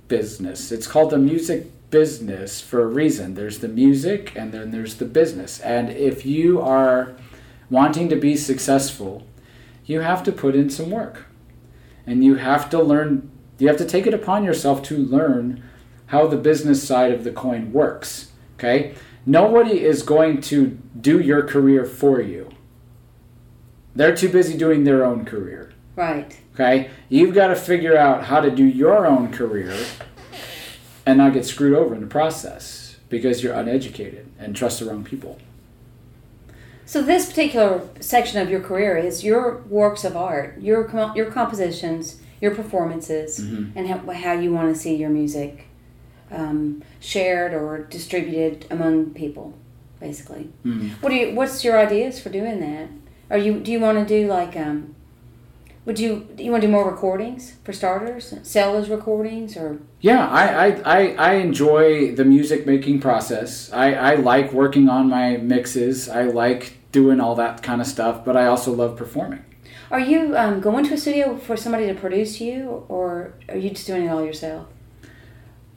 [0.07, 0.71] business.
[0.71, 3.33] It's called the music business for a reason.
[3.35, 5.59] There's the music and then there's the business.
[5.59, 7.13] And if you are
[7.69, 9.25] wanting to be successful,
[9.85, 11.25] you have to put in some work.
[12.05, 15.63] And you have to learn you have to take it upon yourself to learn
[16.07, 18.31] how the business side of the coin works.
[18.55, 18.95] Okay?
[19.25, 22.49] Nobody is going to do your career for you.
[23.95, 25.73] They're too busy doing their own career.
[25.95, 26.39] Right.
[26.53, 26.91] Okay?
[27.09, 29.75] You've got to figure out how to do your own career
[31.05, 35.03] and not get screwed over in the process because you're uneducated and trust the wrong
[35.03, 35.39] people.
[36.87, 41.29] So this particular section of your career is your works of art, your com- your
[41.29, 43.77] compositions, your performances, Mm-hmm.
[43.77, 45.65] and how, how you want to see your music
[46.31, 49.53] um, shared or distributed among people,
[49.99, 50.49] basically.
[50.65, 50.91] Mm.
[51.01, 51.35] What do you?
[51.35, 52.87] What's your ideas for doing that?
[53.29, 53.59] Are you?
[53.59, 54.55] Do you want to do like?
[54.55, 54.95] Um,
[55.85, 56.27] would you?
[56.35, 58.33] Do you want to do more recordings for starters?
[58.43, 59.79] Sell those recordings or?
[59.99, 63.71] Yeah, I, I, I, I enjoy the music making process.
[63.73, 66.07] I, I like working on my mixes.
[66.07, 69.43] I like doing all that kind of stuff, but I also love performing.
[69.89, 73.69] Are you um, going to a studio for somebody to produce you, or are you
[73.69, 74.67] just doing it all yourself?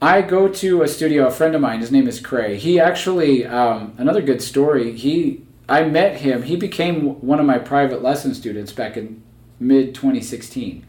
[0.01, 1.27] I go to a studio.
[1.27, 2.57] A friend of mine, his name is Cray.
[2.57, 4.97] He actually, um, another good story.
[4.97, 6.43] He, I met him.
[6.43, 9.21] He became one of my private lesson students back in
[9.59, 10.85] mid 2016.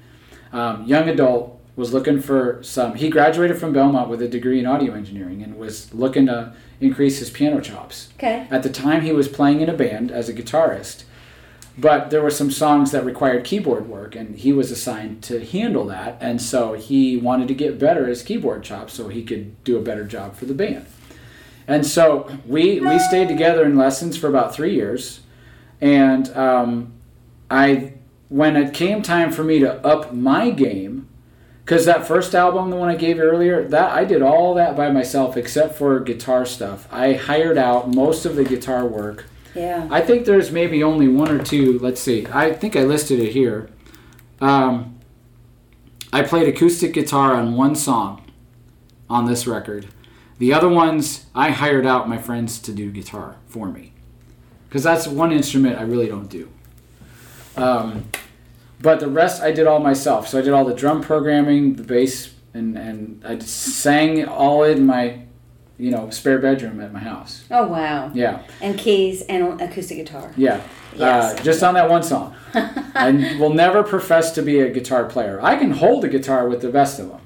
[0.52, 2.94] Um, young adult was looking for some.
[2.94, 7.18] He graduated from Belmont with a degree in audio engineering and was looking to increase
[7.18, 8.10] his piano chops.
[8.14, 8.46] Okay.
[8.50, 11.04] At the time, he was playing in a band as a guitarist,
[11.78, 15.86] but there were some songs that required keyboard work, and he was assigned to handle
[15.86, 16.18] that.
[16.20, 19.78] And so he wanted to get better at his keyboard chops so he could do
[19.78, 20.86] a better job for the band.
[21.66, 25.20] And so we we stayed together in lessons for about three years,
[25.80, 26.92] and um,
[27.50, 27.94] I
[28.28, 31.01] when it came time for me to up my game,
[31.64, 34.90] because that first album, the one I gave earlier, that I did all that by
[34.90, 36.88] myself except for guitar stuff.
[36.90, 39.26] I hired out most of the guitar work.
[39.54, 39.86] Yeah.
[39.90, 41.78] I think there's maybe only one or two.
[41.78, 42.26] Let's see.
[42.26, 43.68] I think I listed it here.
[44.40, 44.98] Um,
[46.12, 48.24] I played acoustic guitar on one song
[49.08, 49.86] on this record.
[50.38, 53.92] The other ones, I hired out my friends to do guitar for me.
[54.68, 56.50] Because that's one instrument I really don't do.
[57.56, 58.08] Um,
[58.82, 60.28] but the rest I did all myself.
[60.28, 64.64] So I did all the drum programming, the bass, and, and I just sang all
[64.64, 65.20] in my,
[65.78, 67.44] you know, spare bedroom at my house.
[67.50, 68.10] Oh wow.
[68.12, 70.32] Yeah, And keys and acoustic guitar.
[70.36, 70.60] yeah.
[70.94, 71.40] Yes.
[71.40, 72.34] Uh, just on that one song.
[72.54, 75.40] I will never profess to be a guitar player.
[75.42, 77.20] I can hold a guitar with the best of them,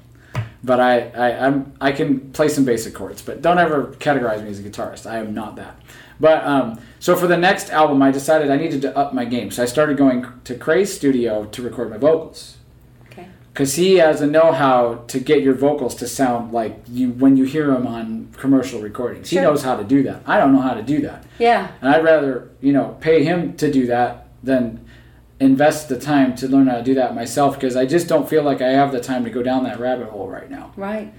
[0.63, 3.21] but I, I I'm I can play some basic chords.
[3.21, 5.05] But don't ever categorize me as a guitarist.
[5.05, 5.75] I am not that.
[6.19, 9.51] But um, so for the next album, I decided I needed to up my game.
[9.51, 12.57] So I started going to Cray's studio to record my vocals
[13.11, 13.27] Okay.
[13.53, 17.45] because he has a know-how to get your vocals to sound like you when you
[17.45, 19.29] hear them on commercial recordings.
[19.29, 19.41] Sure.
[19.41, 20.23] He knows how to do that.
[20.25, 21.23] I don't know how to do that.
[21.39, 21.71] Yeah.
[21.81, 24.83] And I'd rather, you know, pay him to do that than
[25.39, 28.41] invest the time to learn how to do that myself because I just don't feel
[28.41, 30.73] like I have the time to go down that rabbit hole right now.
[30.75, 31.13] Right.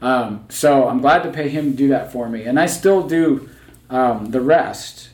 [0.00, 2.44] Um, so I'm glad to pay him to do that for me.
[2.44, 3.48] And I still do
[3.90, 5.10] um, the rest.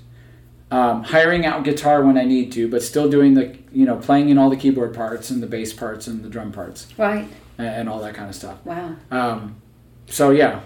[0.72, 4.28] Um, hiring out guitar when I need to, but still doing the, you know, playing
[4.28, 7.26] in all the keyboard parts and the bass parts and the drum parts Right.
[7.58, 8.58] and, and all that kind of stuff.
[8.64, 8.94] Wow.
[9.10, 9.56] Um,
[10.06, 10.60] so yeah,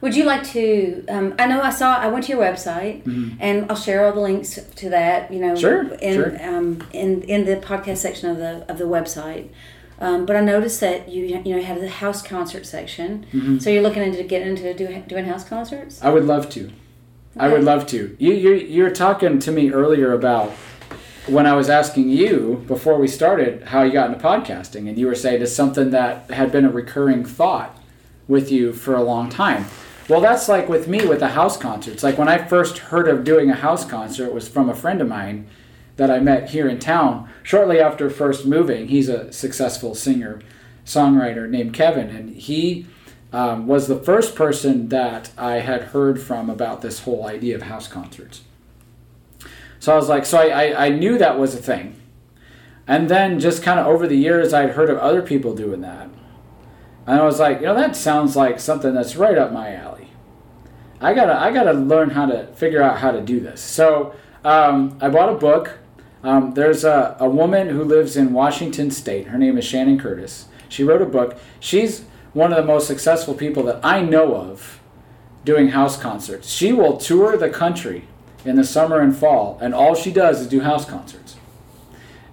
[0.00, 1.04] Would you like to?
[1.08, 1.96] Um, I know I saw.
[1.96, 3.06] I went to your website,
[3.40, 5.32] and I'll share all the links to that.
[5.32, 5.60] You know, Mm-hmm.
[5.60, 6.48] Sure, in sure.
[6.48, 9.50] Um, in in the podcast section of the of the website.
[10.00, 13.24] Um, but I noticed that you you know had the house concert section.
[13.32, 13.58] Mm-hmm.
[13.58, 16.02] So you're looking into getting into do, doing house concerts.
[16.02, 16.72] I would love to.
[17.36, 18.16] I would love to.
[18.18, 20.52] You you you were talking to me earlier about
[21.26, 25.06] when I was asking you before we started how you got into podcasting, and you
[25.06, 27.76] were saying it's something that had been a recurring thought
[28.28, 29.66] with you for a long time.
[30.08, 32.02] Well, that's like with me with the house concerts.
[32.02, 35.00] Like when I first heard of doing a house concert it was from a friend
[35.00, 35.46] of mine
[35.96, 38.88] that I met here in town shortly after first moving.
[38.88, 40.40] He's a successful singer
[40.84, 42.86] songwriter named Kevin, and he
[43.34, 47.62] um, was the first person that I had heard from about this whole idea of
[47.62, 48.42] house concerts.
[49.80, 52.00] So I was like, so I, I, I knew that was a thing.
[52.86, 56.08] And then just kind of over the years, I'd heard of other people doing that.
[57.08, 60.10] And I was like, you know, that sounds like something that's right up my alley.
[61.00, 63.60] I gotta, I gotta learn how to figure out how to do this.
[63.60, 65.80] So um, I bought a book.
[66.22, 69.26] Um, there's a, a woman who lives in Washington State.
[69.26, 70.46] Her name is Shannon Curtis.
[70.68, 71.36] She wrote a book.
[71.58, 72.04] She's
[72.34, 74.80] one of the most successful people that I know of
[75.44, 76.50] doing house concerts.
[76.50, 78.04] She will tour the country
[78.44, 81.36] in the summer and fall, and all she does is do house concerts.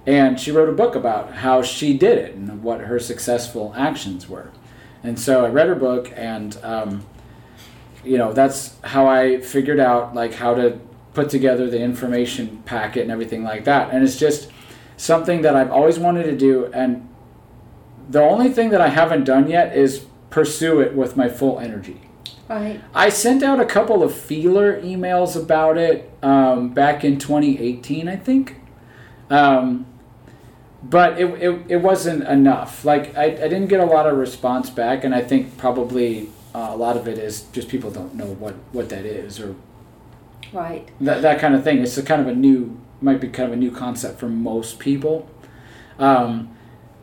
[0.05, 4.27] And she wrote a book about how she did it and what her successful actions
[4.27, 4.51] were.
[5.03, 7.05] And so I read her book, and um,
[8.03, 10.79] you know that's how I figured out like how to
[11.13, 13.93] put together the information packet and everything like that.
[13.93, 14.49] And it's just
[14.97, 17.07] something that I've always wanted to do, and
[18.09, 22.01] the only thing that I haven't done yet is pursue it with my full energy.
[22.49, 22.81] Right.
[22.93, 28.15] I sent out a couple of feeler emails about it um, back in 2018, I
[28.17, 28.57] think.
[29.29, 29.85] Um,
[30.83, 32.83] but it, it, it wasn't enough.
[32.83, 36.69] Like, I, I didn't get a lot of response back, and I think probably uh,
[36.71, 39.55] a lot of it is just people don't know what, what that is or
[40.51, 40.89] Right.
[40.99, 41.79] that, that kind of thing.
[41.81, 44.79] It's a kind of a new, might be kind of a new concept for most
[44.79, 45.29] people.
[45.97, 46.49] Um,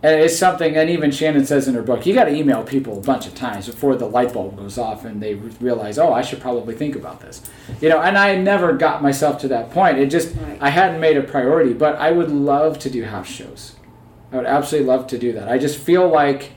[0.02, 3.00] it's something, and even Shannon says in her book, you got to email people a
[3.00, 6.40] bunch of times before the light bulb goes off and they realize, oh, I should
[6.40, 7.42] probably think about this.
[7.80, 9.98] You know, and I never got myself to that point.
[9.98, 10.58] It just, Right.
[10.60, 13.74] I hadn't made a priority, but I would love to do house shows.
[14.32, 15.48] I would absolutely love to do that.
[15.48, 16.52] I just feel like,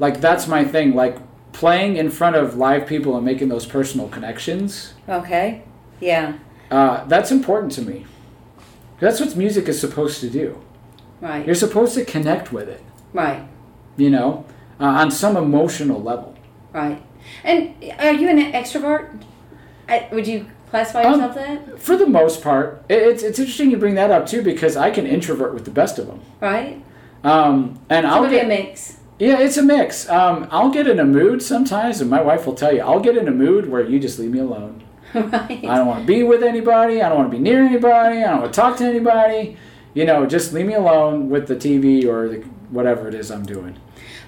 [0.00, 0.94] like that's my thing.
[0.94, 1.18] Like
[1.52, 4.94] playing in front of live people and making those personal connections.
[5.08, 5.62] Okay.
[6.00, 6.38] Yeah.
[6.70, 8.06] Uh, that's important to me.
[8.98, 10.60] That's what music is supposed to do.
[11.22, 11.46] Right.
[11.46, 12.82] You're supposed to connect with it,
[13.14, 13.42] Right.
[13.96, 14.44] you know,
[14.80, 16.34] uh, on some emotional level.
[16.72, 17.00] Right.
[17.44, 19.22] And are you an extrovert?
[19.88, 21.78] I, would you classify Um, yourself that?
[21.80, 24.90] For the most part, it, it's, it's interesting you bring that up too because I
[24.90, 26.20] can introvert with the best of them.
[26.40, 26.82] Right.
[27.22, 28.98] Um, and So I'll maybe a mix.
[29.20, 30.08] yeah, it's a mix.
[30.08, 33.16] Um, I'll get in a mood sometimes, and my wife will tell you, I'll get
[33.16, 34.82] in a mood where you just leave me alone.
[35.14, 35.64] right.
[35.64, 37.00] I don't want to be with anybody.
[37.00, 38.18] I don't want to be near anybody.
[38.24, 39.56] I don't want to talk to anybody.
[39.94, 42.36] You know, just leave me alone with the TV or the,
[42.70, 43.74] whatever it is I'm doing.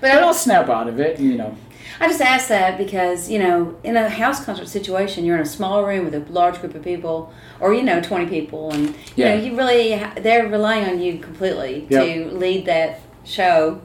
[0.00, 1.18] But But I, I'll snap out of it.
[1.18, 1.56] You know.
[2.00, 5.46] I just ask that because you know, in a house concert situation, you're in a
[5.46, 8.94] small room with a large group of people, or you know, twenty people, and you
[9.16, 9.36] Yeah.
[9.36, 12.04] know, you really they're relying on you completely Yep.
[12.30, 13.80] to lead that show,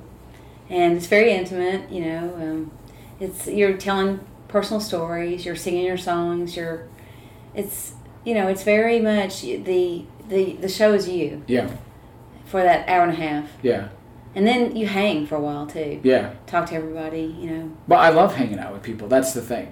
[0.69, 1.89] and it's very intimate.
[1.91, 2.72] You know, um,
[3.19, 6.88] it's you're telling personal stories, you're singing your songs, you're,
[7.53, 7.93] it's
[8.26, 11.68] you know, it's very much the the the show is you Yeah.
[12.45, 13.89] for that hour and a half, Yeah.
[14.35, 16.30] and then you hang for a while too, Yeah.
[16.47, 17.35] talk to everybody.
[17.39, 19.07] You know, But I love hanging out with people.
[19.07, 19.68] That's the thing.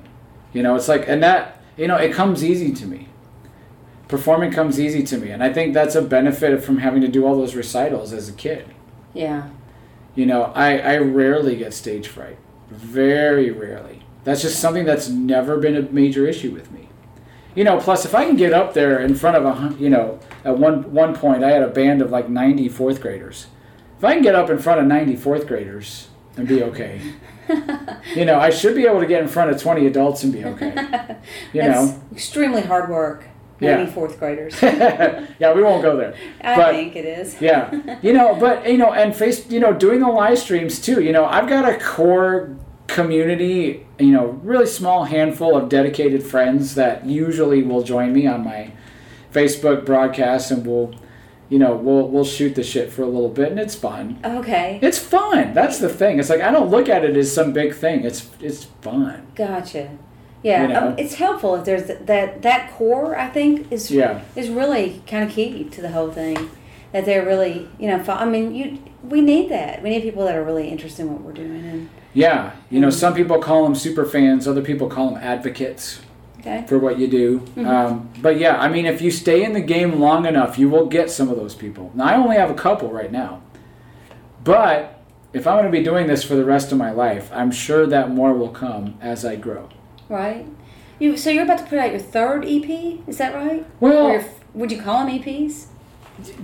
[0.54, 3.08] You know, it's like, and that, you know, it comes easy to me.
[4.08, 5.30] Performing comes easy to me.
[5.32, 8.34] And I think that's a benefit from having to do all those recitals as a
[8.34, 8.66] kid.
[9.14, 9.44] yeah.
[10.16, 12.38] You know, I, I rarely get stage fright.
[12.72, 14.02] Very rarely.
[14.24, 16.87] That's just something that's never been a major issue with me.
[17.58, 20.20] You know, plus if I can get up there in front of a, you know,
[20.46, 23.48] at one one point I had a band of like 90 fourth graders.
[23.98, 27.02] If I can get up in front of 90 fourth graders and be okay,
[28.16, 30.46] you know, I should be able to get in front of 20 adults and be
[30.46, 30.70] okay.
[31.52, 32.04] You That's know.
[32.12, 33.26] extremely hard work.
[33.60, 33.78] Yeah.
[33.78, 34.62] Maybe fourth graders.
[34.62, 36.14] yeah, we won't go there.
[36.42, 37.42] I But- think it is.
[37.42, 41.02] Yeah, you know, but you know, and face, you know, doing the live streams too.
[41.02, 42.56] You know, I've got a core
[42.88, 43.86] community.
[44.00, 48.72] You know, really small handful of dedicated friends that usually will join me on my
[49.34, 50.96] Facebook broadcast, and we'll,
[51.50, 54.20] you know, we'll we'll shoot the shit for a little bit, and it's fun.
[54.24, 54.80] Okay.
[54.82, 55.54] It's fun.
[55.54, 56.20] That's the thing.
[56.20, 58.04] It's like I don't look at it as some big thing.
[58.04, 59.28] It's it's fun.
[59.36, 59.98] Gotcha.
[60.44, 60.88] Yeah, You know?
[60.90, 63.18] um, it's helpful if there's th- that that core.
[63.18, 64.22] I think is Yeah.
[64.36, 66.50] is really kind of key to the whole thing.
[66.94, 69.82] That they're really, you know, fo- I mean, you we need that.
[69.84, 71.66] We need people that are really interested in what we're doing.
[71.66, 72.54] And Yeah.
[72.70, 74.48] You know, some people call them super fans.
[74.48, 76.00] Other people call them advocates.
[76.40, 77.46] okay, for what you do.
[77.66, 80.86] Um, but yeah, I mean, if you stay in the game long enough, you will
[80.88, 81.92] get some of those people.
[81.94, 83.42] Now, I only have a couple right now.
[84.44, 85.02] But
[85.34, 87.86] if I'm going to be doing this for the rest of my life, I'm sure
[87.88, 89.70] that more will come as I grow.
[90.10, 90.46] right?
[91.00, 92.68] You so you're about to put out your third EP?
[93.08, 93.64] Is that right?
[93.80, 94.26] Well- your
[94.56, 95.68] would you call them EPs?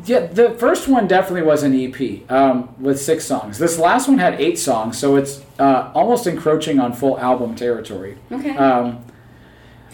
[0.06, 3.58] Yeah, the first one definitely was an EP um, with six songs.
[3.58, 8.18] This last one had eight songs, so it's uh, almost encroaching on full album territory.
[8.32, 8.56] Okay.
[8.56, 9.04] Um,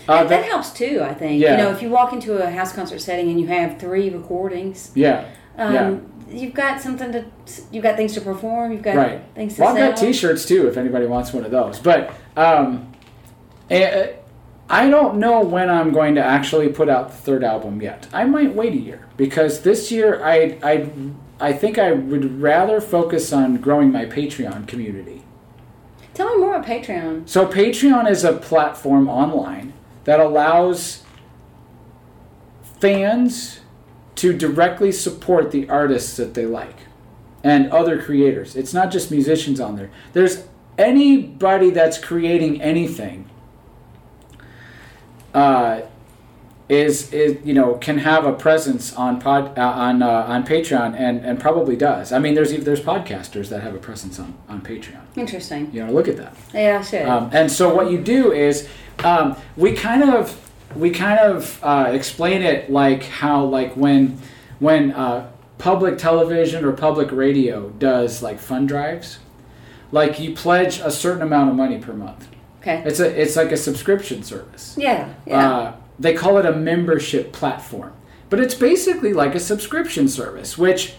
[0.07, 1.01] Uh, that, that helps too.
[1.03, 1.39] I think.
[1.41, 1.51] Yeah.
[1.51, 4.91] You know, if you walk into a house concert setting and you have three recordings,
[4.95, 5.25] yeah.
[5.57, 5.97] um, Yeah.
[6.39, 7.25] you've got something to.
[7.71, 8.71] You've got things to perform.
[8.71, 9.21] You've got Right.
[9.35, 11.77] things to Well, I've got T-shirts too, if anybody wants one of those.
[11.79, 12.91] But um,
[13.69, 14.13] eh,
[14.69, 18.07] I don't know when I'm going to actually put out the third album yet.
[18.13, 20.89] I might wait a year because this year I I
[21.39, 25.23] I think I would rather focus on growing my Patreon community.
[26.13, 27.27] Tell me more about Patreon.
[27.27, 29.73] So Patreon is a platform online
[30.03, 31.03] that allows
[32.79, 33.61] fans
[34.15, 36.75] to directly support the artists that they like
[37.43, 38.55] and other creators.
[38.55, 39.89] It's not just musicians on there.
[40.13, 40.43] There's
[40.77, 43.28] anybody that's creating anything
[45.33, 45.81] uh,
[46.69, 50.93] is is you know can have a presence on pod uh, on uh, on Patreon
[50.95, 52.11] and and probably does.
[52.11, 55.01] I mean, there's even there's podcasters that have a presence on on Patreon.
[55.15, 55.71] Interesting.
[55.73, 56.35] You know, look at that.
[56.53, 57.09] Yeah, sure.
[57.09, 58.69] Um, and so what you do is
[59.03, 60.37] um, we kind of
[60.75, 64.19] we kind of uh, explain it like how like when
[64.59, 69.17] when uh, public television or public radio does like fund drives,
[69.91, 72.27] like you pledge a certain amount of money per month.
[72.59, 72.83] Okay.
[72.85, 74.75] It's a it's like a subscription service.
[74.77, 75.13] Yeah.
[75.25, 75.49] Yeah.
[75.49, 77.93] Uh, they call it a membership platform,
[78.29, 80.95] but it's basically like a subscription service, which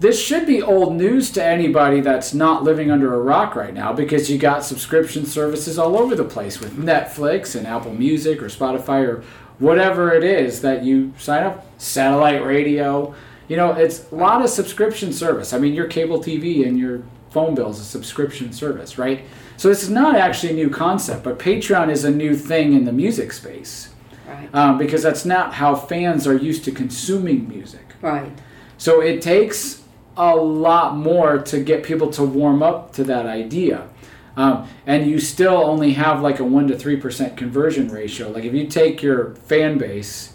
[0.00, 3.92] this should be old news to anybody that's not living under a rock right now
[3.92, 8.46] because you got subscription services all over the place with Netflix and Apple Music or
[8.46, 9.24] Spotify or
[9.58, 13.12] whatever it is that you sign up, satellite radio.
[13.48, 15.52] You know, it's a lot of subscription service.
[15.52, 19.24] I mean, your cable TV and your phone bill is a subscription service, right?
[19.58, 22.84] So this is not actually a new concept, but Patreon is a new thing in
[22.84, 23.92] the music space
[24.28, 24.48] right.
[24.54, 27.84] um, because that's not how fans are used to consuming music.
[28.00, 28.30] Right.
[28.76, 29.82] So it takes
[30.16, 33.88] a lot more to get people to warm up to that idea.
[34.36, 38.30] Um, and you still only have like a 1% to 3% conversion ratio.
[38.30, 40.34] Like if you take your fan base,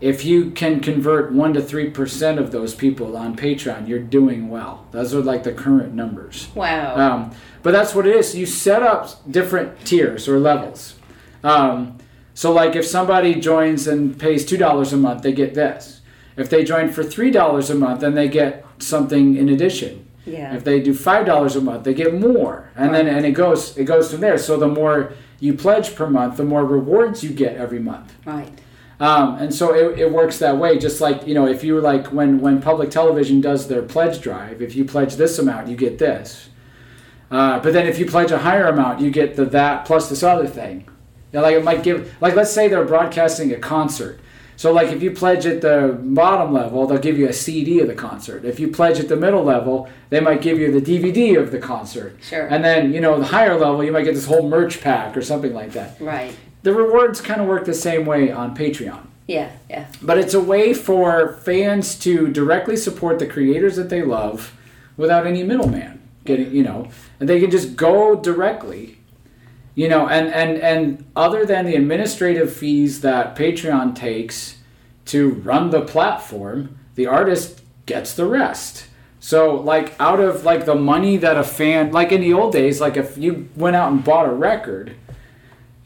[0.00, 4.86] if you can convert 1% to 3% of those people on Patreon, you're doing well.
[4.92, 6.48] Those are like the current numbers.
[6.54, 6.96] Wow.
[6.96, 7.30] Um,
[7.62, 8.36] but that's what it is.
[8.36, 10.94] You set up different tiers or levels.
[11.42, 11.98] Um,
[12.34, 16.00] so, like if somebody joins and pays two dollars a month, they get this.
[16.36, 20.06] If they join for three dollars a month, then they get something in addition.
[20.24, 20.54] yeah.
[20.54, 23.76] If they do five dollars a month, they get more, and then and it goes
[23.76, 24.38] it goes from there.
[24.38, 28.14] So the more you pledge per month, the more rewards you get every month.
[28.24, 28.52] right.
[29.00, 30.78] Um, and so it, it works that way.
[30.78, 34.60] Just like you know, if you like when when public television does their pledge drive,
[34.60, 36.48] if you pledge this amount, you get this.
[37.30, 40.22] Uh, but then if you pledge a higher amount, you get the that plus this
[40.22, 40.88] other thing.
[41.32, 44.20] You know, like it might give like let's say they're broadcasting a concert.
[44.56, 47.86] So like if you pledge at the bottom level, they'll give you a CD of
[47.86, 48.44] the concert.
[48.44, 51.60] If you pledge at the middle level, they might give you the DVD of the
[51.60, 52.16] concert.
[52.20, 52.48] Sure.
[52.48, 55.22] And then you know the higher level, you might get this whole merch pack or
[55.22, 56.00] something like that.
[56.00, 56.34] right.
[56.62, 59.06] The rewards kind of work the same way on Patreon.
[59.26, 59.50] Yeah.
[59.68, 59.86] Yeah.
[60.02, 64.56] But it's a way for fans to directly support the creators that they love
[64.96, 66.00] without any middleman.
[66.24, 66.88] Getting, you know,
[67.20, 68.98] and they can just go directly,
[69.74, 74.58] you know, and and and other than the administrative fees that Patreon takes
[75.06, 78.88] to run the platform, the artist gets the rest.
[79.20, 82.80] So like out of like the money that a fan like in the old days,
[82.80, 84.96] like if you went out and bought a record,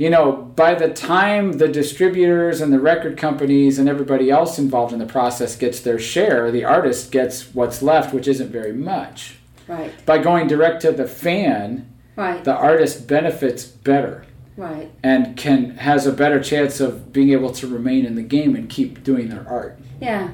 [0.03, 4.93] you know, by the time the distributors and the record companies and everybody else involved
[4.93, 9.37] in the process gets their share, the artist gets what's left, which isn't very much.
[9.69, 9.93] Right.
[10.05, 12.43] By going direct to the fan, Right.
[12.43, 14.25] the artist benefits better
[14.57, 14.91] Right.
[15.05, 18.69] and can has a better chance of being able to remain in the game and
[18.69, 19.79] keep doing their art.
[20.01, 20.31] Yeah.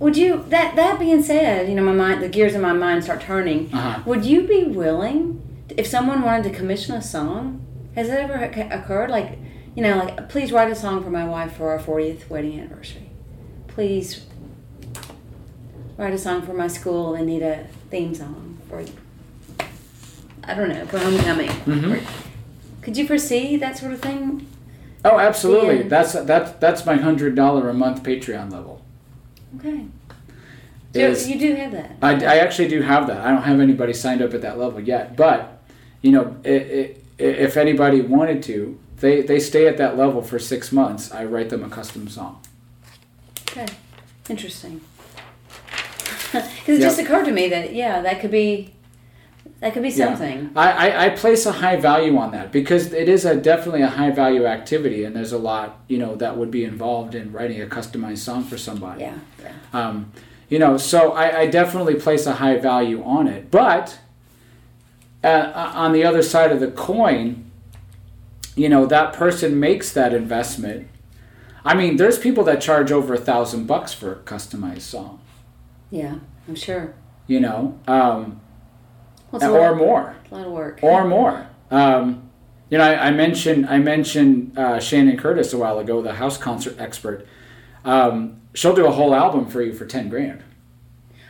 [0.00, 3.04] Would you that that being said, you know, my mind the gears in my mind
[3.04, 3.70] start turning.
[3.72, 4.02] Uh-huh.
[4.04, 5.40] Would you be willing
[5.78, 7.60] if someone wanted to commission a song?
[7.94, 9.38] Has it ever occurred like,
[9.74, 13.10] you know, like please write a song for my wife for our 40th wedding anniversary.
[13.68, 14.24] Please
[15.96, 18.84] write a song for my school and need a theme song for
[20.44, 21.48] I don't know, for homecoming.
[21.48, 22.00] Mhm.
[22.80, 24.46] Could you foresee that sort of thing?
[25.04, 25.78] Oh, absolutely.
[25.82, 25.88] Yeah.
[25.88, 28.82] That's that's that's my hundred dollar a month Patreon level.
[29.58, 29.84] Okay.
[30.94, 31.96] So Is- you do have that.
[32.02, 33.20] I, I actually do have that.
[33.24, 35.62] I don't have anybody signed up at that level yet, but
[36.02, 40.72] you know, it, if anybody wanted to, they they stay at that level for six
[40.72, 41.12] months.
[41.12, 42.40] I write them a custom song.
[43.50, 43.66] Okay,
[44.28, 44.80] interesting.
[46.32, 48.72] Because it just occurred to me that yeah, that could be
[49.60, 50.06] that could be Yeah.
[50.06, 50.50] something.
[50.56, 53.88] I, I, I place a high value on that because it is a definitely a
[53.88, 57.60] high value activity, and there's a lot you know that would be involved in writing
[57.60, 59.02] a customized song for somebody.
[59.02, 59.52] Yeah, yeah.
[59.74, 60.12] Um,
[60.48, 63.50] you know, so I, I definitely place a high value on it.
[63.50, 63.98] But
[65.24, 67.50] uh, on the other side of the coin,
[68.56, 70.88] you know, that person makes that investment.
[71.64, 75.20] I mean, there's people that charge over a thousand bucks for a customized song.
[75.90, 76.16] Yeah,
[76.48, 76.94] I'm sure.
[77.28, 78.40] You know, um,
[79.30, 80.16] Well, or more.
[80.30, 80.80] a lot of work.
[80.82, 81.46] or more.
[81.70, 82.30] Um,
[82.68, 86.36] you know, I, I mentioned I mentioned uh, Shannon Curtis a while ago, the house
[86.36, 87.26] concert expert.
[87.84, 90.42] Um, she'll do a whole album for you for ten grand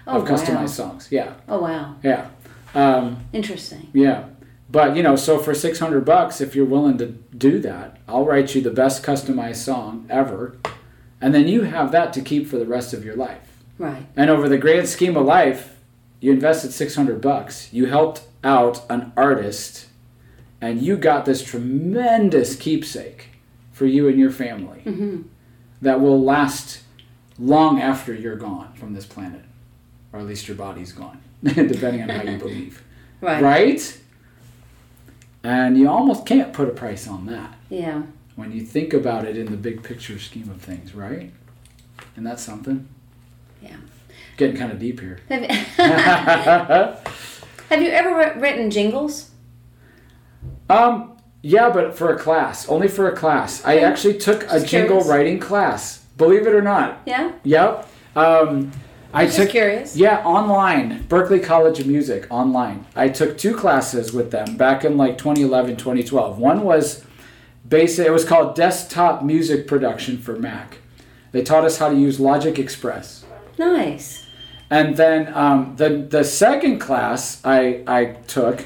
[0.07, 0.67] oh, of customized wow.
[0.67, 1.09] songs.
[1.11, 1.97] Yeah, Oh, wow.
[2.03, 2.29] yeah,
[2.75, 3.89] um, Interesting.
[3.93, 4.25] yeah.
[4.71, 8.25] But you know, so for six hundred bucks, if you're willing to do that, I'll
[8.25, 10.57] write you the best customized song ever,
[11.21, 13.59] and then you have that to keep for the rest of your life.
[13.79, 14.07] Right.
[14.17, 15.77] And over the grand scheme of life,
[16.21, 17.71] you invested 600 bucks.
[17.73, 19.87] You helped out an artist
[20.61, 23.29] and you got this tremendous keepsake
[23.73, 25.23] for you and your family Mm-hmm.
[25.81, 26.83] that will last
[27.39, 29.43] long after you're gone from this planet.
[30.13, 31.21] Or at least your body's gone,
[31.55, 32.83] depending on how you believe.
[33.21, 33.41] Right.
[33.41, 33.99] Right?
[35.45, 38.03] And you almost can't put a price on that Yeah.
[38.35, 41.33] when you think about it in the big picture scheme of things, right?
[42.17, 42.89] And that's something.
[43.63, 43.77] Yeah.
[44.37, 45.21] Getting kind of deep here.
[45.29, 45.45] Have,
[47.71, 49.31] have you ever written jingles?
[50.69, 53.65] Um, yeah, but for a class, only for a class.
[53.65, 55.07] I actually took a Just jingle curious.
[55.09, 55.99] writing class.
[56.17, 57.03] Believe it or not.
[57.07, 57.33] Yeah.
[57.45, 57.89] Yep.
[58.17, 58.73] Um,
[59.15, 59.97] I Just took curious.
[59.97, 62.87] yeah online Berklee College of Music online.
[62.97, 66.39] I took two classes with them back in like 2011, 2012.
[66.39, 67.05] One was
[67.69, 68.07] basic.
[68.07, 70.79] It was called Desktop Music Production for Mac.
[71.33, 73.25] They taught us how to use Logic Express.
[73.59, 74.27] Nice.
[74.71, 78.65] And then um, the the second class I I took,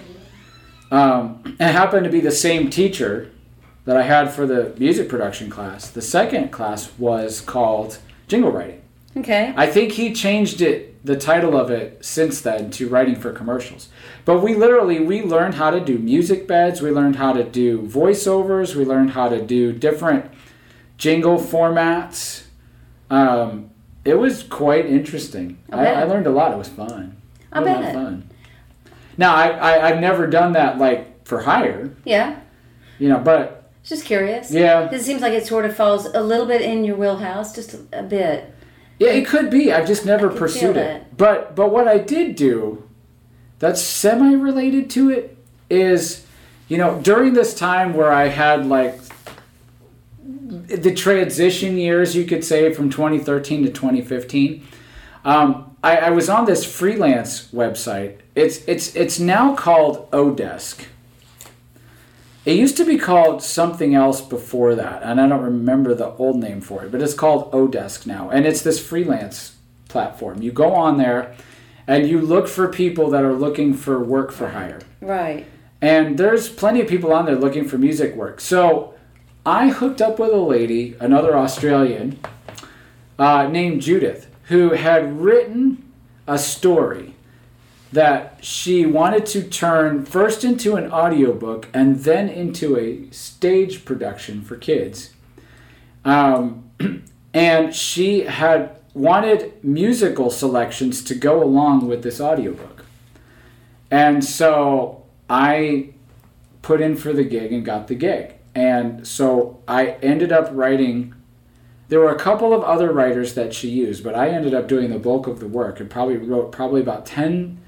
[0.92, 3.32] um, it happened to be the same teacher
[3.84, 5.90] that I had for the music production class.
[5.90, 7.98] The second class was called
[8.28, 8.82] jingle writing.
[9.16, 9.54] Okay.
[9.56, 13.88] I think he changed it the title of it since then to writing for commercials.
[14.24, 17.82] But we literally we learned how to do music beds, we learned how to do
[17.82, 20.30] voiceovers, we learned how to do different
[20.98, 22.44] jingle formats.
[23.08, 23.70] Um,
[24.04, 25.58] it was quite interesting.
[25.72, 26.04] I I.
[26.04, 26.52] Learned a lot.
[26.52, 27.16] It was fun.
[27.52, 27.94] I It lot bet.
[27.94, 28.30] of fun.
[29.16, 32.38] Now I, I I've never done that like for hire, Yeah.
[32.98, 34.50] you know, but Just curious.
[34.52, 37.74] yeah, It seems like it sort of falls a little bit in your wheelhouse, just
[37.74, 38.52] a, a bit.
[38.98, 39.72] Yeah, it could be.
[39.72, 41.16] I've just never pursued feel it.
[41.16, 42.88] But but what I did do
[43.58, 45.36] that's semi related to it
[45.68, 46.26] is
[46.68, 48.98] you know, during this time where I had like
[50.32, 54.66] the transition years, you could say, from 2013 to 2015,
[55.24, 58.18] um, I, I was on this freelance website.
[58.34, 60.86] It's it's it's now called Odesk.
[62.46, 66.36] It used to be called something else before that, and I don't remember the old
[66.36, 69.56] name for it, but it's called Odesk now, and it's this freelance
[69.88, 70.40] platform.
[70.40, 71.34] You go on there,
[71.88, 74.80] and you look for people that are looking for work for hire.
[75.00, 75.44] Right.
[75.82, 78.40] And there's plenty of people on there looking for music work.
[78.40, 78.94] So
[79.44, 82.20] I hooked up with a lady, another Australian,
[83.18, 85.82] uh, named Judith, who had written
[86.28, 87.15] a story
[87.92, 94.42] that she wanted to turn first into an audiobook and then into a stage production
[94.42, 95.12] for kids.
[96.04, 96.70] Um,
[97.34, 102.84] and she had wanted musical selections to go along with this audiobook.
[103.90, 105.90] And so I
[106.62, 108.34] put in for the gig and got the gig.
[108.54, 111.14] And so I ended up writing.
[111.88, 114.90] There were a couple of other writers that she used, but I ended up doing
[114.90, 117.60] the bulk of the work and probably wrote probably about 10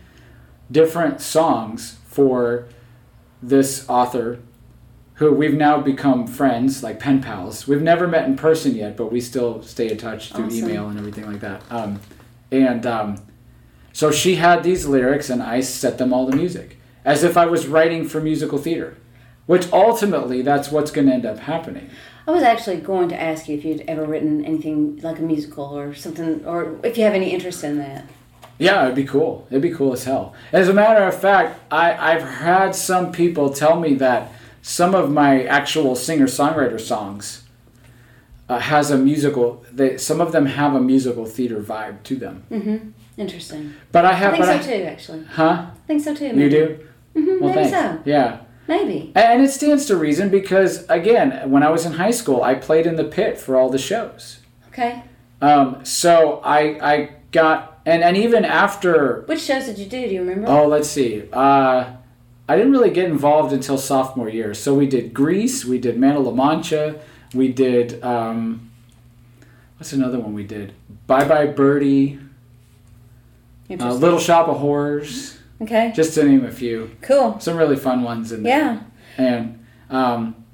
[0.70, 2.66] different songs for
[3.42, 4.40] this author
[5.14, 7.66] who we've now become friends, like pen pals.
[7.66, 10.58] We've never met in person yet, but we still stay in touch through Awesome.
[10.58, 11.60] email and everything like that.
[11.70, 12.00] Um,
[12.52, 13.22] and um,
[13.92, 17.46] so she had these lyrics, and I set them all to music, as if I
[17.46, 18.96] was writing for musical theater,
[19.46, 21.90] which ultimately that's what's going to end up happening.
[22.28, 25.64] I was actually going to ask you if you'd ever written anything like a musical
[25.64, 28.04] or something, or if you have any interest in that.
[28.58, 29.46] Yeah, it'd be cool.
[29.50, 30.34] It'd be cool as hell.
[30.52, 34.32] As a matter of fact, I, I've had some people tell me that
[34.62, 37.44] some of my actual singer songwriter songs
[38.48, 39.64] uh, has a musical.
[39.72, 42.44] They some of them have a musical theater vibe to them.
[42.50, 42.88] Mm-hmm.
[43.16, 43.74] Interesting.
[43.92, 44.34] But I have.
[44.34, 45.24] I think so I, too, actually.
[45.24, 45.66] Huh?
[45.72, 46.32] I think so too.
[46.32, 46.42] Maybe.
[46.42, 46.78] You do?
[47.16, 47.70] Mm-hmm, Well, maybe thanks.
[47.70, 48.02] so.
[48.04, 48.40] Yeah.
[48.66, 49.12] Maybe.
[49.14, 52.86] And it stands to reason because again, when I was in high school, I played
[52.86, 54.40] in the pit for all the shows.
[54.68, 55.02] Okay.
[55.40, 60.06] Um, so I I got and and even after Which shows did you do?
[60.06, 60.48] Do you remember?
[60.48, 61.24] Oh, let's see.
[61.32, 61.92] Uh,
[62.48, 64.52] I didn't really get involved until sophomore year.
[64.54, 67.00] So we did Grease, we did Man of La Mancha,
[67.34, 68.70] we did um,
[69.78, 70.74] what's another one we did?
[71.06, 72.18] Bye Bye Birdie,
[73.70, 75.90] uh, Little Shop of Horrors, okay.
[75.96, 76.94] just to name a few.
[77.00, 77.40] Cool.
[77.40, 78.58] Some really fun ones in there.
[78.58, 78.82] Yeah.
[79.16, 80.44] And um,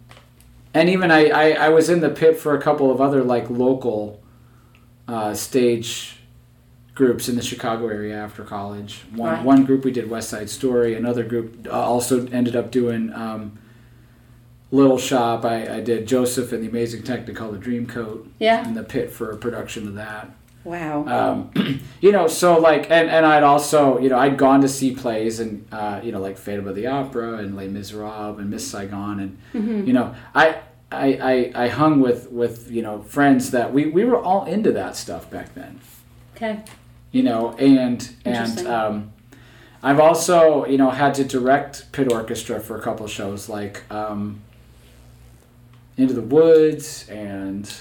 [0.73, 3.51] and even I, I I was in the pit for a couple of other like
[3.51, 4.23] local
[5.09, 6.14] uh, stage
[6.95, 9.03] groups in the Chicago area after college.
[9.15, 9.45] One Right.
[9.45, 10.95] one group we did West Side Story.
[10.95, 13.59] Another group uh, also ended up doing um,
[14.71, 15.45] Little Shop.
[15.45, 18.67] I, I did Joseph and the Amazing Technicolor Dreamcoat Yeah.
[18.67, 20.31] in the pit for a production of that.
[20.65, 21.05] Wow.
[21.57, 24.95] Um, you know, so like, and, and I'd also, you know, I'd gone to see
[24.95, 28.67] plays and, uh, you know, like Fate of the Opera and Les Miserables and Miss
[28.67, 29.21] Saigon.
[29.21, 29.87] And, Mm-hmm.
[29.87, 30.61] you know, I,
[30.91, 34.73] I, I, I hung with, with, you know, friends that we, we were all into
[34.73, 35.81] that stuff back then,
[36.37, 36.61] okay.
[37.15, 39.13] You know, and, and, um,
[39.85, 44.41] I've also, you know, had to direct pit orchestra for a couple shows like, um,
[45.97, 47.73] Into the Woods and,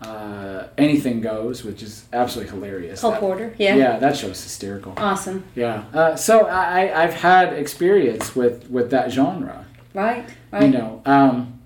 [0.00, 3.02] uh, Anything Goes, which is absolutely hilarious.
[3.02, 3.54] Cole That- Porter.
[3.58, 3.74] Yeah.
[3.76, 4.94] yeah, that show's hysterical.
[4.96, 5.44] Awesome.
[5.54, 5.84] Yeah.
[5.92, 9.66] Uh, so I, I- I've had experience with, with that genre.
[9.92, 10.26] Right.
[10.50, 10.62] Right.
[10.62, 11.60] You know, um,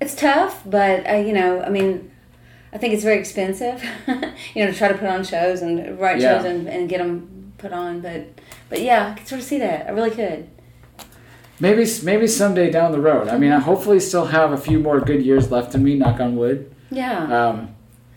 [0.00, 2.10] It's tough, but uh, you know, I mean,
[2.76, 3.82] I think it's very expensive.
[4.54, 6.36] you know, to try to put on shows and write Yeah.
[6.36, 8.02] shows and, and get them put on.
[8.02, 8.26] But
[8.68, 9.86] but yeah, I could sort of see that.
[9.88, 10.46] I really could.
[11.58, 13.28] maybe maybe someday down the road.
[13.28, 15.94] I mean, I hopefully still have a few more good years left in me.
[15.94, 16.70] Knock on wood.
[16.90, 17.74] Yeah, Um,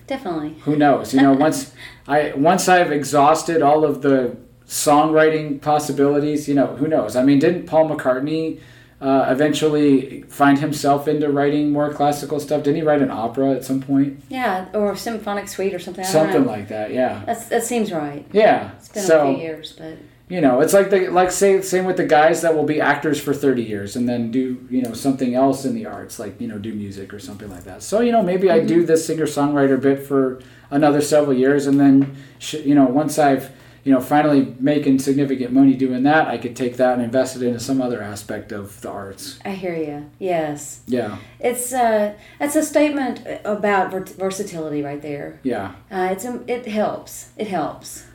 [0.08, 0.56] definitely.
[0.66, 1.14] who knows?
[1.14, 1.74] You know, once
[2.06, 4.36] I once I've exhausted all of the
[4.68, 7.16] songwriting possibilities, you know, who knows?
[7.16, 8.60] I mean, didn't Paul McCartney
[9.02, 12.64] uh, eventually find himself into writing more classical stuff?
[12.64, 14.22] Didn't he write an opera at some point?
[14.30, 16.04] Yeah, or a symphonic suite or something.
[16.04, 16.92] Something like that.
[16.92, 17.24] Yeah.
[17.26, 18.26] That's, that seems right.
[18.32, 18.72] Yeah.
[18.78, 19.98] It's been so a few years, but
[20.30, 23.20] you know it's like the like say same with the guys that will be actors
[23.20, 26.48] for 30 years and then do you know something else in the arts like you
[26.48, 29.26] know do music or something like that so you know maybe i do this singer
[29.26, 30.40] songwriter bit for
[30.70, 33.50] another several years and then sh- you know once i've
[33.84, 37.42] you know finally making significant money doing that i could take that and invest it
[37.44, 40.10] into some other aspect of the arts I hear you.
[40.20, 45.40] Yes, yeah it's uh, that's a statement about versatility right there.
[45.44, 47.30] yeah Uh, it's a, it helps.
[47.38, 48.06] It helps.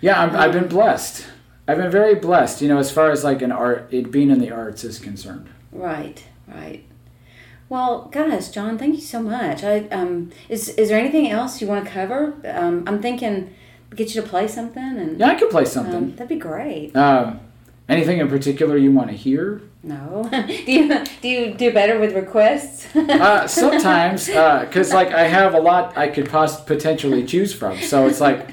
[0.00, 1.26] yeah I'm, i've been blessed
[1.68, 4.38] i've been very blessed you know as far as like an art it being in
[4.40, 6.84] the arts is concerned Right, right.
[7.68, 9.64] Well, guys, John, thank you so much.
[9.64, 12.34] I um, is is there anything else you want to cover?
[12.48, 13.52] Um, I'm thinking
[13.94, 15.94] get you to play something, and yeah i could play something.
[15.94, 16.94] um, that'd be great.
[16.96, 17.40] um,
[17.88, 19.60] anything in particular you want to hear?
[19.82, 22.94] No, do you do you do better with requests?
[22.96, 27.78] uh, sometimes because like i have a lot i could poss- potentially choose from.
[27.78, 28.48] So it's like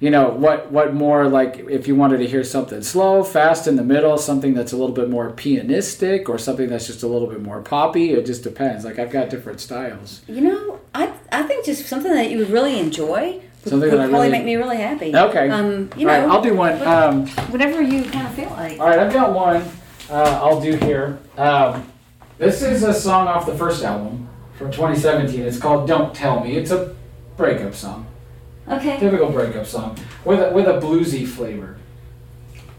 [0.00, 3.74] you know what what more like if you wanted to hear something slow fast in
[3.74, 7.26] the middle something that's a little bit more pianistic or something that's just a little
[7.26, 8.84] bit more poppy it just depends.
[8.84, 10.20] Like i've got different styles.
[10.28, 14.00] You know, I I think just something that you would really enjoy Something would that
[14.00, 15.14] I probably really- make me really happy.
[15.14, 15.48] Okay.
[15.50, 18.78] Um, you all know, right i'll do one um, whatever you kind of feel like.
[18.80, 19.62] all right i've got one
[20.10, 21.84] uh, i'll do here um,
[22.38, 26.56] this is a song off the first album from 2017 it's called don't tell me
[26.56, 26.94] it's a
[27.36, 28.06] breakup song
[28.68, 28.98] Okay.
[28.98, 31.78] typical breakup song with a, with a bluesy flavor.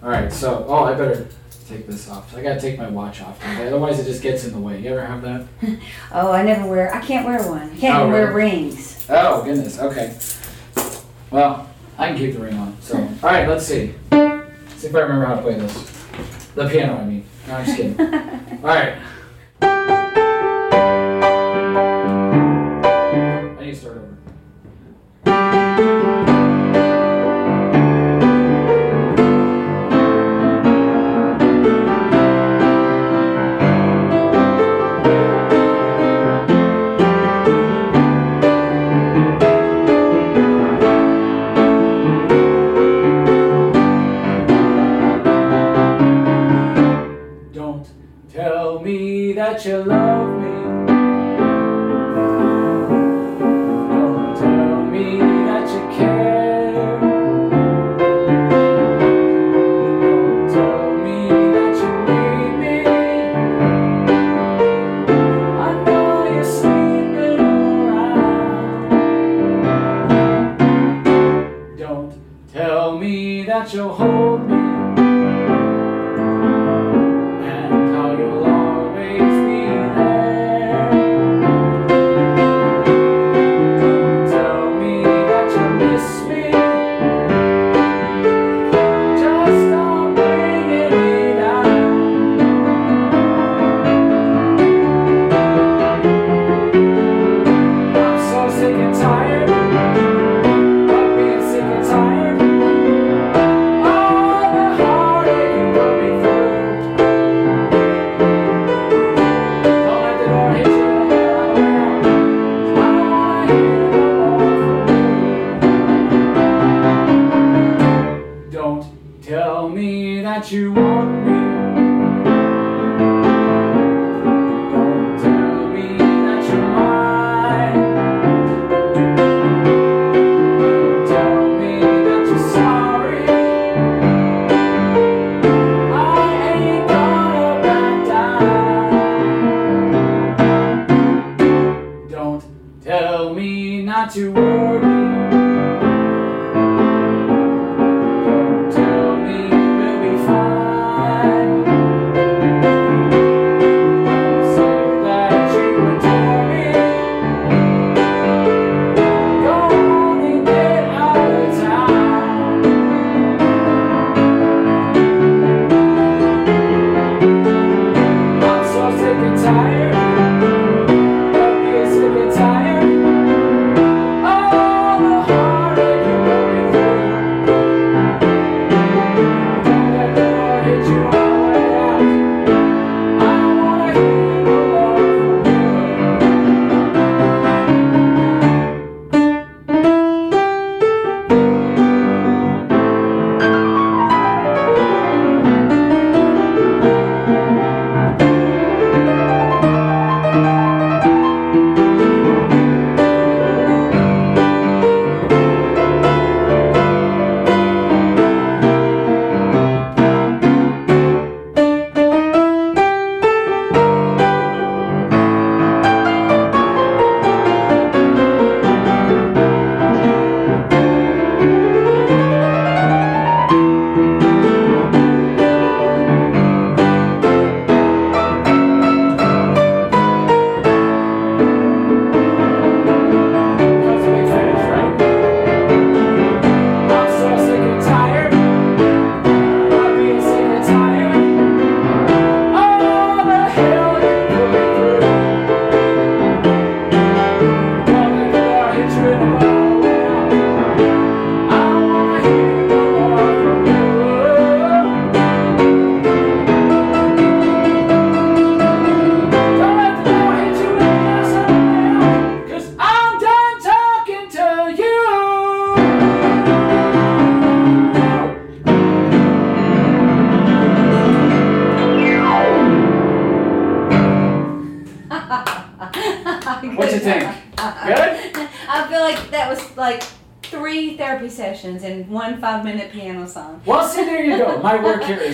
[0.03, 1.27] All right, so oh, I better
[1.67, 2.35] take this off.
[2.37, 4.79] I gotta take my watch off, otherwise it just gets in the way.
[4.79, 5.45] You ever have that?
[6.11, 6.93] Oh, I never wear.
[6.93, 7.71] I can't wear one.
[7.71, 9.03] I can't Oh, even wear rings.
[9.09, 9.79] Oh goodness.
[9.79, 10.15] Okay.
[11.31, 12.79] Well, I can keep the ring on.
[12.81, 13.93] So all right, let's see.
[14.11, 16.05] See if I remember how to play this.
[16.55, 17.25] The piano, I mean.
[17.47, 17.99] No, I'm just kidding.
[18.63, 18.97] all right.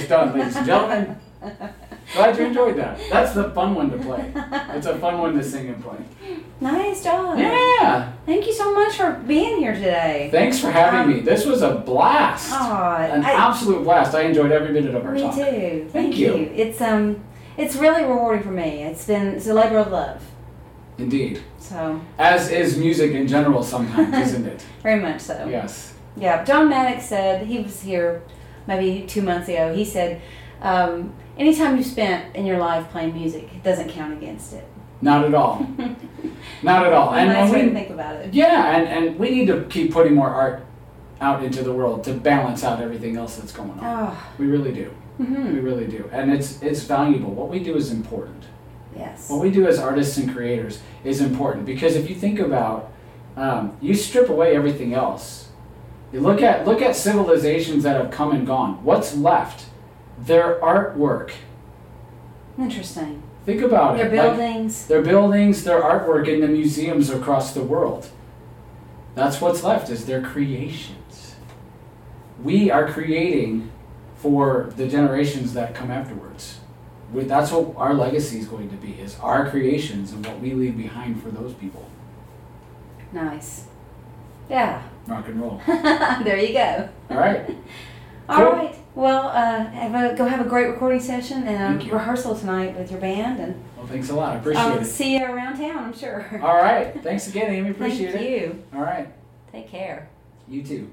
[0.08, 1.18] Done, ladies and gentlemen.
[2.14, 3.00] Glad you enjoyed that.
[3.12, 4.32] That's the fun one to play.
[4.76, 5.98] It's a fun one to sing and play.
[6.62, 7.38] Nice job.
[7.38, 8.14] Yeah.
[8.26, 10.30] Thank you so much for being here today.
[10.32, 11.22] Thanks for having me.
[11.22, 12.54] This was a blast.
[12.54, 14.16] Aw, An I- absolute blast.
[14.16, 15.36] I enjoyed every minute of our Me talk.
[15.36, 15.42] too.
[15.42, 16.36] Thank, Thank you.
[16.38, 16.52] you.
[16.56, 17.24] It's um,
[17.58, 18.84] it's really rewarding for me.
[18.84, 20.22] It's been it's a labor of love.
[20.98, 21.42] Indeed.
[21.60, 24.64] So As is music in general sometimes, isn't it?
[24.84, 25.48] very much so.
[25.50, 25.94] Yes.
[26.16, 26.44] Yeah.
[26.46, 28.22] John Maddox said he was here
[28.68, 29.74] maybe two months ago.
[29.74, 30.22] He said,
[30.62, 34.66] um, anytime you spent in your life playing music, it doesn't count against it.
[35.02, 35.68] Not at all.
[36.64, 37.14] Not at all.
[37.14, 38.34] And And nice to we, think about it.
[38.34, 40.66] yeah, and, and we need to keep putting more art
[41.22, 43.80] out into the world to balance out everything else that's going on.
[43.82, 44.24] Oh.
[44.38, 44.90] We really do.
[45.18, 46.10] hmm We really do.
[46.12, 47.32] And it's it's valuable.
[47.34, 48.44] What we do is important.
[48.96, 49.30] Yes.
[49.30, 52.92] What we do as artists and creators is important because if you think about,
[53.38, 55.45] um, you strip away everything else.
[56.16, 58.82] You look at look at civilizations that have come and gone.
[58.86, 59.66] What's left?
[60.18, 61.32] Their artwork.
[62.58, 63.22] Interesting.
[63.46, 64.16] Think about Their it.
[64.16, 64.88] Like, buildings.
[64.88, 68.08] their buildings, their artwork in the museums across the world.
[69.14, 71.36] That's what's left is their creations.
[72.42, 73.70] We are creating
[74.16, 76.62] for the generations that come afterwards.
[77.12, 80.54] We, that's what our legacy is going to be: is our creations and what we
[80.54, 81.90] leave behind for those people.
[83.12, 83.66] nice.
[84.50, 84.82] Yeah.
[85.08, 85.62] Rock and roll.
[85.68, 86.90] there you go.
[87.12, 87.50] All right.
[88.30, 88.46] All Cool.
[88.54, 88.76] right.
[88.96, 92.90] Well, uh, have a, go have a great recording session and a rehearsal tonight with
[92.90, 94.36] your band, and Well, thanks a lot.
[94.36, 94.86] I appreciate I'll it.
[94.86, 95.78] see you around town.
[95.84, 96.26] I'm sure.
[96.42, 97.00] All right.
[97.04, 97.72] Thanks again, Amy.
[97.72, 98.42] Appreciate Thank it.
[98.42, 98.64] you.
[98.74, 99.10] All right.
[99.52, 100.10] Take care.
[100.48, 100.92] You too.